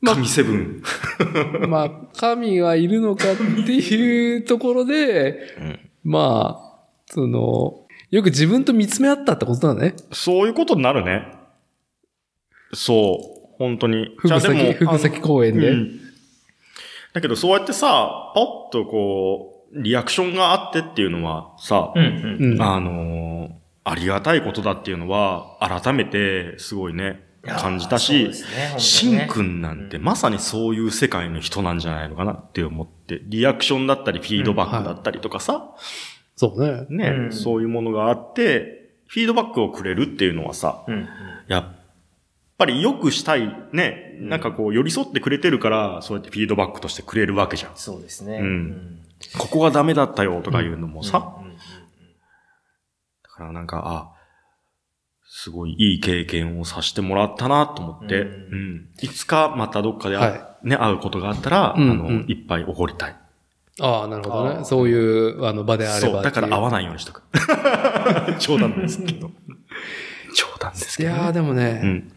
[0.00, 0.82] まあ神セブン。
[1.62, 9.94] あ、 まあ、神はいるのかっていうところで、うんまあ、その、よく自分と見つめ合ったってことだね。
[10.12, 11.26] そういうことになるね。
[12.72, 13.18] そ
[13.54, 14.14] う、本当に。
[14.18, 15.70] ふぐさき、ふぐさき公園で。
[15.70, 16.00] うん
[17.14, 22.52] だけどそうやってさ、パッとこう、リアクションがあってっていうのはさ、うんうん。
[22.52, 22.62] うん。
[22.62, 23.57] あのー
[23.90, 35.70] ありがたいことだっていうのは、改めてすごいね、感じたし、そうですねくんなんてまさにそういう世界の人なんじゃないのかなって思って、リアクションだったりフィードバックだったりとかさ、
[36.36, 36.86] そうね。
[36.90, 40.84] ね、うんそういうものがあって、フィードバックをくれるっていうのはさ。
[41.48, 41.64] やっ
[42.58, 47.70] ぱり良くしたい、ね、なんかこう寄り添ってくれてるから、そうやってフィードバックとしてくれるわけじゃん。
[47.76, 48.38] そうですね。
[48.38, 48.98] うん
[49.36, 51.47] ここがダメだったよとかいうのもさ、うん
[53.38, 54.12] からなんか、あ、
[55.30, 63.16] すごいいい経験をさせてもらったなと思って、ううんんいつかまたどっかであ、はね、会うことがあったら、うんあの、うんいっぱいおごりたい。
[63.80, 64.64] ああ、なるほどね。
[64.64, 66.84] そういう、あの、場であればそう、だから会わない。
[66.84, 67.22] ようにしとく。
[68.40, 69.30] 冗談ですけど。
[70.34, 71.14] 冗談ですけど、ね。
[71.16, 72.12] いやーでもね、うん。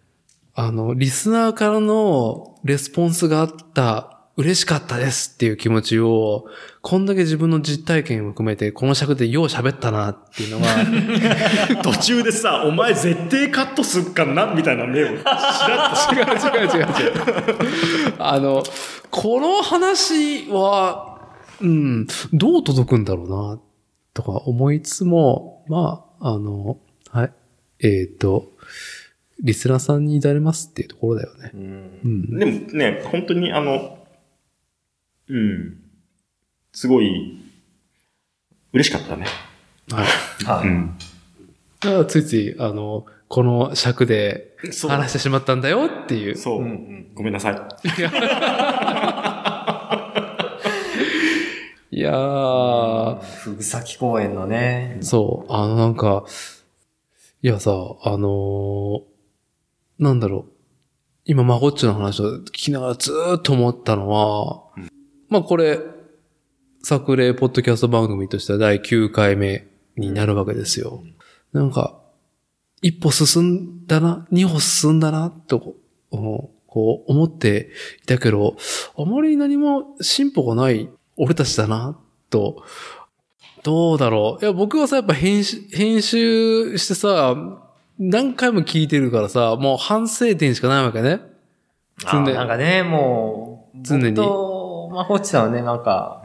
[0.55, 6.45] あの、リスナーからのレスポンスがあった、嬉しかったですっていう気持ちを、
[6.81, 18.13] こんだけ自分の実体験を含めて、この尺でよう喋ったなっていうのが、 途中でさ、お前絶対カットすっかなみたいな目を、しらっと違う違う違う違う。
[18.17, 18.63] あの、
[19.11, 21.19] この話は、
[21.61, 23.59] うん、どう届くんだろうな、
[24.15, 26.77] とか思いつつも、まあ、あの、
[27.11, 27.31] はい。
[27.83, 28.51] えっ、と、
[29.43, 31.51] リスナーさんに至れますっていうところだよね。
[31.53, 32.39] うんうん。
[32.39, 34.00] でもね、本当にあの、
[35.31, 35.77] うん。
[36.73, 37.39] すごい、
[38.73, 39.25] 嬉しかったね。
[39.91, 40.05] はい。
[40.45, 40.67] はい。
[40.67, 40.97] うん。
[41.79, 44.91] だからついつい、あの、この尺でそう。
[44.91, 46.37] 話してしまったんだよっていう。
[46.37, 47.53] そう、うんうんごめんなさい。
[51.93, 54.97] いやー、ふぐさき公園のね。
[55.01, 56.23] そう、あのなんか、
[57.41, 59.01] いやさ、あのー
[59.99, 60.51] なんだろう。
[61.25, 64.63] 今、まごっちの話を聞きながらずーっと思ったのは、
[65.31, 65.79] まあこれ、
[66.83, 71.03] 作例ポッドキャスト番組としては第9回目になるわけですよ。
[71.53, 71.97] なんか、
[72.81, 75.75] 一歩進んだな、二歩進んだな、と
[76.11, 77.69] こう、思って
[78.03, 78.57] いたけど、
[78.97, 81.97] あまり何も進歩がない俺たちだな、
[82.29, 82.65] と
[83.63, 84.43] どうだろう。
[84.43, 87.37] いや、僕はさ、やっぱ編集、編集してさ、
[87.97, 91.21] 何回も聞いてるからさ、もう反省点しかないわけね。
[92.03, 94.13] あなんかね、もう、常に
[94.91, 96.21] まあ、ホッチさんはね、なんか、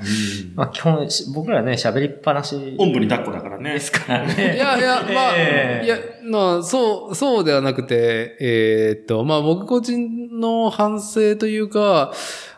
[0.55, 3.81] まあ、基本、し僕らね、喋りっぱなしおんぶに抱っこだからねで。
[3.81, 4.57] すからいね。
[4.59, 5.97] やいや、まあ、ええいや、
[6.31, 12.13] まあ、そう、そうではなくて、えーっと、まあ僕個人の反省というか、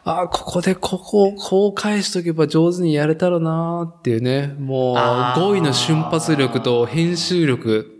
[0.04, 7.97] あここでここ、こう返しとけば上手にやれたらなーっていうね、もう、語彙の瞬発力と編集力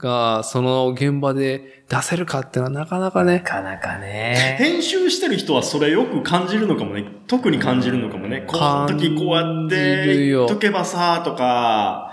[0.00, 4.56] が、その現場で出せるかっていうのはなかなかねな、かなかね。
[4.58, 7.04] 編集してる人はそれよく感じるのかもね。
[7.26, 8.44] 特に感じるのかもね。
[8.46, 12.12] この時こうやって言っとけばさ、とか、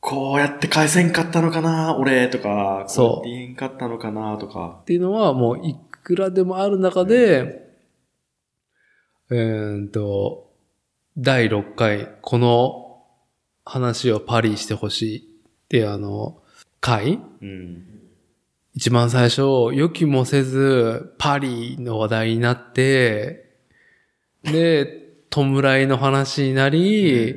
[0.00, 4.78] こうやって返せんかったのかな、俺とか、そうこやって言えんかったのかな、とか。
[4.82, 7.66] っていうのはもういくらでもある中で、
[9.30, 10.50] えーっと、
[11.18, 13.04] 第6回、この
[13.64, 15.22] 話をパリしてほしいっ
[15.68, 16.40] てあの、
[16.80, 17.20] 回？
[17.42, 17.84] うん。
[18.74, 19.42] 一番最初、
[19.72, 23.56] 予期もせず、パリの話題になって、
[24.44, 27.32] で、弔いの話になり、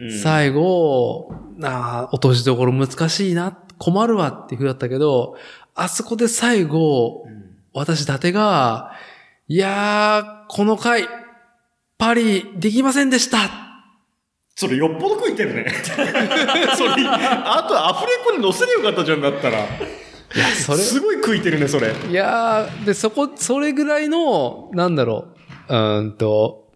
[0.00, 0.20] うん。
[0.22, 5.36] 最後、ああ、落としどころ難しいな、困るわっていう風だったけど、
[5.74, 7.26] あそこで最後、
[7.74, 8.92] 私、伊達が、
[9.48, 11.08] いやー、この回、
[11.98, 13.69] パリできませんでした
[14.60, 15.72] それよっぽど食いてるね。
[15.88, 16.02] それ、
[17.06, 19.60] あとアフレコに載せりゃよかったじゃんだったら。
[19.60, 19.62] い
[20.38, 21.94] や、それ、すごい食いてるね、それ。
[22.10, 25.28] いやー、で、そこ、それぐらいの、なんだろ
[25.70, 26.68] う、うーんと、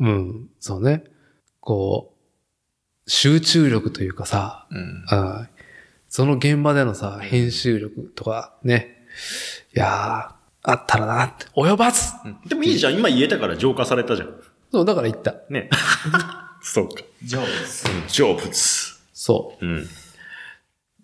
[0.00, 1.04] うん、そうね、
[1.60, 2.16] こ
[3.06, 5.48] う、集中力というかさ、うん。
[6.08, 9.06] その現場でのさ、編集力とかね、
[9.76, 12.14] いやー、あったらなって、及ばず
[12.48, 14.34] でもいいじゃん、今言えたから浄化されたじゃん。
[14.72, 15.36] そう、だから言った。
[15.50, 15.70] ね。
[16.78, 17.02] そうか。
[17.24, 17.46] 上手。
[18.06, 18.98] 成仏。
[19.12, 19.78] そうん。
[19.78, 19.86] う。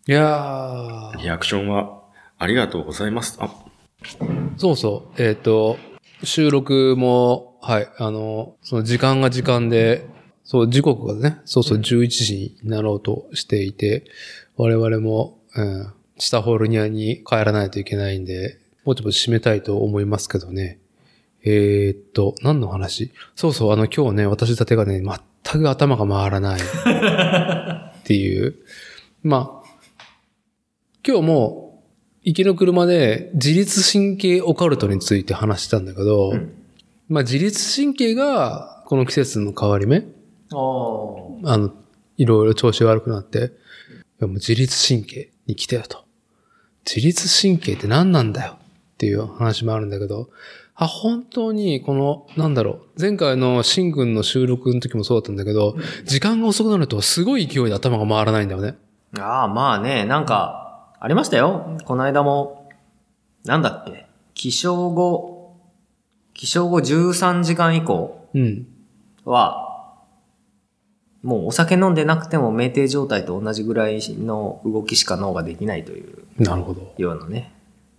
[0.07, 2.05] いやー、リアクションは、
[2.39, 3.37] ありがとうございます。
[3.41, 3.53] あ、
[4.57, 5.23] そうそう。
[5.23, 5.79] えっ、と、
[6.23, 10.07] 収録も、はい、あの、その時間が時間で、
[10.45, 14.05] そう、時刻がね、そうそう11時になろうとしていて、
[14.57, 20.79] 我々も、うん、シタフォルニアに帰らないといけないんで、ぼちぼち締めたいと思いますけどね。
[21.43, 23.11] えーっと、何の話？
[23.35, 25.01] そうそう、あの今日ね、私立てがね、
[25.45, 26.61] 全く頭が回らない。
[26.61, 28.55] っていう。
[29.23, 29.69] まあ、
[31.07, 31.83] 今日も、
[32.23, 36.33] 行きの車で自律神経オカルトについて話したんだけど、
[37.09, 40.05] まあ自律神経がこの季節の変わり目
[41.45, 41.75] あの、
[42.17, 43.53] いろいろ調子が悪くなって、
[44.21, 46.05] もう自律神経に来てよと。
[46.87, 48.57] 自律神経って何なんだよ
[48.95, 50.31] っていう話もあるんだけど、
[50.77, 58.75] あ、本当にこの、なんだろう、前回の新軍の収録の時もそうだったんだけど、時間が遅くなるとすごい勢いで頭が回らないんだよね。
[59.19, 61.79] ああ、まあね、なんか、ありましたよ。
[61.85, 62.69] この間も、
[63.45, 64.07] なんだっけ。
[64.35, 65.57] 起床後、
[66.33, 68.67] 起床後13時間以降うん。
[69.25, 69.61] は、
[71.23, 76.93] もうお酒飲んでなくても酩酊状態と同じぐらいの動きしか脳ができないというなるほど。
[76.99, 77.51] ようなね。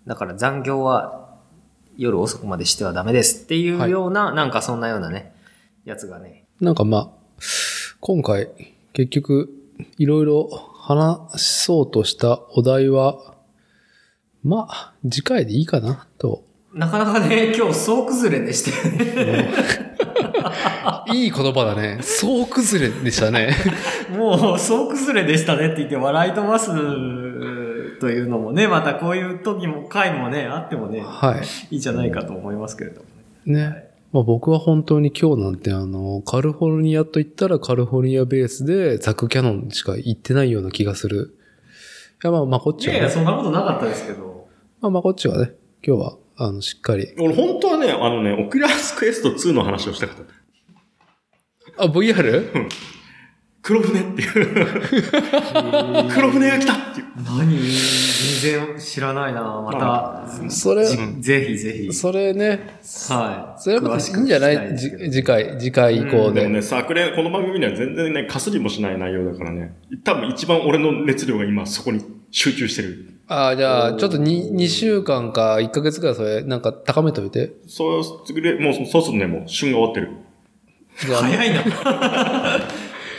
[0.06, 1.25] だから残業は
[1.98, 5.34] 夜遅くまでしてはダメですっていうような、なんかそんなようなね、
[5.86, 6.46] やつがね。
[6.62, 7.10] なんかまあ、
[8.00, 8.50] 今回、
[8.94, 9.50] 結局、
[9.98, 13.36] いろいろ話そうとしたお題は、
[14.44, 16.44] まあ、次回でいいかな、と。
[16.74, 19.50] なかなかね、今日総崩れでしたよね。
[21.14, 22.00] いい言葉だね。
[22.02, 23.56] 総崩れでしたね。
[24.16, 26.72] もう総崩れでしたねって言って笑い飛ばす
[28.00, 33.08] というのもね、またこういう時も、回もね、あってもね、はいいんじゃないかと思いますけれども。
[33.46, 33.52] い。
[33.52, 33.90] ね。
[34.12, 41.38] まあ僕は本当に今日なんてあの、カリフォルニアと言ったらカリフォルニアベースでザックキャノンしか言ってないような気がする。
[42.24, 43.10] いやまあまあこっちはね。
[43.10, 44.48] そんなことなかったですけど。
[44.82, 45.54] まあまあこっちはね、
[45.86, 47.14] 今日はあの、しっかり。
[47.20, 50.18] 俺本当はね、あのね、オキュラスクエスト2の話をしたかっ
[51.78, 51.84] た。
[51.84, 52.70] あ、VR?
[53.68, 54.32] 黒船っていう。
[56.14, 57.06] 黒船が来たっていう。
[57.26, 57.58] 何？
[57.58, 61.94] 全然知らないなまた、それ、じぜひぜひ。
[61.94, 62.78] それね、
[63.10, 63.62] はい。
[63.62, 64.78] それはまたいいんじゃない？
[64.78, 66.42] じ次回、次回以降で。
[66.42, 69.74] でもね、昨年、この番組には全然ね、かすりもしない内容だからね。
[70.04, 73.14] 多分一番俺の熱量が今そこに集中してる。
[73.28, 77.54] ああ、じゃあ、ちょっと 2, 2週間か1ヶ月くらいそれ、なんか高めといて。
[77.66, 80.10] そう、すぐれ、もうそうするとね、もう旬が終わってる。
[80.98, 81.64] 早いな。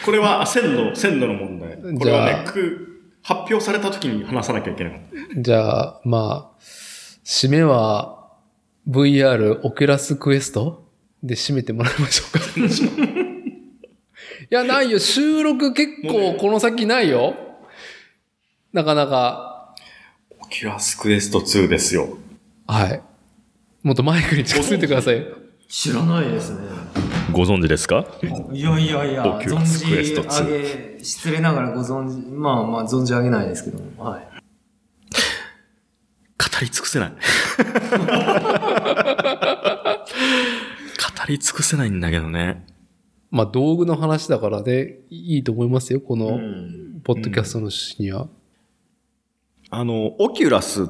[0.06, 1.76] これは鮮度、鮮度の問題。
[1.98, 5.00] これはね、く発表された時に話さなきゃいけなかっ
[5.34, 5.42] た。
[5.42, 6.62] じゃあ、まあ、
[7.24, 8.28] 締めは
[8.88, 10.88] VR オキュラスクエスト
[11.24, 12.44] で締めてもらいましょうか。
[14.48, 15.00] いや、ないよ。
[15.00, 17.34] 収録結構この先ないよ。
[18.72, 19.74] なかなか。
[20.40, 22.16] オキュラスクエスト2ですよ。
[22.68, 23.02] はい。
[23.82, 25.26] もっとマイクに近づいてください。
[25.68, 26.60] 知らないですね。
[27.36, 28.06] ご存知ですか？
[28.52, 30.62] いやいやいや、オキュラスクエスト2存じ上
[30.98, 34.22] げ、失礼ながらご存知、まあまあ存じ上げないですけども、はい。
[36.38, 37.12] 語り尽くせない。
[41.16, 42.64] 語り尽くせないんだけどね。
[43.30, 46.00] まあ、道具の話だからね、いいと思いますよ。
[46.00, 47.00] こうの、ん。
[47.02, 48.28] ポッドキャストの趣旨には。
[49.70, 50.88] あの、オキュラス、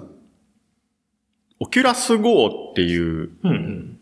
[1.59, 3.96] オキュラス GO っていう、うんうん。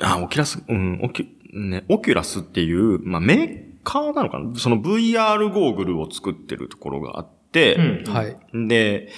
[0.00, 4.58] あ、オキュラス、うん、オキュ、ね、オキュラスっていう、まあ、メーカーなのかな？
[4.58, 8.12] その VR ゴーグルを作ってるところがあって、うん。
[8.12, 8.36] はい。
[8.68, 9.08] で、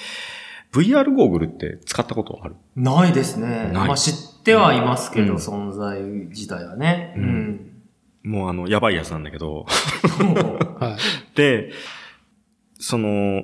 [0.72, 2.56] VR ゴーグルって使ったことある？
[2.76, 3.70] ないですね。
[3.72, 7.14] ないまあ知ってはいますけど、うん存在自体はね。
[7.16, 7.68] ううんん。
[8.24, 9.66] もうあの、やばいやつなんだけど。
[10.78, 11.36] はい。
[11.36, 11.72] で、
[12.78, 13.42] その、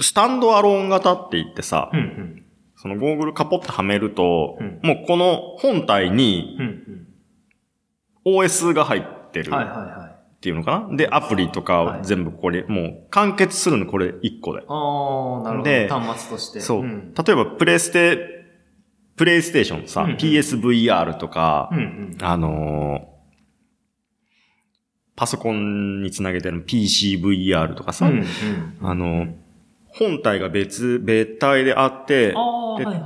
[0.00, 2.42] スタンドアローン型って言ってさ、うんうん。
[2.76, 6.58] そのゴーグルカポってはめると、うんもうこの本体に。
[8.24, 10.16] OS が入ってるはいはいはい。
[10.36, 14.62] っていうのかな、で、アプリとかを全部これ、もう完結するのこれ1個で。
[14.68, 15.98] ああ、なるほでど。
[15.98, 16.60] 端末として。
[16.60, 16.84] そう。
[16.84, 17.14] ん。
[17.14, 18.18] 例えばプレステ、
[19.16, 22.16] プレイステーションさ、うんうん PSVR とか、うんうん。
[22.20, 23.16] あのー
[25.18, 28.78] パソコンにつなげてる PCVR とかさ、うんうん。
[28.82, 29.28] あの、
[29.98, 32.28] 本体が別、別体であって。
[32.28, 32.34] で、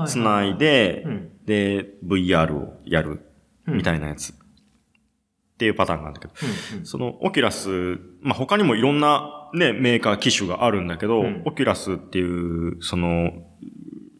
[0.06, 1.30] つないで、うん。
[1.46, 3.10] で、VR をやる、
[3.66, 4.32] うんみたいなやつ。
[4.32, 4.36] っ
[5.58, 6.84] ていうパターンがあるんだけど。
[6.84, 13.30] そのオキュラス、まあ、他にもいろんなね、メーカー、機種があるんだけど、うんオキュラスっていう、その、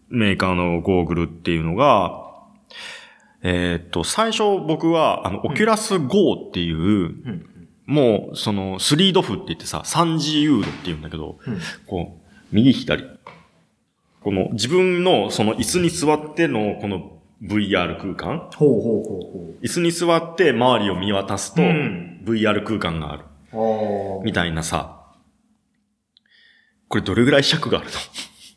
[0.09, 2.26] メーカーのゴーグルっていうのが、
[3.42, 7.47] えーっと、最初僕は、あの、オキュラス GO っていう、うん
[7.86, 11.59] もう、その、スリードフって言ってさ、三次誘導って言うんだけど、うん。
[11.88, 12.19] こう、
[12.52, 13.05] 右左。
[14.22, 23.24] この、自分の、その椅子に座っての、この VR 空間ほうほうほうほ椅子に座って周りを見渡すと、うん VR 空間がある。
[24.24, 25.01] みたいなさ。
[26.89, 27.89] これどれぐらい尺がある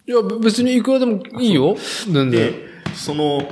[0.05, 1.75] いや、べ別にいくらでもいいよ。
[2.11, 2.25] 全然。
[2.25, 2.53] ので、
[2.93, 3.47] その、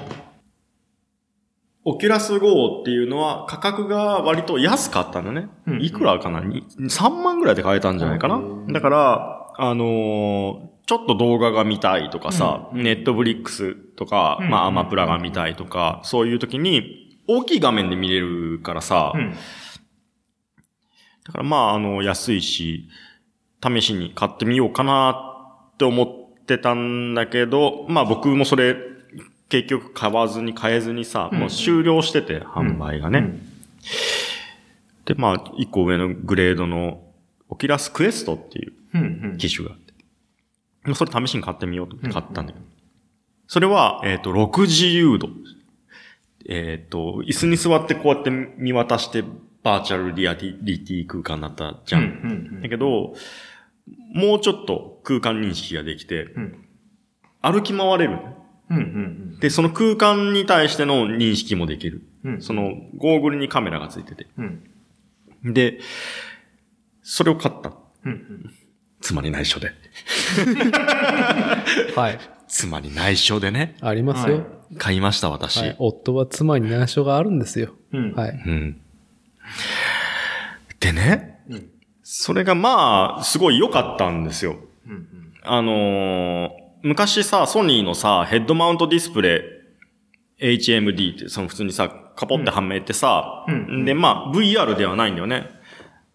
[1.83, 5.47] オキュラス GO っていうのは価格が割と安かったんだね。
[5.65, 6.41] うんいくらかな？
[6.41, 8.35] に ?3 万ぐらいで買えたんじゃないかな。
[8.35, 19.31] うんだから、あのーちょっと動画が見たいとかさ、うんネットフリックスとか、うんまあアマプラが見たいとか、そういう時に大きい画面で見れるからさ、うん。
[19.31, 19.37] だ
[21.31, 22.89] からまあ、あの、安いし、
[23.63, 25.11] 試しに買ってみようかな
[25.73, 28.75] って思ってたんだけど、まあ僕もそれ、
[29.47, 33.19] 結局買わずに買えずにさ、うんもう終了してて、販売がね。
[33.19, 33.41] うん
[35.05, 37.01] で、まあ、一個上のグレードの、
[37.49, 38.73] オキュラスクエストっていう。
[39.37, 39.93] 機種があって。
[40.83, 42.65] まあそれ試しに買ってみようと思って買ったんだけど。
[43.47, 45.29] それは、えっ、と、6自由度。
[46.47, 49.23] えっ、と、椅子に座ってこうやって見渡して、
[49.63, 50.39] バーチャルリアリ
[50.83, 52.01] ティ空間になったじゃん。
[52.01, 53.13] うんうんだけど、
[54.13, 56.65] もうちょっと空間認識ができて、うん。
[57.41, 58.19] 歩き回れる。
[58.69, 62.03] うんうんで、その空間に対しての認識もできる。
[62.23, 62.33] うん。
[62.35, 62.41] うん。
[62.41, 64.27] その、ゴーグルにカメラがついてて。
[64.37, 64.43] う
[65.49, 65.53] ん。
[65.53, 65.79] で、
[67.01, 67.73] それを買った。
[68.05, 68.53] うんうん。
[69.01, 69.71] 妻に内緒で。
[71.95, 72.19] はい。
[72.47, 74.35] 妻に内緒でね、ありますよ。
[74.35, 74.45] はい
[74.77, 75.57] 買いました、私。
[75.57, 75.75] はい。
[75.79, 77.73] 夫は妻に内緒があるんですよ。
[77.91, 78.13] うん。
[78.13, 78.31] はい。
[78.31, 78.81] うん。
[80.79, 81.69] でね、うん。
[82.03, 84.55] それがまあ、すごい良かったんですよ。
[84.87, 85.33] うんうん。
[85.43, 89.43] あのー昔さ、ソニーのさ、ヘッドマウントディスプレ
[90.39, 95.47] イ、HMD って、その普通にさ、カポってはめてさ、うんで、まあ、VR ではないんだよね。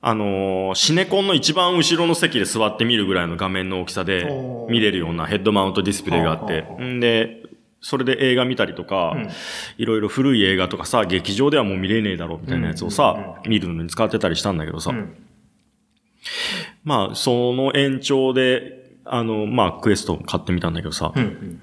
[0.00, 4.28] あのーシネコンの一番後ろの席で座って見るぐらいの画面の大きさで
[4.68, 6.62] 見れるようなヘッドマウントディスプレイがあって。
[6.82, 7.42] んで、
[7.80, 9.28] それで映画見たりとか、うん。
[9.78, 15.14] いろいろ古い映画とかさ、劇場ではもう見れねえだろうみたいなやつをさ、見るのに使ってたりしたんだけどさ、うん。
[16.84, 21.60] まあ、その延長で、あの、まあ、クエストを買ってみたんだけどさ、うんうん。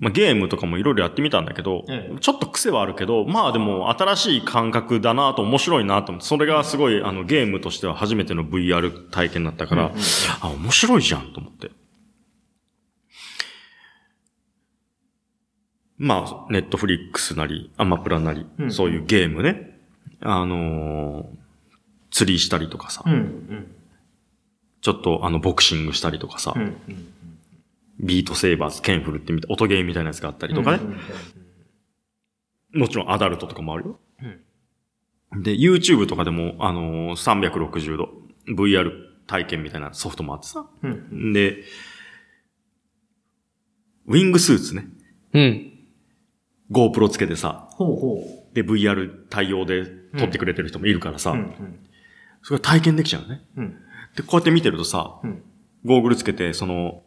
[0.00, 9.98] まあ、ゲームとかもいろいろやってみたんだけど、ええちょっと癖はあるけど、まあでも新しい感覚だなと面白いなと思って、それがすごいあのゲームとしては初めての VR 体験だったから、うんうん
[10.40, 11.70] あ、面白いじゃんと思って。
[15.98, 19.78] まあ、ネットフリックスなり、アマプラなり、うんそういうゲームね。
[20.20, 21.40] あのー
[22.10, 23.74] 釣りしたりとかさ、うんうん。
[24.80, 27.12] ちょっとあのボクシングしたりとかさ、うんうん。
[28.00, 30.80] ビートセーバーズ、剣振るみたいな音ゲーみたいなやつがあったりとかね。
[32.72, 34.00] もちろんアダルトとかもあるよ。
[35.42, 38.10] で、YouTube とかでも、あのー360度
[38.48, 38.90] VR
[39.26, 40.66] 体験みたいなソフトもあってさ。
[40.82, 41.32] うんうん。
[41.32, 41.62] で、
[44.06, 44.88] ウィングスーツね。
[45.32, 45.72] うん。
[46.70, 47.68] GoPro つけてさ。
[47.72, 49.86] ほうほで、VR 対応で
[50.18, 51.30] 撮ってくれてる人もいるからさ。
[51.30, 51.34] う。
[51.34, 51.78] うんうん。
[52.42, 53.42] それ体験できちゃうね。
[53.56, 53.76] うん。
[54.16, 55.42] で、こうやって見てるとさ、うん。
[55.84, 57.04] ゴーグルつけて、その、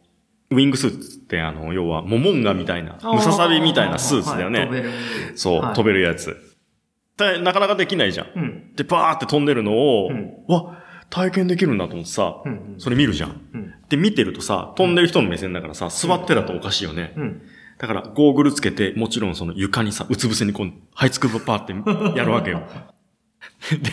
[0.50, 4.60] ウィングスーツってあの、要は、モモンガみたいな、ムササビみたいなスーツだよね。
[4.60, 4.92] はい飛べる。
[5.34, 6.36] そう、はい飛べるやつ。
[7.16, 8.26] たなかなかできないじゃん。
[8.34, 8.74] うん。
[8.74, 9.72] で、バーって飛んでるの
[10.04, 13.40] を、うんわ、体験できるんだと思ってさ、うんうんそれ見るじゃん。
[13.54, 13.74] うん。
[13.88, 17.12] で、見てるとさ、飛んでる人の目線だからさ、座ってだとおかしいよね。
[17.16, 17.42] うん。
[17.78, 22.62] だから、ゴーグルつけて、もちろんその床にさ、うつ伏せにこう、這いつくばパーってやるわけよ。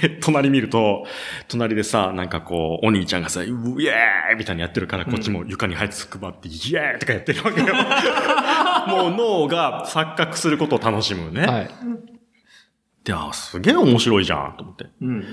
[0.02, 1.06] で、隣見ると、
[1.48, 7.68] 隣でさ、なんかこう、お兄ちゃんがさ、うイエーイみたいにやってるから、こっちも床に這いつくばって、イエーイとかやってるわけよ。
[8.88, 11.45] もう脳が錯覚することを楽しむね。
[11.45, 11.69] はい。
[13.03, 14.88] で、あ、すげえ面白いじゃん、と思って。
[15.02, 15.26] うん。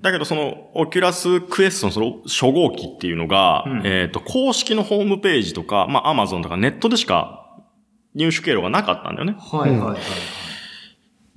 [0.00, 7.44] だけどその、オキュラスクエストのその初号機っていうのが、うんえっ、と、公式のホームページとか、まあ、アマゾンとかネットでしか
[8.14, 9.36] 入手経路がなかったんだよね。
[9.38, 9.98] はいはいはい。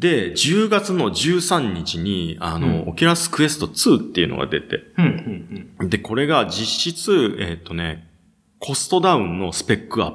[0.01, 8.09] で、10月の13日に、あの、うんオキュラスクエスト2っていうのが出て、うんうんで、これが実質、えっ、とね、
[8.57, 10.11] コストダウンのスペックアッ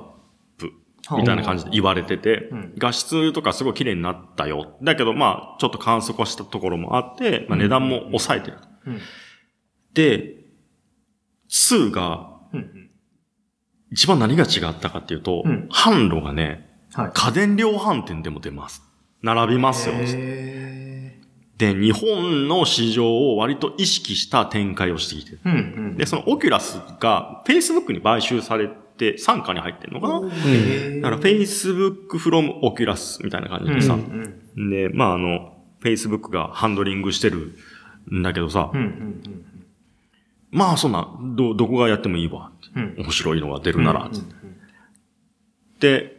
[0.58, 0.72] プ
[1.16, 4.76] みたいな感じで言われてて、うん画質とかすごい綺麗になったよ。
[4.82, 8.56] だけど、まあ、ちょっと観測はしたところもあって、まあ、値段も抑えてる。
[8.86, 9.00] うん。
[9.94, 10.34] で、
[11.48, 12.32] 2が。
[13.92, 17.10] 一番何が違ったかっていうと、うん販路がね、はい。
[17.14, 18.85] 家電量販店でも出ます。
[19.22, 19.94] 並びますよ。
[19.98, 21.18] へ
[21.58, 25.40] で、日本の市場を割と意識した展開をしてきてる。
[25.44, 25.60] ーうんう
[25.92, 25.96] ん。
[25.96, 30.36] で、そのオキュラスが Facebook に買収されて傘下に入ってるのかなだか
[31.10, 33.94] ら Facebook from Oculus みたいな感じでさ。
[33.94, 34.02] うんう
[34.68, 35.52] んで、まああの、
[35.82, 37.54] Facebook がハンドリングしてる
[38.10, 39.44] んだけどさ、うんうん
[40.50, 41.06] まあそんな、
[41.36, 42.52] ど、どこがやってもいいわ。
[42.74, 43.04] うんうん。
[43.04, 44.04] 面白いのが出るなら。
[44.04, 44.32] うんうん
[45.80, 46.15] で、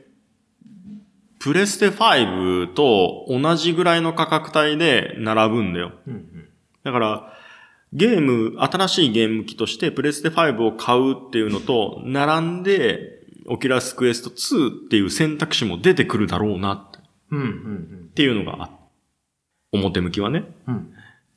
[1.48, 5.94] プレステ5と同じぐらいの価格帯で並ぶんだよ。
[6.06, 6.49] うんうん
[6.84, 7.34] だから、
[7.91, 17.02] ゲーム、新しいゲーム機としてプレステ5を買うっていうのと、並んで、オキュラスクエスト2っていう選択肢も出てくるだろうなっ
[17.32, 18.69] うんうんていうのがあ
[19.74, 20.45] 表向きはね。
[20.68, 20.94] うん。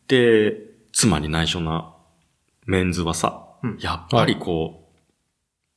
[0.06, 0.56] で、
[0.92, 1.92] 妻に内緒な
[2.66, 5.00] メンズはさ、うんやっぱりこう、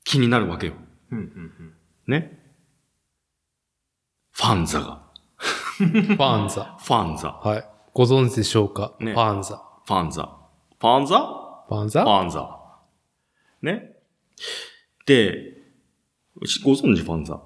[0.04, 0.74] 気になるわけよ。
[1.12, 1.74] うんうん
[2.08, 2.43] ね。
[4.34, 5.02] ファンザが。
[5.78, 6.78] ファンザ。
[6.80, 7.30] ファンザ。
[7.30, 7.66] はい。
[7.94, 9.64] ご存知でしょうか、ねファンザ。
[9.86, 10.38] ファンザ。
[10.80, 11.18] ファンザ？
[11.70, 12.04] ファンザ？
[12.04, 12.60] ファンザ。
[13.62, 13.96] ね。
[15.06, 15.54] で、
[16.42, 17.40] うちご存知ファンザ？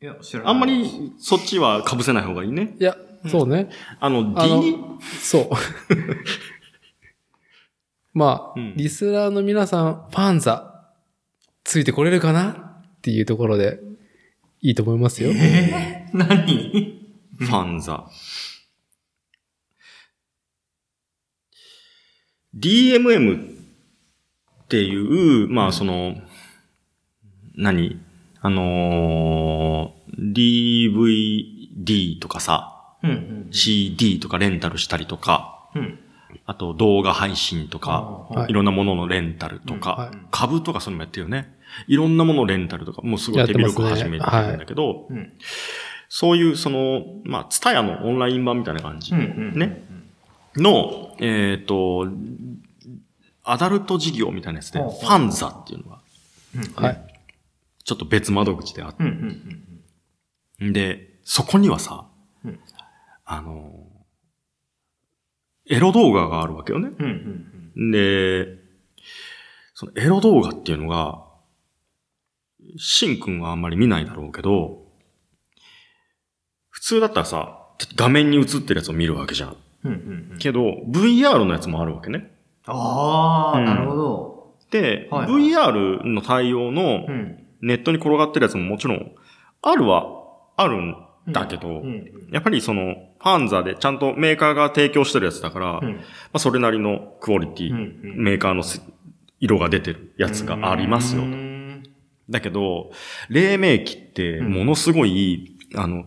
[0.00, 0.48] いや、知らない。
[0.48, 2.76] あんまりそっちは被せない方がいいね。
[2.80, 2.96] いや、
[3.28, 3.68] そうね。
[3.98, 4.74] あの、あの D、
[5.20, 5.50] そう。
[8.14, 10.88] まあ、うんリスナーの皆さん、ファンザ、
[11.64, 12.50] ついてこれるかな？
[12.52, 13.80] っていうところで、
[14.62, 15.30] いいと思いますよ。
[15.32, 16.98] えー、何？
[17.38, 18.08] ファンザ。
[22.56, 23.56] DMM
[24.64, 26.16] っていう、まあその、
[27.54, 28.00] 何？
[28.42, 33.48] あのー DVD とかさ、うんうん。
[33.52, 35.99] CD とかレンタルしたりとか、うん。
[36.46, 41.54] あと動画配信とか、はいいろんなもののレンタルとか、はい株とかそういうのもやってるよね。
[41.86, 45.32] いろんなもののレンタルとか、もうすごい手広く始めてるんだけど、うん。
[46.08, 49.14] そういうその、まあ、ツタヤのオンライン版みたいな感じ。
[49.14, 49.84] ね。
[50.56, 52.08] の、えっ、と、
[53.44, 56.00] アダルト事業みたいなやつで、ファンザっていうのが、
[56.56, 56.84] うん。
[56.84, 57.06] はい。
[57.84, 58.94] ちょっと別窓口であっ。
[58.94, 59.04] て、
[60.72, 62.06] で、そこにはさ、
[62.44, 62.58] うん
[63.32, 63.79] あの、
[65.70, 66.90] エロ動画があるわけよね。
[66.98, 67.46] うんうん
[67.92, 68.58] で、
[69.74, 71.24] そのエロ動画っていうのが、
[72.76, 74.82] シンくんはあんまり見ないだろうけど、
[76.68, 77.58] 普通だったらさ、
[77.94, 79.56] 画面に映ってるやつを見るわけじゃん。
[79.84, 79.92] うん。
[79.92, 80.38] うんうんうん。
[80.38, 82.30] けど、VR のやつもあるわけね。
[82.66, 84.54] ああ、うんなるほど。
[84.70, 87.46] で、はいはい VR の対応のうん。
[87.62, 89.12] ネットに転がってるやつももちろん、
[89.62, 90.04] あるは
[90.56, 90.96] あるん
[91.28, 92.28] だけど、うんうん。
[92.32, 96.00] やっぱりその、ファンザでちゃんとメーカーが提供してるやつだから、まうん
[96.32, 97.80] あそれなりのクオリティ、うんう
[98.20, 98.80] んメーカーのせ
[99.40, 101.24] 色が出てるやつがありますよう。
[101.24, 101.82] ん
[102.28, 102.92] だけど、
[103.28, 106.04] 黎明期ってものすごい、あの、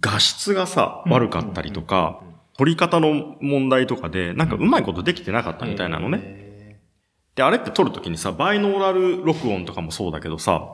[0.00, 2.22] 画質がさ、悪かったりとか、
[2.56, 6.20] 撮り方の問題とかで、なんかうまいことできてなかったみたいなのね。
[6.22, 6.80] へ
[7.34, 10.72] で、あれって撮るときにさ、バイノーラル録音とかもそうだけどさ。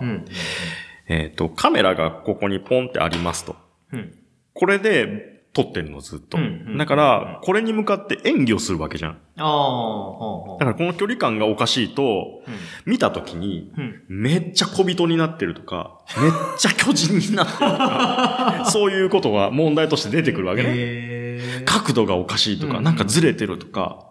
[1.09, 3.57] えっ、と、カメラがここにポンってありますと。
[3.93, 4.15] うん。
[4.55, 6.37] これで撮ってるのずっと。
[6.37, 9.19] うんうんだから、これに向かって演技をするわけじゃん。
[9.39, 12.51] あだからこの距離感がおかしいと、う。
[12.85, 14.03] 見たときに、うん。
[14.09, 21.65] めっちゃ小人になってるとか、めっちゃ巨人になってるとか、 そういうことが問題として出てくるわけね。
[21.65, 24.05] 角度がおかしいとか、うんなんかずれてるとか、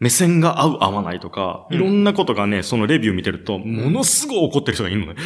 [0.00, 5.16] 目線が合う合わないとか、うんいろんなことがね、そのレビュー見てると、ものすごい怒ってる人がいるのね。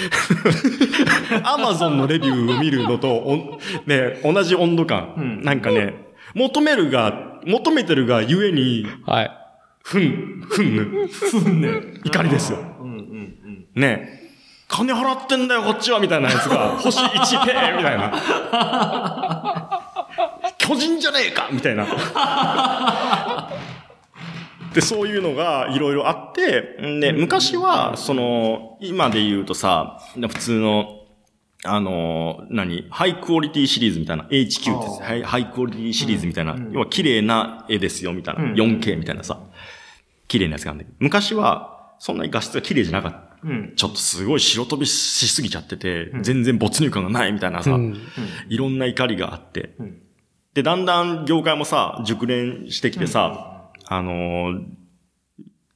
[1.45, 5.15] アマゾンのレビューを見るのと、ね、同じ温度感。
[5.17, 5.95] うんなんかね、
[6.35, 9.31] 求めるが、求めてるがゆえに、はい。
[9.83, 11.69] ふん、ふんぬ、ふんね。
[12.05, 12.59] 怒りですよ。
[12.81, 12.99] うんうん
[13.77, 13.81] うん。
[13.81, 14.23] ね
[14.67, 18.11] 金払ってんだよ、こっちはみたいなやつが、 星1ペーみたいな。
[20.59, 21.87] 巨人じゃねえかみたいな。
[24.75, 31.01] で、そういうのがいろいろあって、んで、昔は、その、今で言うとさ、普通の、
[31.65, 39.39] あの、何ハイクオリティシリーズみたいな、HQ ってやつあーハイハイクオリティシリーズみたいな、うん要は綺麗な絵ですよ、みたいな、うん 4K みたいなさ、
[40.29, 43.37] 綺麗なやつがあるんだけど、昔は、そんなに画質が綺麗じゃなかった。
[43.45, 43.73] うん。
[43.77, 47.97] ちょっとすごい白飛びしすぎちゃってて、うん全然没入感がないみたいなさ、うん。
[48.49, 49.75] いろんな怒りがあって。
[49.79, 50.03] うん。
[50.55, 53.54] で、だんだん業界もさ、熟練してきてさ、
[53.87, 54.65] あのー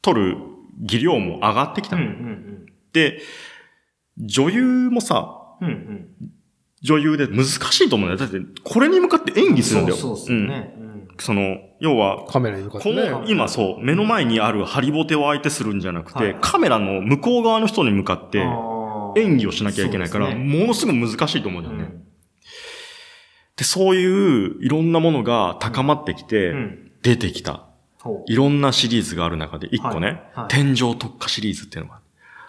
[0.01, 0.37] 撮る
[0.81, 2.03] 技量も上がってきたうん。
[2.03, 2.67] うの、ん。
[2.93, 3.21] で、
[4.17, 5.69] 女優もさ、うん。
[5.69, 6.09] うん。
[6.83, 8.31] 女優で難しいと思うんだよ。
[8.31, 9.97] だって、これに向かって演技するんだよ。
[9.97, 10.75] そうそうそうね。
[10.79, 11.09] うんうん。
[11.19, 13.11] その、要は、カメラに向かっこてね。
[13.11, 18.39] の、今そう、目の前にあるハリボテを相手するんじゃなくて、はいカメラの向こう側の人に向かって、
[19.21, 21.85] 演技をしなきゃいけないから、ねものすごく難しいと思うんだよね。
[21.85, 22.03] うん
[23.57, 26.93] で、そういういろんなものが高まってきて、うん。
[27.03, 27.68] 出てきた。
[28.27, 32.05] いろんなシリーズがある中で、一個ね、はいはい天井特化シリーズっていうのがある。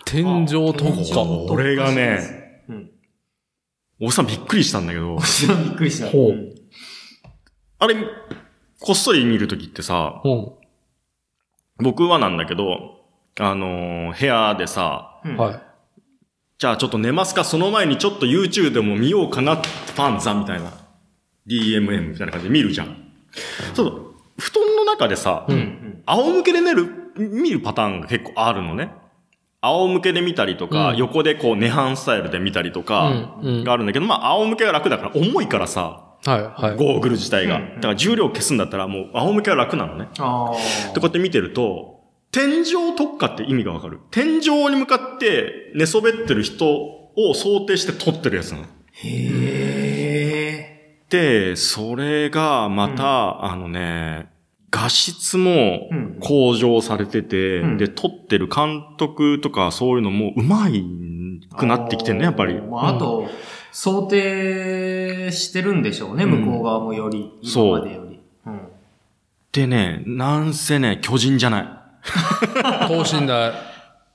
[0.05, 1.15] 天井特化。
[1.47, 2.91] これがね、うん。
[4.01, 6.09] おじさんびっくりしたんだけど、後ろびっくりした。
[6.09, 6.59] ほううん
[7.81, 7.95] あれ、
[8.81, 10.53] こっそり見るときってさ、う
[11.81, 12.99] 僕はなんだけど、
[13.39, 15.37] あのー部屋でさ、うんん。
[15.37, 15.61] はい。
[16.57, 20.73] じゃあちょっと寝ますかその前にちょっと YouTube でも見ようかなファンザみたいな。
[21.47, 22.97] DMM みたいな感じで見るじゃん。
[23.73, 24.08] そう、
[24.39, 26.03] 布団の中でさ、ううんん。
[26.05, 26.87] 仰向けで寝る、
[27.17, 28.91] 見るパターンが結構あるのね。
[29.61, 33.09] 仰向けで見たりとか、うん横でこう寝半スタイルで見たりとか、
[33.41, 36.75] うんうんがあるんだけど、まあ仰向けが楽だから、重いからさ、はい、はい。
[36.77, 37.57] ゴーグル自体が。
[37.57, 40.07] うんだから重量消すんだったらもう仰向けは楽なのね。
[40.19, 40.93] ああ。
[40.93, 41.99] で、こうやって見てると、
[42.31, 43.99] 天井特化って意味がわかる。
[44.11, 48.63] 天井に向かって寝そべってる人を想定して撮ってるやつなの。
[48.91, 49.98] へで、
[51.55, 54.29] それがまた、あのね、
[54.71, 60.85] 画質もうん向上されてて、うんで、撮ってる監督とかそういうのも上手い
[61.57, 62.61] くなってきてんね、やっぱり。
[62.61, 63.27] まあ、あと、
[63.71, 68.19] 想定してるんでしょうね、うん向こう側もより、そう今までより。
[68.45, 68.59] うん。
[69.51, 71.67] でね、なんせね、巨人じゃない。
[72.87, 73.53] 等身大。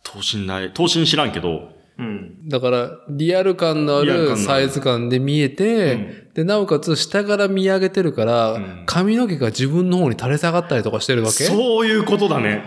[0.03, 0.71] 等身大。
[0.73, 2.49] 等身知らんけど、うん。
[2.49, 11.45] だから、リアル感のあるるサイズ感で見えて、うんで、なおかつ下から見上げてるから、うん髪の毛が自分の方に垂れ下がったりとかしてるわけ？
[11.45, 12.65] そういうことだね。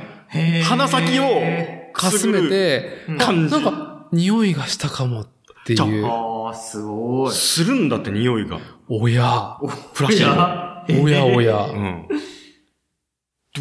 [0.64, 1.24] 鼻先を
[1.94, 5.28] かすめて、なんか、匂いがしたかもっ
[5.66, 6.06] ていう。
[6.06, 7.34] ああ、すごい。
[7.34, 8.60] するんだって匂いが。
[8.88, 9.58] おや、
[9.94, 10.86] フラッシュや？
[11.04, 11.66] おやおや。
[11.66, 12.08] うん。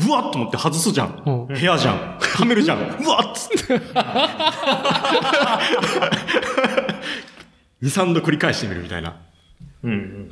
[0.07, 1.23] うわっと思って外すじゃん。
[1.25, 2.19] うん部屋じゃん。
[2.19, 2.79] はめるじゃん。
[2.79, 3.81] うわっつって。
[7.83, 9.17] 2、3度繰り返してみるみたいな。
[9.83, 10.31] うんうん。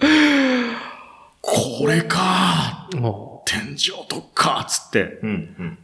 [1.40, 5.18] これかも天井特化つって。
[5.22, 5.78] うんうん。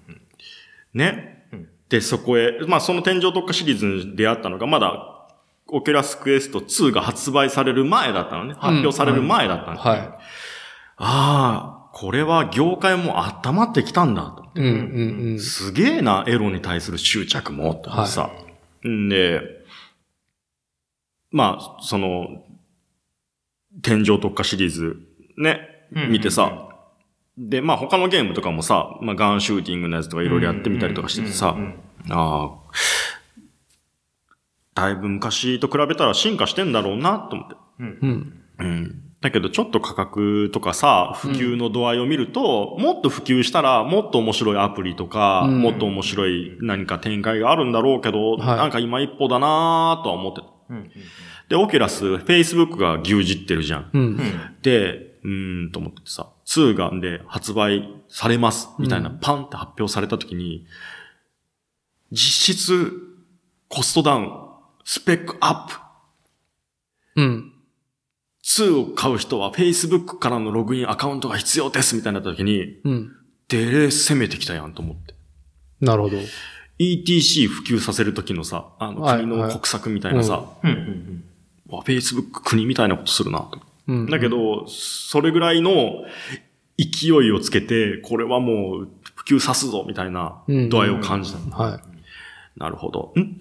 [0.94, 1.69] ねうん。
[1.89, 5.07] で、そこへ、まあその天井特化シリーズに出会ったのが、まだ、
[5.73, 8.55] オキュラスクエスト2が発売される前だったのね。
[8.59, 10.19] 発表される前だったの、う、は
[10.97, 14.59] ああ、これは業界も温まってきたんだと。
[14.59, 14.62] い。
[14.62, 15.39] うんうんうん。
[15.39, 18.31] すげえな、エロに対する執着も、と思ってさ。
[18.89, 19.43] んで、
[21.31, 22.43] まあ、その、
[23.82, 24.97] 天井特化シリーズ、
[25.36, 25.60] ね、
[25.93, 26.70] うん見てさ、
[27.36, 31.74] で、まあ他のゲームとかもさ、まあガンシューティングのやつとかいろいろやってみたりとかしててさうん、うん
[32.09, 32.51] ああ、
[34.74, 37.56] だいぶ昔と比べたら進化してんだろうな、と思って。
[37.81, 38.43] うんうん。
[38.59, 39.10] うん。
[39.20, 50.47] だけどちょっと価格とかさ、普及の度合いを見ると、もっと普及したら、もっと面白いアプリとか、うんもっと面白い何か展開があるんだろうけど、はいなんか今一歩だなぁとは思ってた。
[50.70, 50.90] うんうん
[51.51, 53.90] で、オキュラス、Facebook が牛耳ってるじゃん。
[53.92, 54.02] うん。
[54.02, 54.20] うん
[54.62, 60.64] で、うーんと思っててさ、2がで発売されます、みたいな、うんパンって発表された時に、
[62.12, 62.92] 実質、
[63.68, 64.32] コストダウン、
[64.84, 65.74] スペックアップ、
[67.16, 67.52] うん。
[68.44, 73.16] 2を買う人は Facebook からのログインアカウントが必要ですみたいになった時に、うん。
[73.48, 75.14] デレ攻めてきたやんと思って。
[75.80, 76.16] なるほど。
[76.78, 81.24] ETC 普及させる時のさ、あのはい国の国策みたいなさ、うんうん
[81.68, 83.60] わ Facebook 国みたいなことするなと。
[83.86, 84.06] うん。
[84.06, 86.04] だけど、それぐらいの
[86.78, 91.56] 勢いをつけて、これはもう普及さすぞみたいなうん度合いを感じた。
[91.56, 91.80] はい。
[92.58, 93.12] なるほど。
[93.16, 93.38] ん？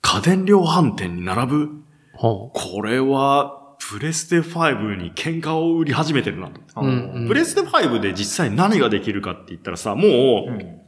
[0.00, 1.68] 家電量販店に並ぶ？
[2.14, 6.60] はこれは、プレステ5に喧嘩を売り始めてるなと。
[6.74, 6.80] あ。
[6.80, 7.28] うんうん。
[7.28, 10.78] プレステ5で実際何ができるかって言ったらさ、もう、うん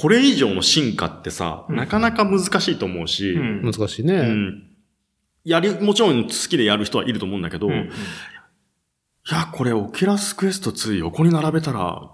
[0.00, 4.62] これ以上の進化ってさ、うんなかなか難しいと思うし、うん難しいうんね。
[5.44, 7.90] やり、もちろん好きでやる人はいると思うんだけど、うん
[9.30, 12.12] いや、これオキュラスクエスト2横に並べたら、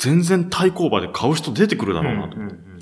[0.00, 2.36] 全然対抗馬で買う人出てくるだろうなと。
[2.36, 2.72] うんうん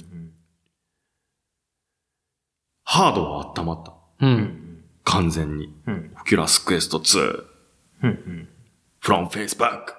[2.92, 3.92] ハードは温まった。
[3.92, 4.26] う。
[4.26, 4.59] うんん
[5.04, 5.72] 完全に。
[5.86, 7.44] うんオキュラスクエスト2、
[8.02, 8.48] うんうん。
[9.02, 9.94] from Facebook、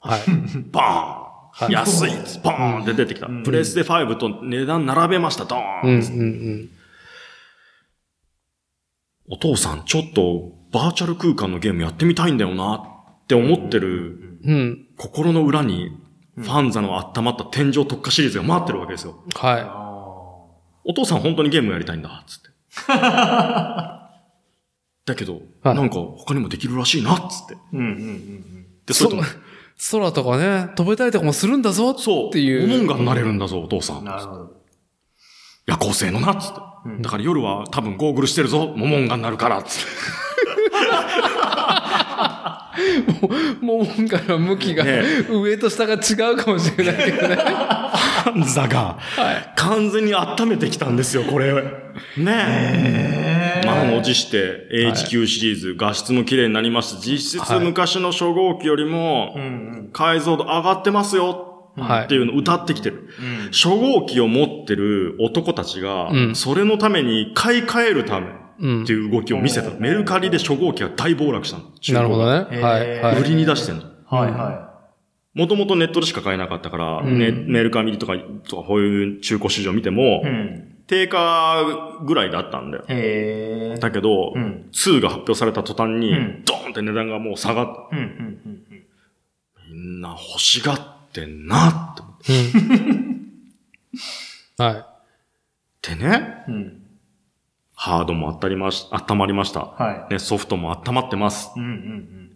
[0.00, 0.20] はい。
[0.72, 2.10] バーン、はい安い
[2.42, 3.26] ボーンって出てきた。
[3.26, 6.70] うんプレステ5と値段並べました、ドーン、うんうんうん。
[9.28, 14.86] お父さん、ちょっとバーチャル空間のゲームやってみたいんだよなって思ってるうん。
[14.96, 15.90] 心の裏に、
[16.36, 19.16] ファンザの温まった天井特化シリーズが待ってるわけですよ。
[19.34, 20.46] は
[20.84, 22.50] お父さん本当にゲームやりたいんだ、つって。
[25.06, 27.56] だけど、はいなんか他にもできるらしいな、つって。
[27.72, 29.22] うんうんうんで、それとも、
[29.90, 32.68] 空とかね、飛べたりとかもするんだぞそう、っていう。
[32.68, 34.02] モモンガになれるんだぞ、お父さうん。
[34.02, 34.04] ん。
[34.04, 34.56] なるほど。
[35.66, 36.60] 夜行性のな、つって。
[36.86, 39.90] うんだから夜は多分ゴーグルしてるぞ、モモンガになるから、つって。
[43.60, 47.36] モモンガの向きが、ね上と下が違うかもしれないけどね。
[47.36, 48.98] ファンザが、
[49.56, 51.52] 完全に温めてきたんですよ、これ。
[52.16, 53.35] ねえ。
[53.66, 57.00] 満を持して HQ シリーズ、画質も綺麗になりました。
[57.00, 59.46] 実質はい昔の初号機よりもうんう
[59.82, 63.08] ん解像度上がってますよはいっていうのを歌ってきてる。
[63.20, 68.28] うん初号機を持ってる男たちがう、んそれのために買い替えるため
[68.58, 68.92] うんって。
[68.92, 69.70] いう動きを見せた。
[69.78, 71.64] メルカリで初号機が大暴落したの。
[71.94, 72.60] なるほどね。
[72.62, 73.00] はい。
[73.00, 73.20] はい。
[73.20, 73.82] 売りに出してんの。
[74.08, 74.66] はいは
[75.34, 78.14] もともとネットでしか買えなかったから、うんねメルカリとか、
[78.48, 80.22] とかこういう中古市場見てもい。
[80.22, 80.75] う、ん。
[80.86, 82.84] 定価ぐらいだったんだよ。
[82.88, 83.80] へえ。
[83.80, 84.68] だけど、うん。
[84.72, 87.96] 2が発表された途端にうん、ドーンって値段がもう下がった。
[87.96, 88.08] うんうんう
[88.48, 88.62] ん
[89.68, 90.78] みんな欲しがっ
[91.12, 92.32] てんなって思って。
[94.58, 94.64] うん。
[94.64, 94.86] は
[95.82, 96.54] でね、うん。
[96.54, 96.82] うん。
[97.74, 99.60] ハードも温まりまし温まりました。
[99.60, 101.50] はね、ソフトも温まってます。
[101.56, 101.60] い。
[101.60, 102.30] うんうん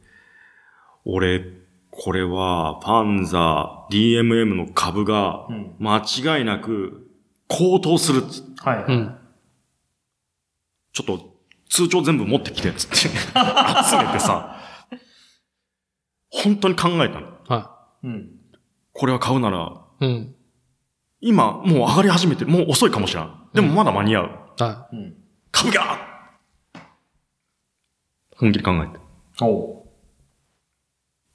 [1.06, 1.42] 俺、
[1.90, 5.56] これは、ファンザ、DMM の株がうん。
[5.56, 5.74] うん。
[5.78, 6.04] 間
[6.38, 7.09] 違いなく
[7.52, 8.92] 高騰するっつはい。
[8.92, 8.94] い。
[8.94, 9.18] うん。
[10.92, 11.36] ちょっと
[11.68, 13.12] 通帳全部持ってきてっつって集め
[14.12, 14.60] てさ、
[16.30, 17.26] 本当に考えたの。
[17.48, 18.30] はうん。
[18.92, 20.06] これは買うなら、い。
[20.06, 20.34] うん。
[21.20, 23.32] 今もう上がり始めて、もう遅いかもしれん。
[23.52, 24.24] でもまだ間に合う。
[24.58, 25.16] はうん。
[25.50, 25.98] 株が
[28.36, 28.98] 本気で考えて。
[29.42, 29.88] おう。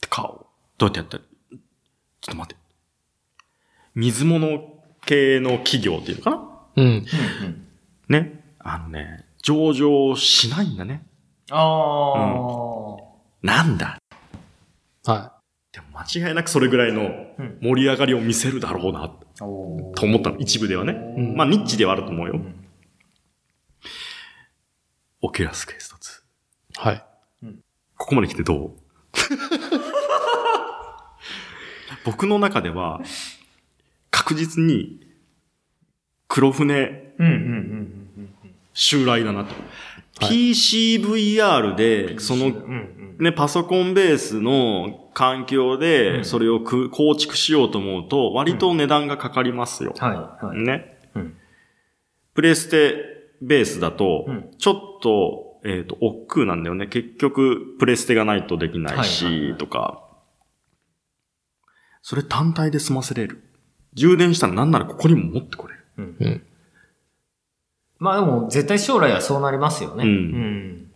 [0.09, 0.45] 買おう。
[0.77, 1.17] どうやってやった？
[1.17, 1.59] らちょっ
[2.31, 2.61] と待って。
[3.95, 4.74] 水物
[5.05, 6.37] 系の企業っていうのかな？
[6.77, 6.85] うん。
[6.85, 6.95] うんう
[7.49, 7.67] ん。
[8.09, 8.43] ね。
[8.59, 11.05] あのね、上場しないんだね。
[11.51, 11.59] ああ。
[13.43, 13.97] なんだ？
[15.05, 15.33] は
[15.71, 17.03] でも間違いなくそれぐらいの
[17.37, 19.11] うん盛り上がりを見せるだろうな、
[19.41, 20.37] おと思ったの。
[20.37, 20.93] 一部ではね。
[20.93, 22.35] うんまあ、ニッチではあると思うよ。
[22.35, 22.65] ん
[25.21, 26.81] オキュラスクエスト2。
[26.81, 26.85] い。
[26.87, 27.05] はい。
[27.97, 28.71] ここまで来てどう？
[32.05, 33.01] 僕の中では、
[34.15, 35.01] 確実に、
[36.29, 39.53] 黒船うんうんうんうん襲来だなと。
[39.53, 39.63] はい
[40.17, 42.49] PCVR で、その
[43.19, 49.93] ね、パソコンベースの環境うで、んそれをく構築しようと思うと、割と値段がかかりますよ。
[49.97, 50.59] はいはい。
[50.59, 50.97] ね。
[51.15, 51.37] うん
[52.33, 52.95] プレステ
[53.41, 56.87] ベースだとうん、ちょっと、えっ、と、億劫なんだよね。
[56.87, 60.01] 結局、プレステがないとできないし、はいとか。
[62.01, 63.41] それ単体で済ませれる。
[63.95, 65.85] 充電したらなんならここにも持ってこれる。
[65.97, 66.43] うんうん。
[67.97, 70.03] まあでも、絶対将来はそうなりますよね。
[70.03, 70.91] うんうん。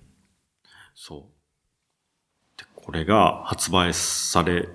[0.94, 1.30] そ
[2.58, 2.60] う。
[2.60, 4.68] で、これが発売され、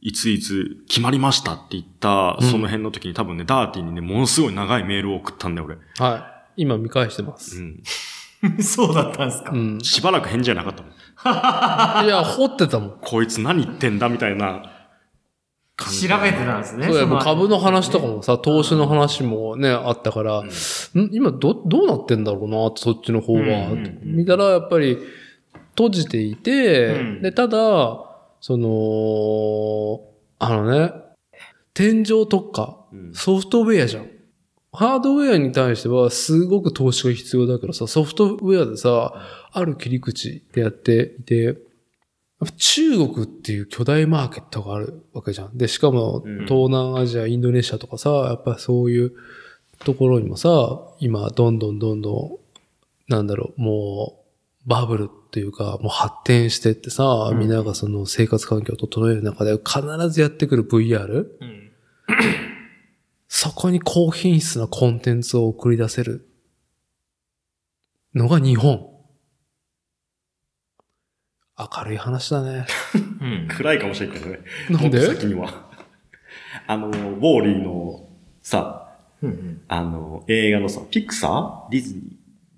[0.00, 5.78] いついつ決まりましたって言った、うんその辺の時に多分ね、ダーティーにね、ものすごい長いメールを送ったんだよ、俺。
[5.98, 6.18] は
[6.56, 6.62] い。
[6.62, 7.60] 今見返してます。
[7.60, 7.82] うん。
[8.62, 9.50] そうだったんですか。
[9.52, 9.78] うん。
[9.82, 12.06] しばらく返事はなかったもん。
[12.06, 12.98] いや、掘ってたもん。
[13.00, 14.77] こいつ何言ってんだみたいな。
[15.84, 16.86] 調べてたんですね。
[16.86, 20.48] そうや、もうの株の話とかもさ、投資の話もね、あったから、うん。
[20.48, 21.10] ん？
[21.12, 23.40] 今ど、どうなってんだろうな、そっちの方は。
[23.40, 24.98] うんうんうん見たら、やっぱり、
[25.70, 27.22] 閉じていて、うん。
[27.22, 27.56] で、ただ、
[28.40, 30.00] その、
[30.40, 30.92] あのね、
[31.74, 33.14] 天井特化、うん。
[33.14, 34.08] ソフトウェアじゃん。
[34.72, 39.14] ハードウェアに対してはすごく投資が必要だけどさ、ソフトウェアでさ、
[39.52, 41.56] ある切り口でやっていて、
[42.56, 45.58] 中国っていう巨大マーケットがあるわけじゃん。
[45.58, 49.12] で、しかもうん東南アジア、インドネシアとかさ、やっぱそういう
[49.80, 52.40] ところにもさ、今どんどんどんど
[53.08, 54.20] ん、なんだろう、も
[54.66, 61.26] うバブルっていうか、もう発展してってさ、うんみんながその生活環境を整える中で必ずやってくる VR?
[61.40, 61.70] うん。
[63.26, 66.28] そこに高品質なコンテンツを送り出せる
[68.14, 68.97] のが日本。
[71.58, 72.66] 明るい話だね。
[73.20, 73.48] うん。
[73.48, 74.40] 暗いかもしれんけどね。
[74.70, 75.00] なんで？
[75.00, 75.48] 先には。
[76.66, 78.06] あの、ウォーリーの
[78.42, 78.88] さ、
[79.22, 79.60] うんうん。
[79.68, 82.00] あの、映画のさ、ピクサーディズニ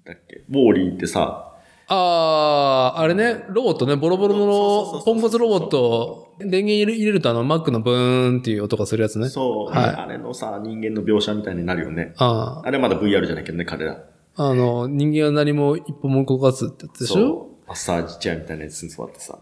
[0.04, 0.42] ーだっけ？
[0.48, 1.46] ウォーリーってさ、
[1.92, 9.28] あー、あれね、ロボットね、ボロボロのポンコツロボット、電源入れるとあの、マックのブーンっていう音がするやつね。
[9.28, 12.14] そう、はいあれのさ、人間の描写みたいになるよね。
[12.18, 13.92] ああれはまだ VR じゃないけどね、彼ら。
[14.36, 17.14] あ、あの、人間は何も一歩も動かずってやつでしょ？
[17.14, 17.49] そう。
[17.70, 19.38] マッサージチェアみたいなやつに座ってさ。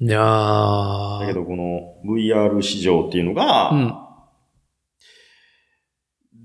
[0.00, 1.20] いやー。
[1.20, 3.94] だけどこの VR 市場っていうのが、うん。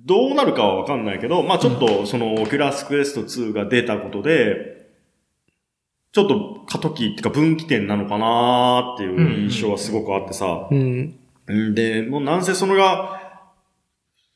[0.05, 4.85] どうなるかはわかんないけど、まあちょっとそのオキュラスクエスト2が出たことで、
[6.11, 10.67] ちょっと過渡期っていうか分岐点なのかなーっていう印象はすごくあってさ。
[10.69, 11.15] うん。
[11.51, 13.22] んで、もうなんせそれが、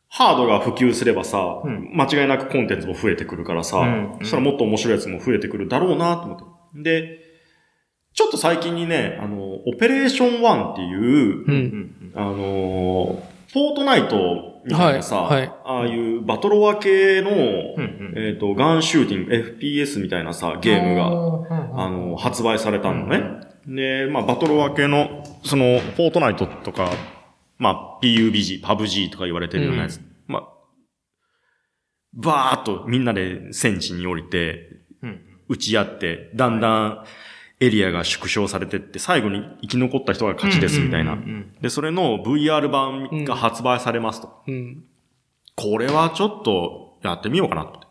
[0.10, 6.46] ハードが普及すればさ、うん間違いなくコンテンツも増えてくるからさ、うんそしたらもっと面白いやつも増えてくるだろうなと思って。
[6.84, 7.28] で、
[8.14, 11.46] ちょっと最近にね、あの、オペレーション1っていう、う。
[11.48, 12.12] うんん。
[12.16, 18.14] あのー、フォートナイトみたいなさ、はいはいああいうバトロワ系の、うんうん。
[18.18, 21.12] えっ、と、ガンシューティング、FPS みたいなさ、ゲームが、
[21.48, 23.24] があの、発売されたのね。
[23.68, 26.90] で、まあ、バトロワ系の、その、フォートナイトとか、
[27.58, 30.02] まあ、PUBG、PUBG とか言われてるようなやつ。
[30.28, 30.48] まあ、
[32.14, 34.70] バーっとみんなで戦地に降りて、
[35.02, 35.22] うん。
[35.50, 37.06] 撃ち合って、だんだん
[37.60, 41.20] エリアが縮小されてって、最後に生き残った人が勝ちですみたいなうん。
[41.20, 44.44] うんで、それの VR 版が発売されますと。
[44.48, 44.84] うん。
[45.56, 47.88] これはちょっとやってみようかなと思って。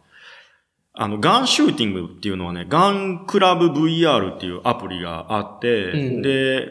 [0.98, 6.68] あの、ガンシューティングっていうのはね、ガンクラブ VR っていうアプリがあって、うんで、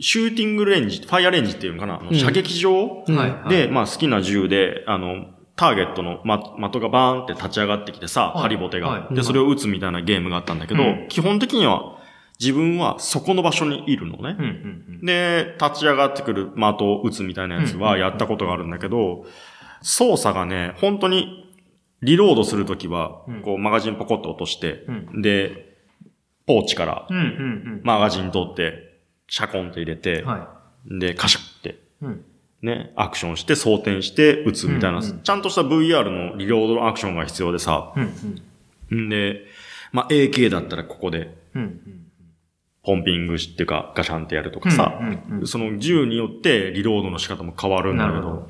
[0.00, 3.04] シューティングレンジ、ファイアレンジっていうのかな、射撃場？
[3.06, 3.48] うん。
[3.48, 5.26] で、まあ好きな銃で、あの、
[5.56, 8.42] ターゲットの的的がバーンって立ち上がってきてさ、はい。
[8.42, 9.14] ハリボテが、はい。
[9.14, 11.06] で、それを撃つみたいなゲームがあったんだけど、うん。
[11.08, 11.98] 基本的には
[12.40, 14.36] 自分はそこの場所にいるのね。
[14.36, 14.48] うんう
[15.02, 19.26] んで、立ち上がってくる的を撃つみたいなやつはやったことがあるんだけど、
[19.82, 21.52] 操作がね、本当に
[22.00, 24.86] リロードするときはうん、こうマガジンポコッと落として
[25.18, 25.76] う、で、
[26.46, 27.16] ポーチからうん。
[27.16, 27.80] うんうん。
[27.84, 28.93] マガジン取って、
[29.28, 31.74] シャコンと入れてうん。、はで、カシャって、い。
[32.02, 32.24] うん。
[32.62, 37.92] ね、アクションして装填して撃つみたいな、うんうんちゃんとした VR のリロードのアクションが必要でさ、
[38.90, 39.42] うんんで、
[39.92, 41.62] まあ、AK だったらここで、うん。
[41.62, 42.04] うん。
[42.82, 48.48] ポンピングしていうか、ガシャンってやるとかさ、うんうんうんその銃によってリロードの仕方も変わるんだけど、ど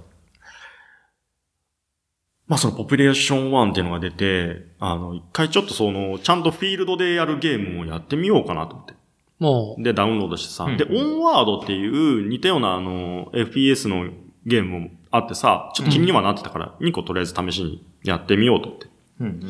[2.47, 8.95] まあそのポピュレーション1っていうのが出て、あの、一回ちょっとその、ちゃんとフィールドでやるゲームをやってみようかなと思って。
[9.39, 14.11] もで、ダウンロードしてさ、うんで、オンワードっていう似たようなあの、FPS の
[14.47, 18.87] ゲームもあってさ、ちょっと気にはなってたから、2個とりあえず試しにやってみようと思って。
[19.21, 19.41] うんうん。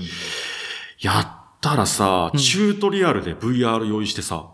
[1.01, 1.27] やっ
[1.61, 4.51] たらさ、うんチュートリアルで VR 用意してさ、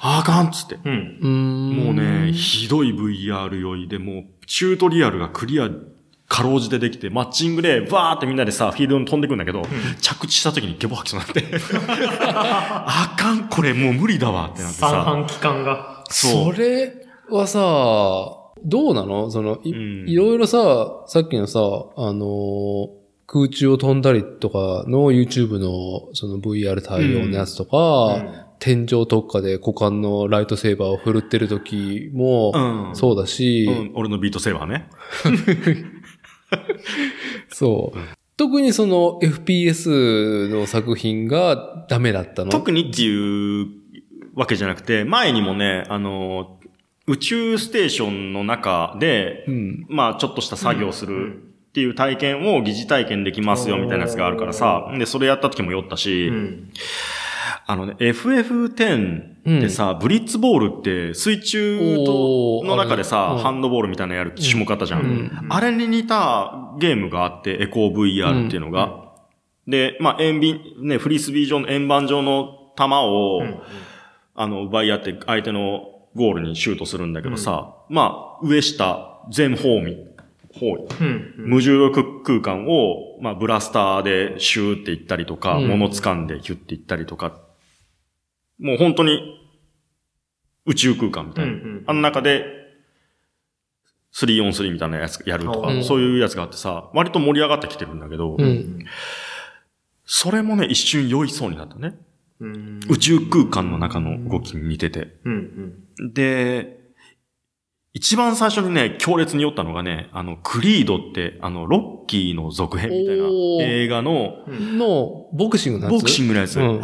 [0.00, 0.78] あかんっつって。
[0.84, 1.76] うん。
[1.76, 5.68] もうね、ひどい VR 用意で、もう、チュートリアルがクリア、
[6.30, 9.62] かろうじてできて、マッチングで、バーってみんなでさ、フィールドに飛んでくんだけど、
[10.00, 11.44] 着地した時にゲボ吐きそうになって、
[12.22, 16.04] あかん、これもう無理だわってなって三さ、半期間が。
[16.08, 16.54] そう。
[16.54, 17.60] それはさ、
[18.62, 19.28] どうなの？
[19.32, 20.08] そのい、うん。
[20.08, 23.00] いろいろさ、さっきのさ、あのー
[23.32, 32.96] 空中を飛んだりとかの YouTube のその VR 対応のやつとか、天井特化で股間のライトセーバーを振るってる時も、うん。
[32.96, 34.88] そうだし、うん、俺のビートセーバーね。
[37.48, 37.98] そう。
[38.36, 42.50] 特にその FPS の作品がダメだったの？
[42.50, 43.68] 特にっていう
[44.34, 46.58] わけじゃなくて、前にもね、あの、
[47.06, 49.86] 宇宙ステーションの中で、うん。
[49.88, 56.70] まあ、ちょっとした作業をするっていう体験を疑似体験できますよみたいなやつがあるからさ、で、それやった時も酔ったし、うん。
[57.70, 61.78] あのね、FF10 ってさ、ブリッツボールって水中
[62.64, 65.02] の中でさ、ハンドボールみたいなのやる種目あったじゃん。
[65.02, 69.12] うんあれに似たゲームがあって、エコー VR っていうのが。
[69.68, 73.60] で、まあ、円盤、ね、フリスビー上の円盤状の球を、うん
[74.34, 75.84] あの、奪い合って相手の
[76.16, 79.96] ゴールにシュートするんだけどさ、まあ、上下、全方位、
[80.58, 80.86] 方位。
[81.00, 81.34] うん。
[81.36, 87.38] 無重力空間を、まあ、ブラスターでシューっていったりとか、うん物掴んでヒュッていったりとか、
[88.60, 89.40] もう本当に
[90.66, 91.52] 宇宙空間みたいな。
[91.52, 92.44] うんうんあの中で、
[94.14, 98.84] 3on3 みたいなやつやるとか、うんそういうやつがあってさ、割と盛り上がってきてるんだけど、うん
[100.04, 101.94] それもね、一瞬酔いそうになったね。
[102.40, 102.80] うん。
[102.88, 105.20] 宇宙空間の中の動きに似てて。
[105.24, 105.84] うん。
[106.12, 106.80] で、
[107.92, 113.24] 一番最初にね、強烈に酔ったのがね、あの、クリードって、あの、ロッキーの続編みたいな
[113.62, 114.78] 映画の、うん。
[114.78, 115.94] の、ボクシングのやつ？
[115.94, 116.58] ボクシングのやつ。
[116.58, 116.80] うん。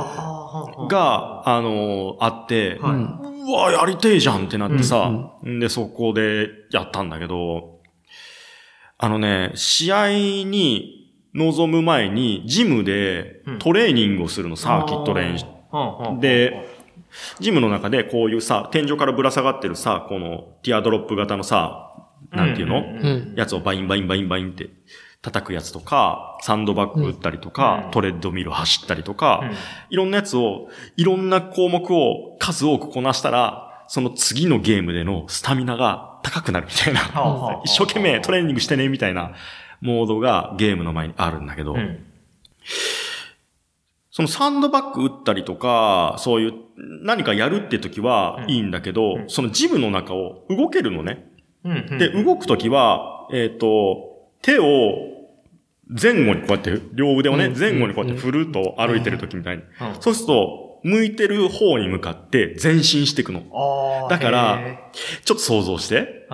[0.57, 0.87] あ。
[0.87, 2.93] が、あの、あって、はい。
[2.93, 5.09] うんうわ、やりてえじゃんってなってさ、
[5.43, 7.79] うんで、そこでやったんだけど、
[8.99, 13.59] あのね、試合に臨む前に、ジムでうん。
[13.59, 15.47] トレーニングをするの、サーキット練習。
[15.73, 16.67] うんうんで、
[17.39, 21.95] ジムの中でこういうさ、天井からぶら下がってるさ、このティアドロップ型のさ、
[22.33, 23.35] なんていうの、うん。
[23.37, 24.71] やつをバインバインバインバインって
[25.23, 27.91] 叩くやつとか、サンドバッグ打ったりとか、うん。
[27.91, 29.57] トレッドミル走ったりとか、うん。
[29.91, 37.01] いろんなやつを、いろんな項目を数多くこなしたら、その次のゲームでのスタミナが高くなるみたいな。
[37.65, 39.33] 一生懸命トレーニングしてね、みたいな
[39.81, 42.05] モードがゲームの前にあるんだけど、うん。
[44.11, 46.55] そのサンドバッグ打ったりとか、そういう
[47.03, 49.29] 何かやるって時はいいんだけど、うん。
[49.29, 51.29] そのジムの中を動けるのね。
[51.99, 54.16] で、動くときは、えっ、と、
[54.47, 55.17] 手を
[55.89, 59.63] 前後にこうやって、両腕をね、うん前後にこうやって振ると歩いてるときみたいに。
[59.63, 59.69] うん
[60.01, 63.43] そうすると、向いてる方に向かって前進していくの。
[64.09, 64.79] だからへ
[65.25, 66.29] ちょっと想像して。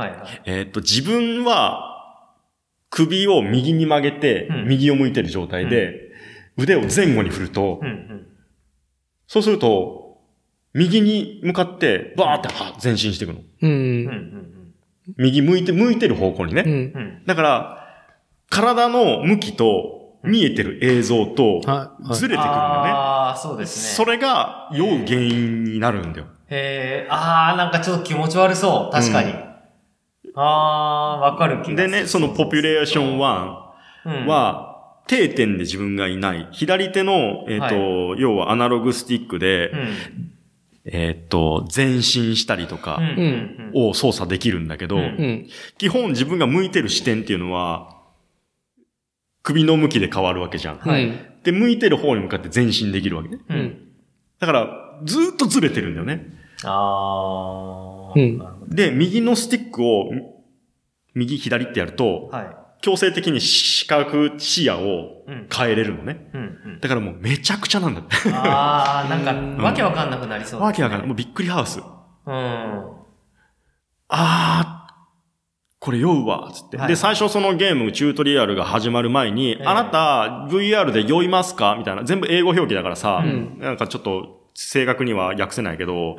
[0.44, 2.34] えっ、と、自分は
[2.90, 6.12] 首を右に曲げて、うん右を向いてる状態で、
[6.58, 7.80] 腕を前後に振ると、
[9.26, 10.20] そうすると、
[10.74, 13.40] 右に向かって、バーっては前進していくの。
[15.16, 17.22] 右向いて、向いてる方向にね。
[17.26, 17.81] だから、
[18.52, 22.90] 体の向きと見えてる映像とはいはいずれてくるんだよね。
[22.90, 23.94] ああ、そうですね。
[23.94, 26.26] それが酔う原因になるんだよ。
[26.48, 28.92] へえ、ああ、なんかちょっと気持ち悪そう。
[28.92, 29.30] 確かに。
[29.30, 29.34] う
[30.34, 31.76] ああ、わかる気がする。
[31.76, 33.62] でね、そのポピュレーション1
[34.04, 36.48] うん、は、定点で自分がいない。
[36.52, 39.88] 左手の、えっ、と、要はアナログスティックで、うん、
[40.84, 43.00] えっ、と、前進したりとか。
[43.74, 45.46] を操作できるんだけど、うんうん。
[45.78, 48.01] 基本自分が向いてる視点っていうのは、
[49.42, 50.78] 首の向きで変わるわけじゃん。
[50.78, 51.12] はい。
[51.42, 53.38] で、向いてる方に向かって前進できるわけね。
[53.48, 53.54] う。
[53.54, 53.78] うんん。
[54.38, 56.26] だから、ずーっとずれてるんだよね。
[56.64, 58.68] ああ、うん。
[58.68, 60.20] で、右のスティックを、み
[61.14, 62.46] 右、左ってやると、はい。
[62.82, 65.46] 強制的に視覚、視野をうん。
[65.54, 66.28] 変えれるのね。
[66.34, 66.44] うん、う
[66.76, 66.80] ん。
[66.80, 68.16] だからもうめちゃくちゃなんだって。
[68.32, 71.06] ああ、なんうんか、わけわかんなくなりそうねわけわかんない。
[71.08, 71.78] もうびっくりハウス。
[71.78, 71.84] うん。
[74.08, 74.71] あー、
[75.84, 76.76] これ酔うわ、つって。
[76.76, 81.74] はいで、最初そのゲーム、チュートリアルが始まる前に、えあなた、VR で酔いますか？
[81.76, 82.04] みたいな。
[82.04, 86.16] 全部英語表記だからさ、うんなんかちょっと、正確には訳せないけど、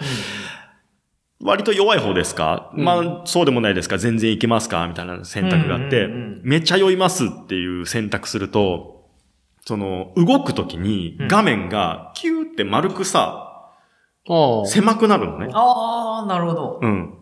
[1.42, 3.98] 割と弱い方ですか、うんまあ、そうでもないですか？
[3.98, 4.86] 全然いけますか？
[4.90, 9.08] みたいな選択があって、うんうんうんめっちゃ酔いますっていう選択すると、
[9.66, 13.70] その、動くときにうん画面がキューって丸くさ。
[14.66, 15.48] 狭くなるのね。
[15.54, 16.80] ああ、なるほど。
[16.82, 17.14] うん。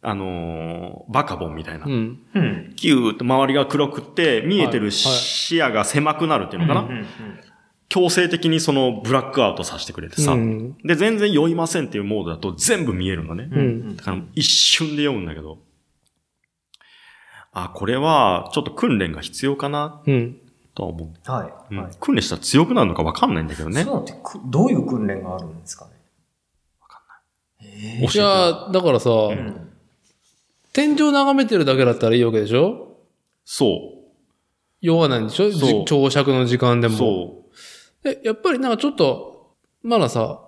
[0.00, 1.86] あのーバカボンみたいな。
[1.86, 2.20] うん。
[2.34, 2.72] うん。
[2.76, 7.06] キューって周りが黒くって、見えてる視野が狭くなるっていうのかな、うんうん
[7.90, 10.76] 強制的にそのブラックアウトさせてくれてさ、うん。
[10.84, 13.48] で、全然酔いませんっていうモードだと全部見えるのね。
[13.50, 15.56] うんうんだから一瞬で酔うんだけど、
[17.54, 20.02] あ、これはちょっと訓練が必要かな？
[20.06, 20.36] うん。
[20.74, 21.32] とは思う。
[21.32, 21.74] はい。
[21.74, 21.92] うんはい。
[21.98, 24.02] 訓練したら強くなるのかわかんないんだけどねそう。
[24.02, 25.92] ってく、どういう訓練があるんですかね？
[26.82, 27.00] わか
[27.62, 28.02] んない。
[28.02, 29.67] え教えていや、だからさ、えうん。
[30.78, 32.98] 天井眺めてるだけだったらいいわけでしょ？
[33.44, 33.66] そ
[34.80, 35.50] 酔わないんでしょ？
[35.50, 36.90] そうじ朝食の時間でう。
[36.90, 36.96] も。
[36.96, 37.42] そ
[38.04, 40.40] で、やっぱりなんかちょっと、まださ、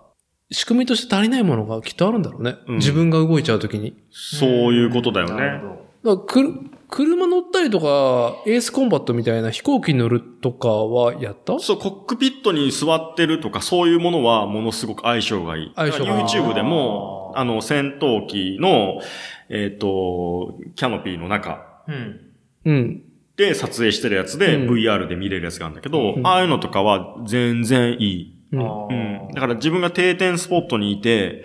[0.52, 2.54] 仕組みとして足りないものがきっとあるんだろうね。
[2.68, 3.90] うん自分が動いちゃうときに。
[3.90, 3.94] う。
[4.12, 5.34] そういうことだよね。
[5.34, 5.66] なるほ
[6.04, 11.58] どだからくる車乗ったりとか、エースコンバットみたいな飛行機に乗るとかはやった？
[11.60, 15.72] そう、コックピットに座ってるとか、そういうものはものすごく相性がいい。
[15.76, 19.00] 相性がいい YouTube でも、あの、戦闘機の、
[19.48, 22.20] えっ、と、キャノピーの中うん。
[22.64, 23.02] うん。
[23.36, 28.36] で撮影してるやつで、うん VR で見れるやつがあるんだけど、うんああいうのとかは全然いい。
[28.52, 28.60] うん。
[28.60, 29.32] あうーん。
[29.32, 31.44] だから自分が定点スポットにいて、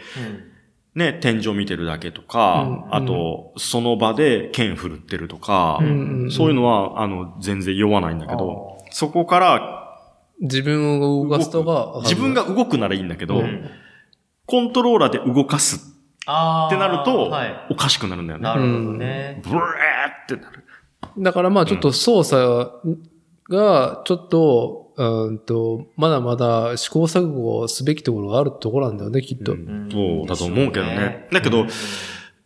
[0.95, 9.81] ね、天井見てるだけとか、うんあと、その場で剣振るってるとか、うんそういうのは、あの、全然酔わないんだけど、そこから、
[10.39, 13.43] 自分を動かすとが、自分が動くならいいんだけど、うん。
[13.43, 13.69] うん。
[14.45, 15.95] コントローラーで動かす
[16.25, 16.67] ああ。
[16.67, 18.43] ってなるとはい。、おかしくなるんだよね。
[18.43, 19.41] なるほどね。
[19.43, 19.65] ブレーっ
[20.27, 20.63] てなる。
[21.17, 22.99] だからまあちょっと操作
[23.49, 29.53] が、ちょっと、うんと、まだまだ試行錯誤をすべきところがあるところなんだよね、きっと。
[29.53, 29.89] うん。
[29.91, 31.27] そうだと思うけどね。
[31.31, 31.65] だけど、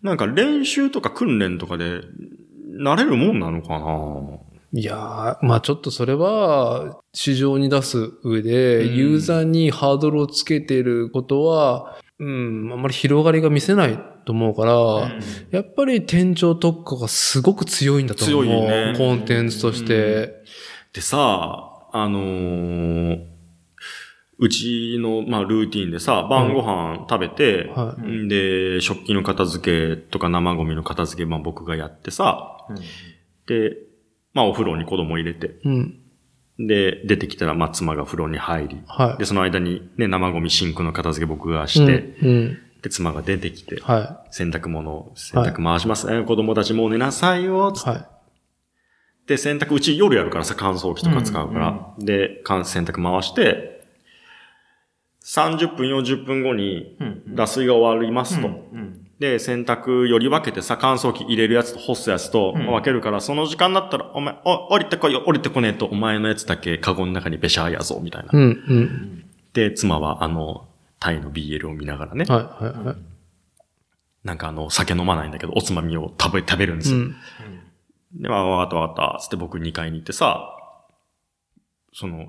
[0.02, 2.02] なんか練習とか訓練とかで、
[2.72, 4.40] 慣れるもんなのかな。
[4.72, 8.96] いやー、まあちょっとそれは、市場に出す上で、うん。
[8.96, 15.20] ユーザーにハードルをつけていることは、うん、あんまり広がりが見せないと思うから、うん。
[15.52, 18.44] やっぱり店長特化がすごく強いんだと思う。
[18.46, 18.62] 強いよ
[18.92, 18.96] ね。
[18.98, 20.44] コンテンツとして。
[20.94, 23.40] でさ、あのー
[24.42, 32.58] うちの、まあ、ルーティンでさ、晩ご飯食べて、はんで、食器の片付けとか生ゴミの片付け、まあ僕がやってさ、
[33.48, 33.76] で、
[34.34, 35.52] まあお風呂に子供入れて、い。
[35.66, 36.00] うん。
[36.58, 39.18] で、出てきたら、まあ妻が風呂に入り、はい。
[39.18, 42.28] で、その間にね、生ゴミシンクの片付け僕がして、うん。
[42.30, 42.58] うん。
[42.82, 47.92] で、妻が出てきて、は洗濯物、洗濯回しますね、子供たちもう寝なさいよ、つい。
[47.92, 48.06] って。
[49.30, 49.38] はい。
[49.38, 53.80] で、洗濯、うち夜やるからさ、乾燥機とか使うから、で、乾洗濯回して、
[55.24, 56.98] 30分、40分後に、
[57.28, 58.50] 脱水が終わりますと。
[59.20, 68.30] で、洗濯より分けてさ、乾燥機入れるやつと干すやつと分けるから、その時間だったら、お前、お、降りてこいよ、降りてこねえと、お前のやつだけカゴの中にべしゃーやぞ、みたいな。
[68.32, 68.42] うん。
[68.42, 68.46] う
[68.76, 69.26] ん。
[69.54, 70.68] で、妻は、あの、
[71.00, 72.64] タイの BL を見ながらね、はい。
[72.64, 72.88] はい。
[72.88, 72.96] はい。
[74.24, 76.98] なんかあの、酒飲まないんだけど、おつまみを食べ、食べるんですよ。
[76.98, 77.16] うん。
[78.14, 79.20] で、まあ、わかったわかった。
[79.22, 80.56] つって僕2階に行ってさ、
[81.94, 82.28] その、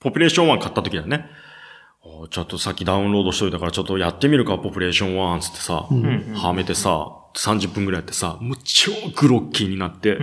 [0.00, 1.26] ポピュレーション1買った時だね。
[2.02, 5.88] おちょっとさっきダウンロードしといたからちょっとやってみるか、ポピュレーション1つってさ、
[6.34, 10.16] はめてさ、30分くらいやってさ、もう超グロッキーになって、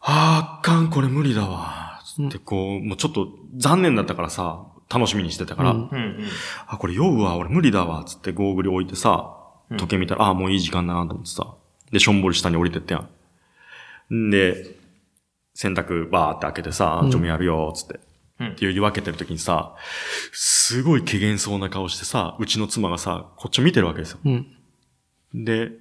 [0.00, 2.00] あーあかん、これ無理だわ。
[2.04, 6.18] つってこう、もうちょっと残念だったからさ、楽しみにしてたから、うん。
[6.66, 9.36] あ、これ酔うわ、俺無理だわ、つってゴーグル置いてさ、
[9.78, 11.54] 時計見たら、あ、もういい時間だなと思ってさ、
[11.92, 13.06] で、しょんぼり下に降りてってや
[14.10, 14.14] ん。
[14.14, 14.76] んで、
[15.54, 18.00] 洗濯バーって開けてさ、ちょめやるよ、つって。
[18.42, 19.74] っていう分けてる時にさ、
[20.32, 24.18] すごい怪げそうな顔してさ、うちの妻がさ、こっちを見てるわけですよ。
[24.24, 24.46] うん。
[25.44, 25.72] で、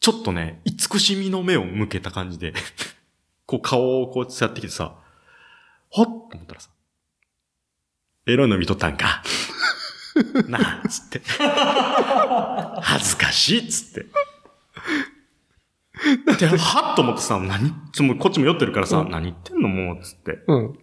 [0.00, 2.54] ちょっとね、慈しみの目を向けた感じで、
[3.46, 4.96] こう顔をこうやってきてさ、
[5.88, 6.70] ほっと思ったらさ、
[8.26, 9.22] エロいの見とったんか。
[10.48, 11.22] なあ、つって。
[12.82, 14.06] 恥ずかしい、っつって。
[16.38, 17.72] で、はっと思ってさ、何？
[17.92, 20.38] ちょもうこっちも酔ってるからさ、何言ってんのもう、つって。
[20.46, 20.78] うん。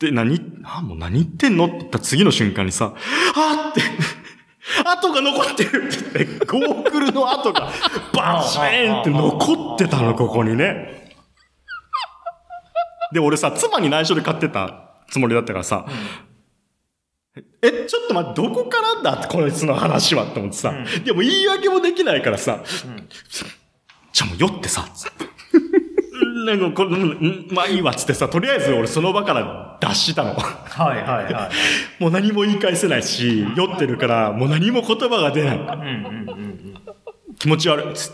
[0.00, 2.94] で、何、あ、もう何言ってんのって言った次の瞬間にさ、
[3.36, 3.80] あーって、
[4.84, 7.70] 跡が残ってるって言って、ゴーグルの跡が
[8.12, 11.14] バチーンって残ってたの、ここにね。
[13.12, 15.86] で、俺さ、妻に内緒で買ってたつもりだったからさ、
[17.62, 22.62] え、ちょっと待って、どこからだって、こいつの話はって思ってさ、でも言い訳もできないからさ、
[24.12, 24.86] じゃあもう酔ってさ、
[26.44, 30.34] なんかこれ、うんまあいいわっつってさ、とりあえず俺その場から脱したの。
[30.34, 31.52] はいはいはい。
[32.02, 35.60] もう何も言い返せないし、酔ってるから、もう何も言葉が出ない。
[37.38, 38.12] 気持ち悪いっつっ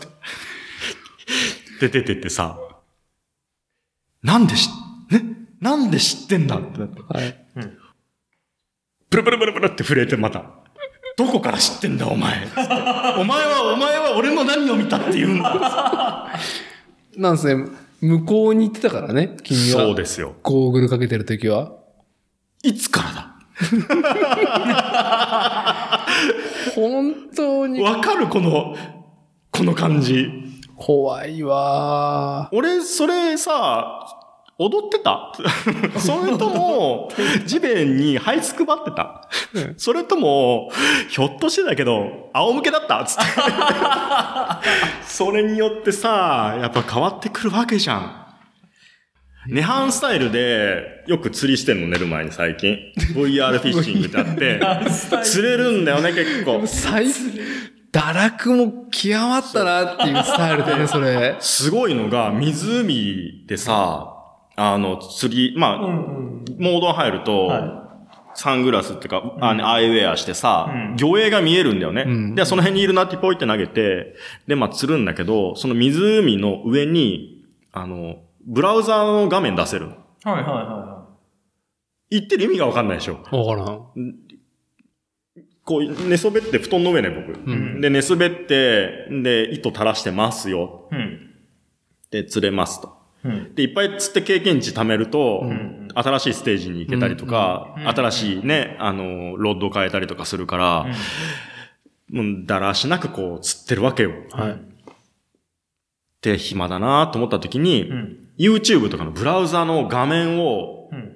[1.79, 1.89] て。
[1.89, 2.57] 出てってさ、
[4.21, 4.67] なんで知、
[5.11, 7.01] ねなんで知ってんだってなって。
[7.01, 7.45] はい。
[9.09, 10.43] プルプルプルプルって震えてまた。
[11.17, 12.47] どこから知ってんだお前。
[13.17, 16.31] お前は、お前は俺の何を見たって言うんだ。
[17.17, 17.65] なんですね。
[18.01, 19.81] 向こうに行ってたからね、君は。
[19.81, 20.35] そうですよ。
[20.43, 21.73] ゴーグルかけてるときは。
[22.63, 23.25] いつからだ？
[26.75, 28.77] 本当にわかるこの、
[29.51, 30.29] この感じ。
[30.77, 34.05] 怖いわ俺、それさ、
[34.61, 35.31] 踊ってた？
[35.97, 37.09] それとも、
[37.45, 39.29] 地面に這いつくばってた？
[39.77, 40.69] それとも、
[41.09, 43.03] ひょっとしてだけど、仰向けだった？
[43.05, 43.21] つって。
[45.07, 48.15] それによってさ、やっぱ変わってくるわけじゃん。
[49.49, 52.77] 涅槃スタイルで、よく釣りしてんの寝る前に最近。
[53.15, 54.59] VR フィッシングってあって、
[55.23, 56.67] 釣れるんだよね、結構ー。。
[56.67, 61.37] 最、堕落も極まったなっていうスタイルでね、それ。
[61.39, 64.17] すごいのが、湖でさ、
[64.61, 67.49] あの、釣り、まあ、モード入ると、
[68.35, 72.03] サングラスっていうか、あのアイウェアしてさ、魚影が見えるんだよね。
[72.03, 74.15] んで、その辺にいるなってポイって投げて、
[74.47, 79.91] で、まあ、釣るんだけど、その湖の上に、あの、ブラウザーの画面出せるの。
[80.23, 81.07] はいはいは
[82.09, 83.19] 言ってる意味がわかんないでしょ。
[83.31, 83.85] わからん。
[85.63, 87.79] こう、寝そべって布団の上ね、僕。
[87.79, 90.89] で、寝そべって、で、糸垂らしてますよ。
[90.91, 90.95] い。
[90.95, 91.35] うん。
[92.11, 92.98] で、釣れますと。
[93.23, 93.55] うん。
[93.55, 95.43] で、いっぱい釣って経験値貯めると、
[95.93, 100.85] 新しいステージに行けたりとか、新しいね、あの、ロッドを変えたりとかするから、
[102.11, 104.11] もうだらしなくこう釣ってるわけよ。
[104.31, 104.59] はい。
[106.21, 111.15] で、暇だなと思った時に、ん YouTube とかのブラウザの画面をうん。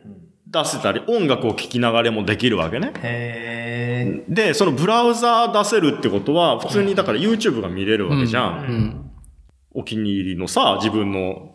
[0.53, 2.93] 出せたり、音楽を聴きながらもできるわけね。
[3.01, 8.65] へで、そのブラウザ出せるってことは、普通にだから YouTube が見れるわけじゃん。
[8.65, 9.11] うん。
[9.71, 11.52] お気に入りのさ、自分の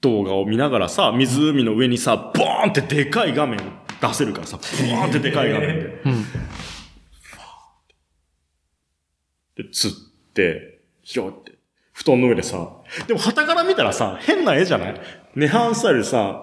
[0.00, 3.58] 動画を見ながらさ、湖の上にさ、ボーンってでかい画面
[4.00, 6.02] 出せるからさ、ボーンってでかい画面で。
[6.04, 6.24] うん。
[9.56, 11.56] で、釣って、ひょって、
[11.92, 12.68] 布団の上でさ、
[13.06, 15.00] でも旗から見たらさ、変な絵じゃない？
[15.34, 16.42] 涅槃スタイルでさ、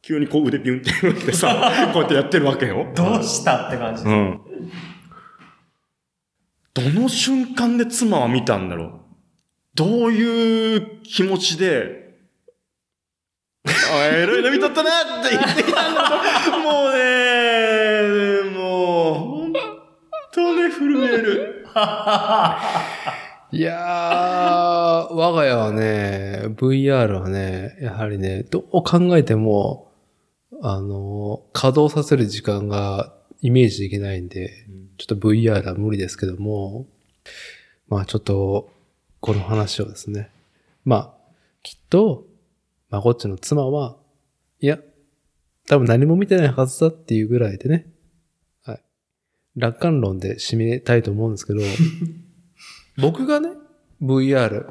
[0.00, 2.90] 急にこう腕ビュンって言ってさ、 こうやってやってるわけよ。
[2.94, 4.04] どうしたって感じ。
[4.04, 4.40] うん。
[6.72, 8.90] どの瞬間で妻は見たんだろう？
[9.74, 12.05] どういう気持ちで、
[13.66, 16.08] あ、エロいの見とったなって言ってきたんだ
[16.44, 16.58] と。
[16.58, 21.66] もうね、もう、ほんとね、震える。
[23.52, 29.92] いやー、我が家はね、VR はね、やはりね、どう考えても、
[30.62, 34.66] あの、稼働させる時間がイメージできないんで、
[34.98, 36.86] ちょっと VR は無理ですけども、
[37.88, 38.70] まあちょっと、
[39.20, 40.30] この話をですね、
[40.84, 41.10] まあ、
[41.62, 42.25] きっと、
[42.96, 43.98] まあこっちの妻は、
[44.60, 44.78] いや、
[45.68, 47.92] 多分何も見てないはずだっていうぐらいでね、
[48.64, 48.80] はい。
[49.54, 51.60] 楽観論で締めたいと思うんですけど、
[52.96, 53.50] 僕がね、
[54.02, 54.64] VR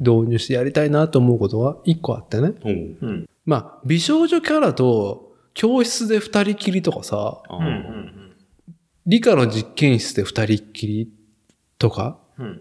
[0.00, 2.54] 導入してやりたいなと思うことは一個あってね。
[2.64, 2.98] うん。
[3.02, 3.28] うん。
[3.44, 7.66] まあ、美少女キャラと教室で二人きりとかさ、あうん。
[7.66, 8.34] うん。
[9.04, 11.12] 理科の実験室で二人きり
[11.76, 12.52] とかうん。
[12.52, 12.60] っ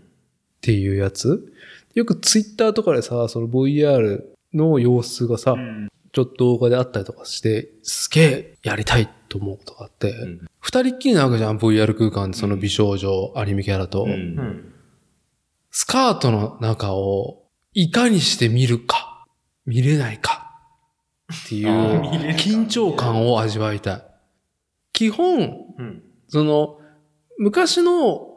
[0.59, 1.53] ていうやつ
[1.93, 4.21] よくツイッターとかでさ、その VR
[4.53, 5.55] の様子がさ、
[6.11, 14.03] ちょっと動画であったりとかして、すげえやりたいと思うことがあってん、二、人っきりなわけじゃん、VR 空間でその美少女アニメキャラと。
[14.03, 14.73] うんうん。
[15.69, 19.25] スカートの中をいかにして見るか、
[19.65, 20.51] 見れないか
[21.33, 22.01] っていう
[22.35, 24.03] 緊張感を味わいたい。
[24.91, 25.39] 基本、
[25.77, 26.03] うん。
[26.27, 26.77] その、
[27.37, 28.31] 昔の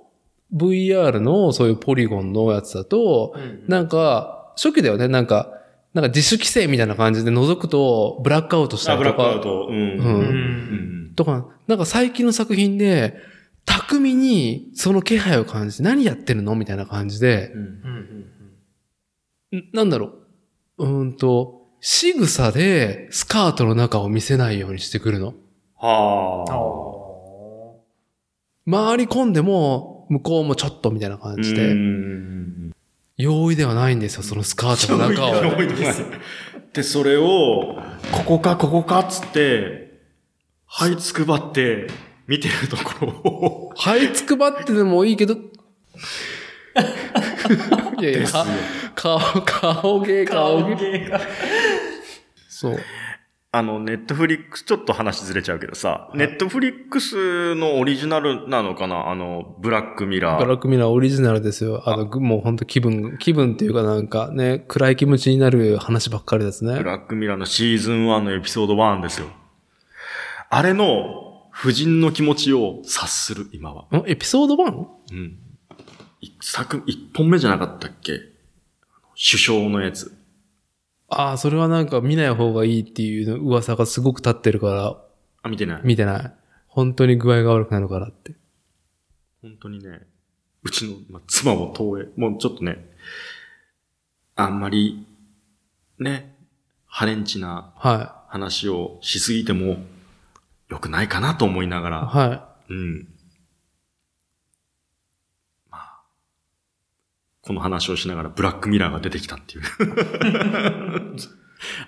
[0.55, 3.35] VR のそういうポリゴンのやつだと、
[3.67, 5.54] なんか、初期だよね、なんか、
[5.95, 9.67] なんか自主規制みたいな感じで覗くとブラックアウトしたあ、ブラりとか、ックアウト。
[9.69, 9.75] うん。
[9.75, 9.97] ううん。
[9.99, 11.15] うんん。
[11.15, 13.15] とか、なんか最近の作品で、
[13.65, 17.61] 巧みにその気配を感じて何やってるのみたいな感じで、うん
[19.53, 19.71] うん。
[19.73, 20.13] なんだろ
[20.79, 20.85] う。
[20.85, 25.35] うーんと、仕草でスカートの中を見せないようにしてくるの。
[25.79, 26.55] はあ。
[28.71, 32.74] 回り込んでも、向こうもちょっとみたいな感じうで、ん
[33.17, 35.33] 容易ではないんですよ、そのスカートの中を。
[36.73, 37.79] で、それを、
[38.11, 40.01] ここか、ここかっつって、
[40.67, 41.87] はいつくばって、
[42.27, 45.35] 見てるところを、はいつくばってでもいいけど、
[48.01, 48.45] いやいや、か
[48.95, 51.11] 顔、顔芸、顔芸。
[52.49, 52.81] そう。
[53.57, 59.09] あの、ネットフリックス、ちょっと話ずれちゃうけどさ、ネットフリックスのオリジナルなのかな？
[59.09, 60.39] あの、ブラックミラー。
[60.41, 61.89] ブラックミラーオリジナルですよ。
[61.89, 66.83] あの、ぐもう本当気分、気分っていうかなんかね、暗い気持ちになる話ばっかりですねブ。
[66.83, 69.29] ラックミラーのシーズン1のエピソード1ですよ。
[70.51, 73.85] あれの、夫人の気持ちを察する、今は。
[73.97, 74.87] んエピソード 1?
[75.13, 75.39] うん。
[76.21, 78.19] 一作、一本目じゃなかったっけ？
[79.15, 80.13] 首相のやつ。
[81.09, 84.97] ああ、それはなんか見ない方がいいっていう噂がすごく立ってるから、
[85.43, 85.81] あ、見てない。
[85.85, 86.33] 見てない。
[86.69, 88.35] 本当に具合が悪くなるからって。
[89.43, 90.01] 本当にね、
[90.63, 92.91] うちの、まあ、妻も投影、もうちょっとね、
[94.35, 95.07] あんまり、
[95.99, 96.35] ね、
[96.87, 99.77] ハレンチなは話をしすぎても、
[100.69, 101.91] 良くないかなと思いながい。
[101.91, 103.09] ら、はうん。
[105.71, 106.03] まあ、
[107.47, 109.63] この話をしながらブラックミラーが出てきたっていう。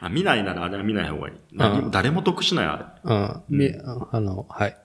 [0.00, 1.34] あ見ないならあれは見ない方がいい。
[1.52, 3.10] 何うん誰も得しないあれ。
[3.12, 3.14] い。
[3.14, 3.42] うん。
[3.48, 3.70] み、
[4.12, 4.76] あの、はい。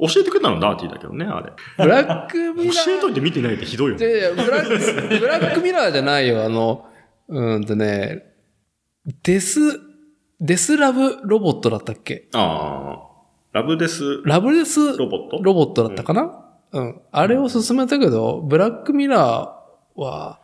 [0.00, 1.52] 教えてくれたのダーティーだけどね、あれ。
[1.76, 2.84] ブラックミラー。
[2.86, 4.06] 教えといて見てないってひどいよね。
[4.06, 6.44] いやいや、ブラック、ブラックミラーじゃないよ。
[6.44, 6.86] あの、
[7.28, 8.24] うーんとね、
[9.22, 9.60] デス、
[10.40, 12.28] デスラブロボットだったっけ？
[12.32, 13.10] ああ。
[13.52, 15.42] ラブデスラブデスロボット？
[15.42, 19.59] ロボットだったかな、うん、あれを進めたけど、ブラックミラー
[20.02, 20.40] は、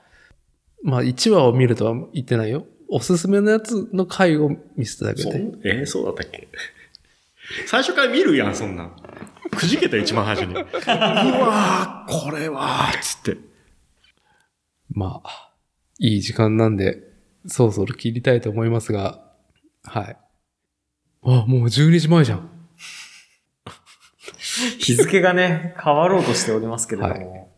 [0.82, 2.66] まあ1話を見るとは言ってないよ。
[2.88, 5.30] おすすめのやつの回を見せただけで。
[5.30, 5.60] そう？
[5.64, 6.48] えーそうだったっけ？
[7.66, 8.96] 最初から見るやん、そんなん。
[9.56, 10.54] くじけた、一番最初に。
[10.58, 13.36] うわー、これは、つって。
[14.90, 15.52] まあ、
[15.98, 17.02] いい時間なんで、
[17.46, 19.22] そろそろ切りたいと思いますが、
[19.84, 20.16] はい。
[21.22, 22.50] あ、もう12時前じゃん。
[24.78, 27.52] 日付がね、変わろうとしておりますけれども。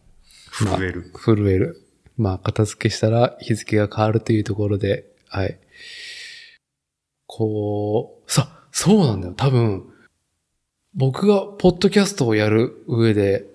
[0.52, 1.12] 震える。
[1.14, 1.87] 震える。
[2.18, 5.58] まあ、片付けしたら日付が変わるというところで、はい。
[7.26, 9.34] こう、さ、そうなんだよ。
[9.34, 9.84] 多分、
[10.94, 13.46] 僕がポッドキャストをやる上で、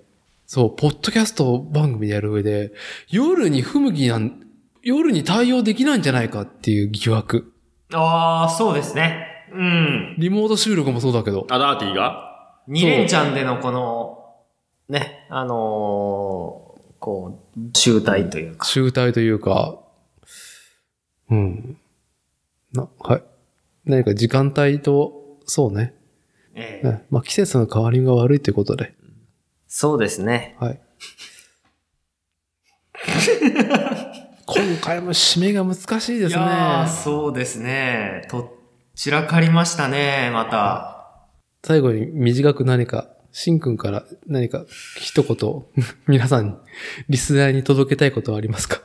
[0.46, 2.72] そう、ポッドキャスト番組でやる上で、
[3.10, 4.40] 夜に不向きなん、
[4.82, 7.54] 夜に対応できないんじゃないかっていう疑惑。
[7.94, 9.28] ああ、そうですね。
[9.52, 10.16] うん。
[10.18, 11.48] リモート収録もそうだけど。
[11.50, 12.60] あ、ダーティーが？
[12.68, 14.20] 二連チャンでのこの、
[14.90, 17.43] ね、あのーこう、
[17.74, 18.66] 集大というか。
[18.66, 19.80] 集体というか、
[21.30, 21.78] うん。
[22.74, 23.24] な、はい。
[23.86, 25.94] 何か時間帯と、そうね。
[26.56, 28.94] ええうんまあ季節の変わりが悪いということで。
[29.68, 30.56] そうですね。
[30.60, 30.80] はい。
[34.46, 36.42] 今回も締めが難しいですね。
[36.44, 38.28] いやーそうですね。
[38.30, 38.48] とっ
[38.96, 41.28] ちらかりましたね、また。
[41.66, 44.64] 最後に短く何か、しんくんから何か
[44.98, 45.64] 一言、
[46.08, 46.60] 皆さん、
[47.10, 48.82] リスナーに届けたいことはありますか？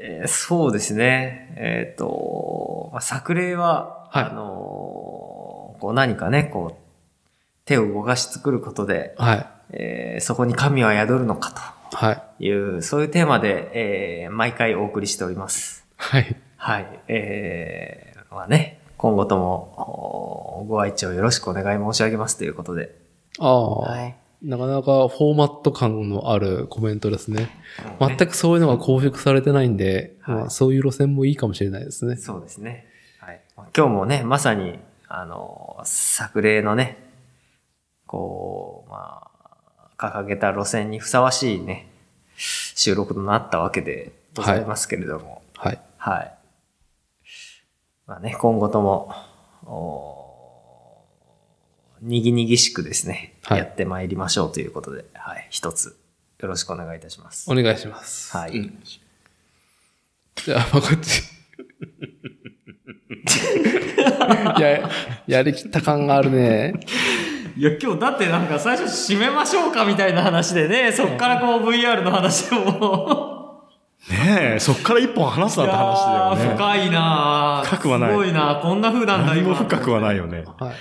[0.00, 1.52] えーそうですね。
[1.56, 6.82] えっ、と、まあ、作例は、はいあのーこう何かね、こう、
[7.64, 9.46] 手を動かし作ることで、はい。
[9.72, 12.22] えーそこに神は宿るのかはい。
[12.38, 13.70] という、そういうテーマで、
[14.24, 15.84] えー毎回お送りしております。
[15.96, 16.36] はい。
[16.56, 16.86] はい。
[17.08, 23.01] えー、まあね、今後ともおご愛聴よろしくお願い申し上げますということで。
[23.38, 24.16] ああ、はい。
[24.42, 27.48] なかなかフォーマット感のあるコメントですね。
[28.00, 28.26] 全く。
[28.28, 32.16] くそういうのが公表されてないんで、はいまあ、そういう路線もいいかもしれないですね。
[32.16, 32.86] そうですね。
[33.20, 33.40] はい。
[33.56, 34.78] 今日もね、まさに、
[35.08, 36.98] あの、作例のね、
[38.06, 39.30] こう、ま
[39.96, 41.88] あ、掲げた路線にふさわしいね、
[42.36, 45.80] 収録となったわけでございますけれども、はい。
[45.98, 46.34] はい。
[48.08, 49.12] まあね、今後とも、
[49.64, 50.21] お
[52.02, 55.96] にぎにぎしくですね、はいやってまいりましょうということで、はい、一つ
[56.40, 57.48] よろしくお願いいたします。
[57.48, 58.36] お願いします。
[58.36, 58.72] はい。
[60.34, 61.20] じゃあ、まあ、こっち。
[64.58, 64.90] い や、
[65.28, 66.74] やりきった感があるね。
[67.56, 73.68] いや、今日だってなんか最初締めましょうかみたいな話でね、そっからこう VR の話を。
[74.10, 76.56] ねえ、そっから一本話すなって話だよね。
[76.56, 79.58] 深いなー深くはないすごいなこんな風なんだ、何も今。
[79.58, 80.44] 深くはないよね。
[80.58, 80.74] はい。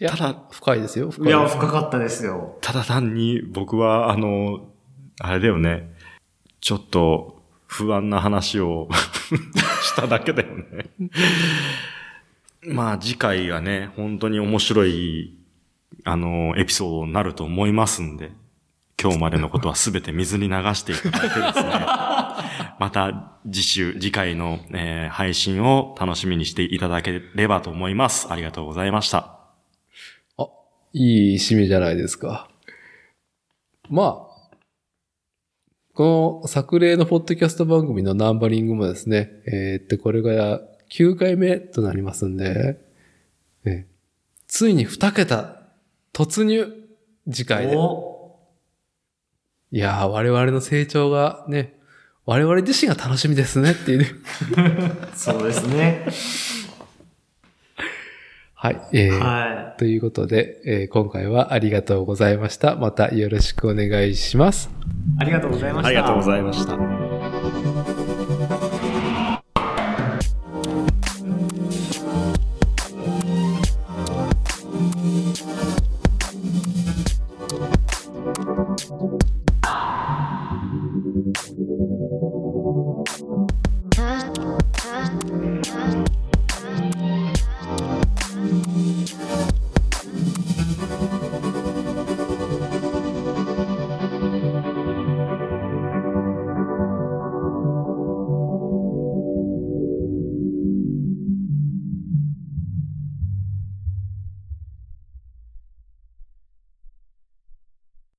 [0.00, 1.10] いや、ただ、深いですよ。
[1.10, 2.58] 深いいや、深かったですよ。
[2.60, 4.68] ただ単に僕は、あの、
[5.20, 5.94] あれだよね。
[6.60, 8.88] ちょっと不安な話を
[9.82, 10.90] しただけだよね。
[12.66, 15.38] まあ次回がね、本当に面白い、
[16.04, 18.32] あの、エピソードになると思いますんで、
[19.00, 21.70] 今日までのことは全て水に流していただいてですね、
[22.80, 28.26] また次週、次回の、えー配信を楽しみにしていただければと思います。
[28.32, 29.43] ありがとうございました。
[30.94, 32.48] あ、いい締めじゃないですか。
[33.88, 34.34] まあ、
[35.94, 42.78] この作例のポッドキャスト番組のナンバリングもですね、えーっと、これが9回目となりますんで、
[43.64, 43.86] ね
[44.48, 45.62] ついに2桁
[46.12, 46.72] 突入
[47.30, 47.76] 次回で。
[47.76, 48.36] お
[49.72, 51.74] いやー、我々の成長がね、
[52.26, 54.06] 我々自身が楽しみですねっていうね。
[55.14, 56.06] そうですね。
[58.64, 58.80] はい。
[58.92, 62.76] えーはということで、えー今回はありがとうございました。
[62.76, 64.70] またよろしくお願いします。
[65.18, 65.20] い。
[65.20, 65.88] ありがとうございました。
[65.88, 67.03] ありがとうございました。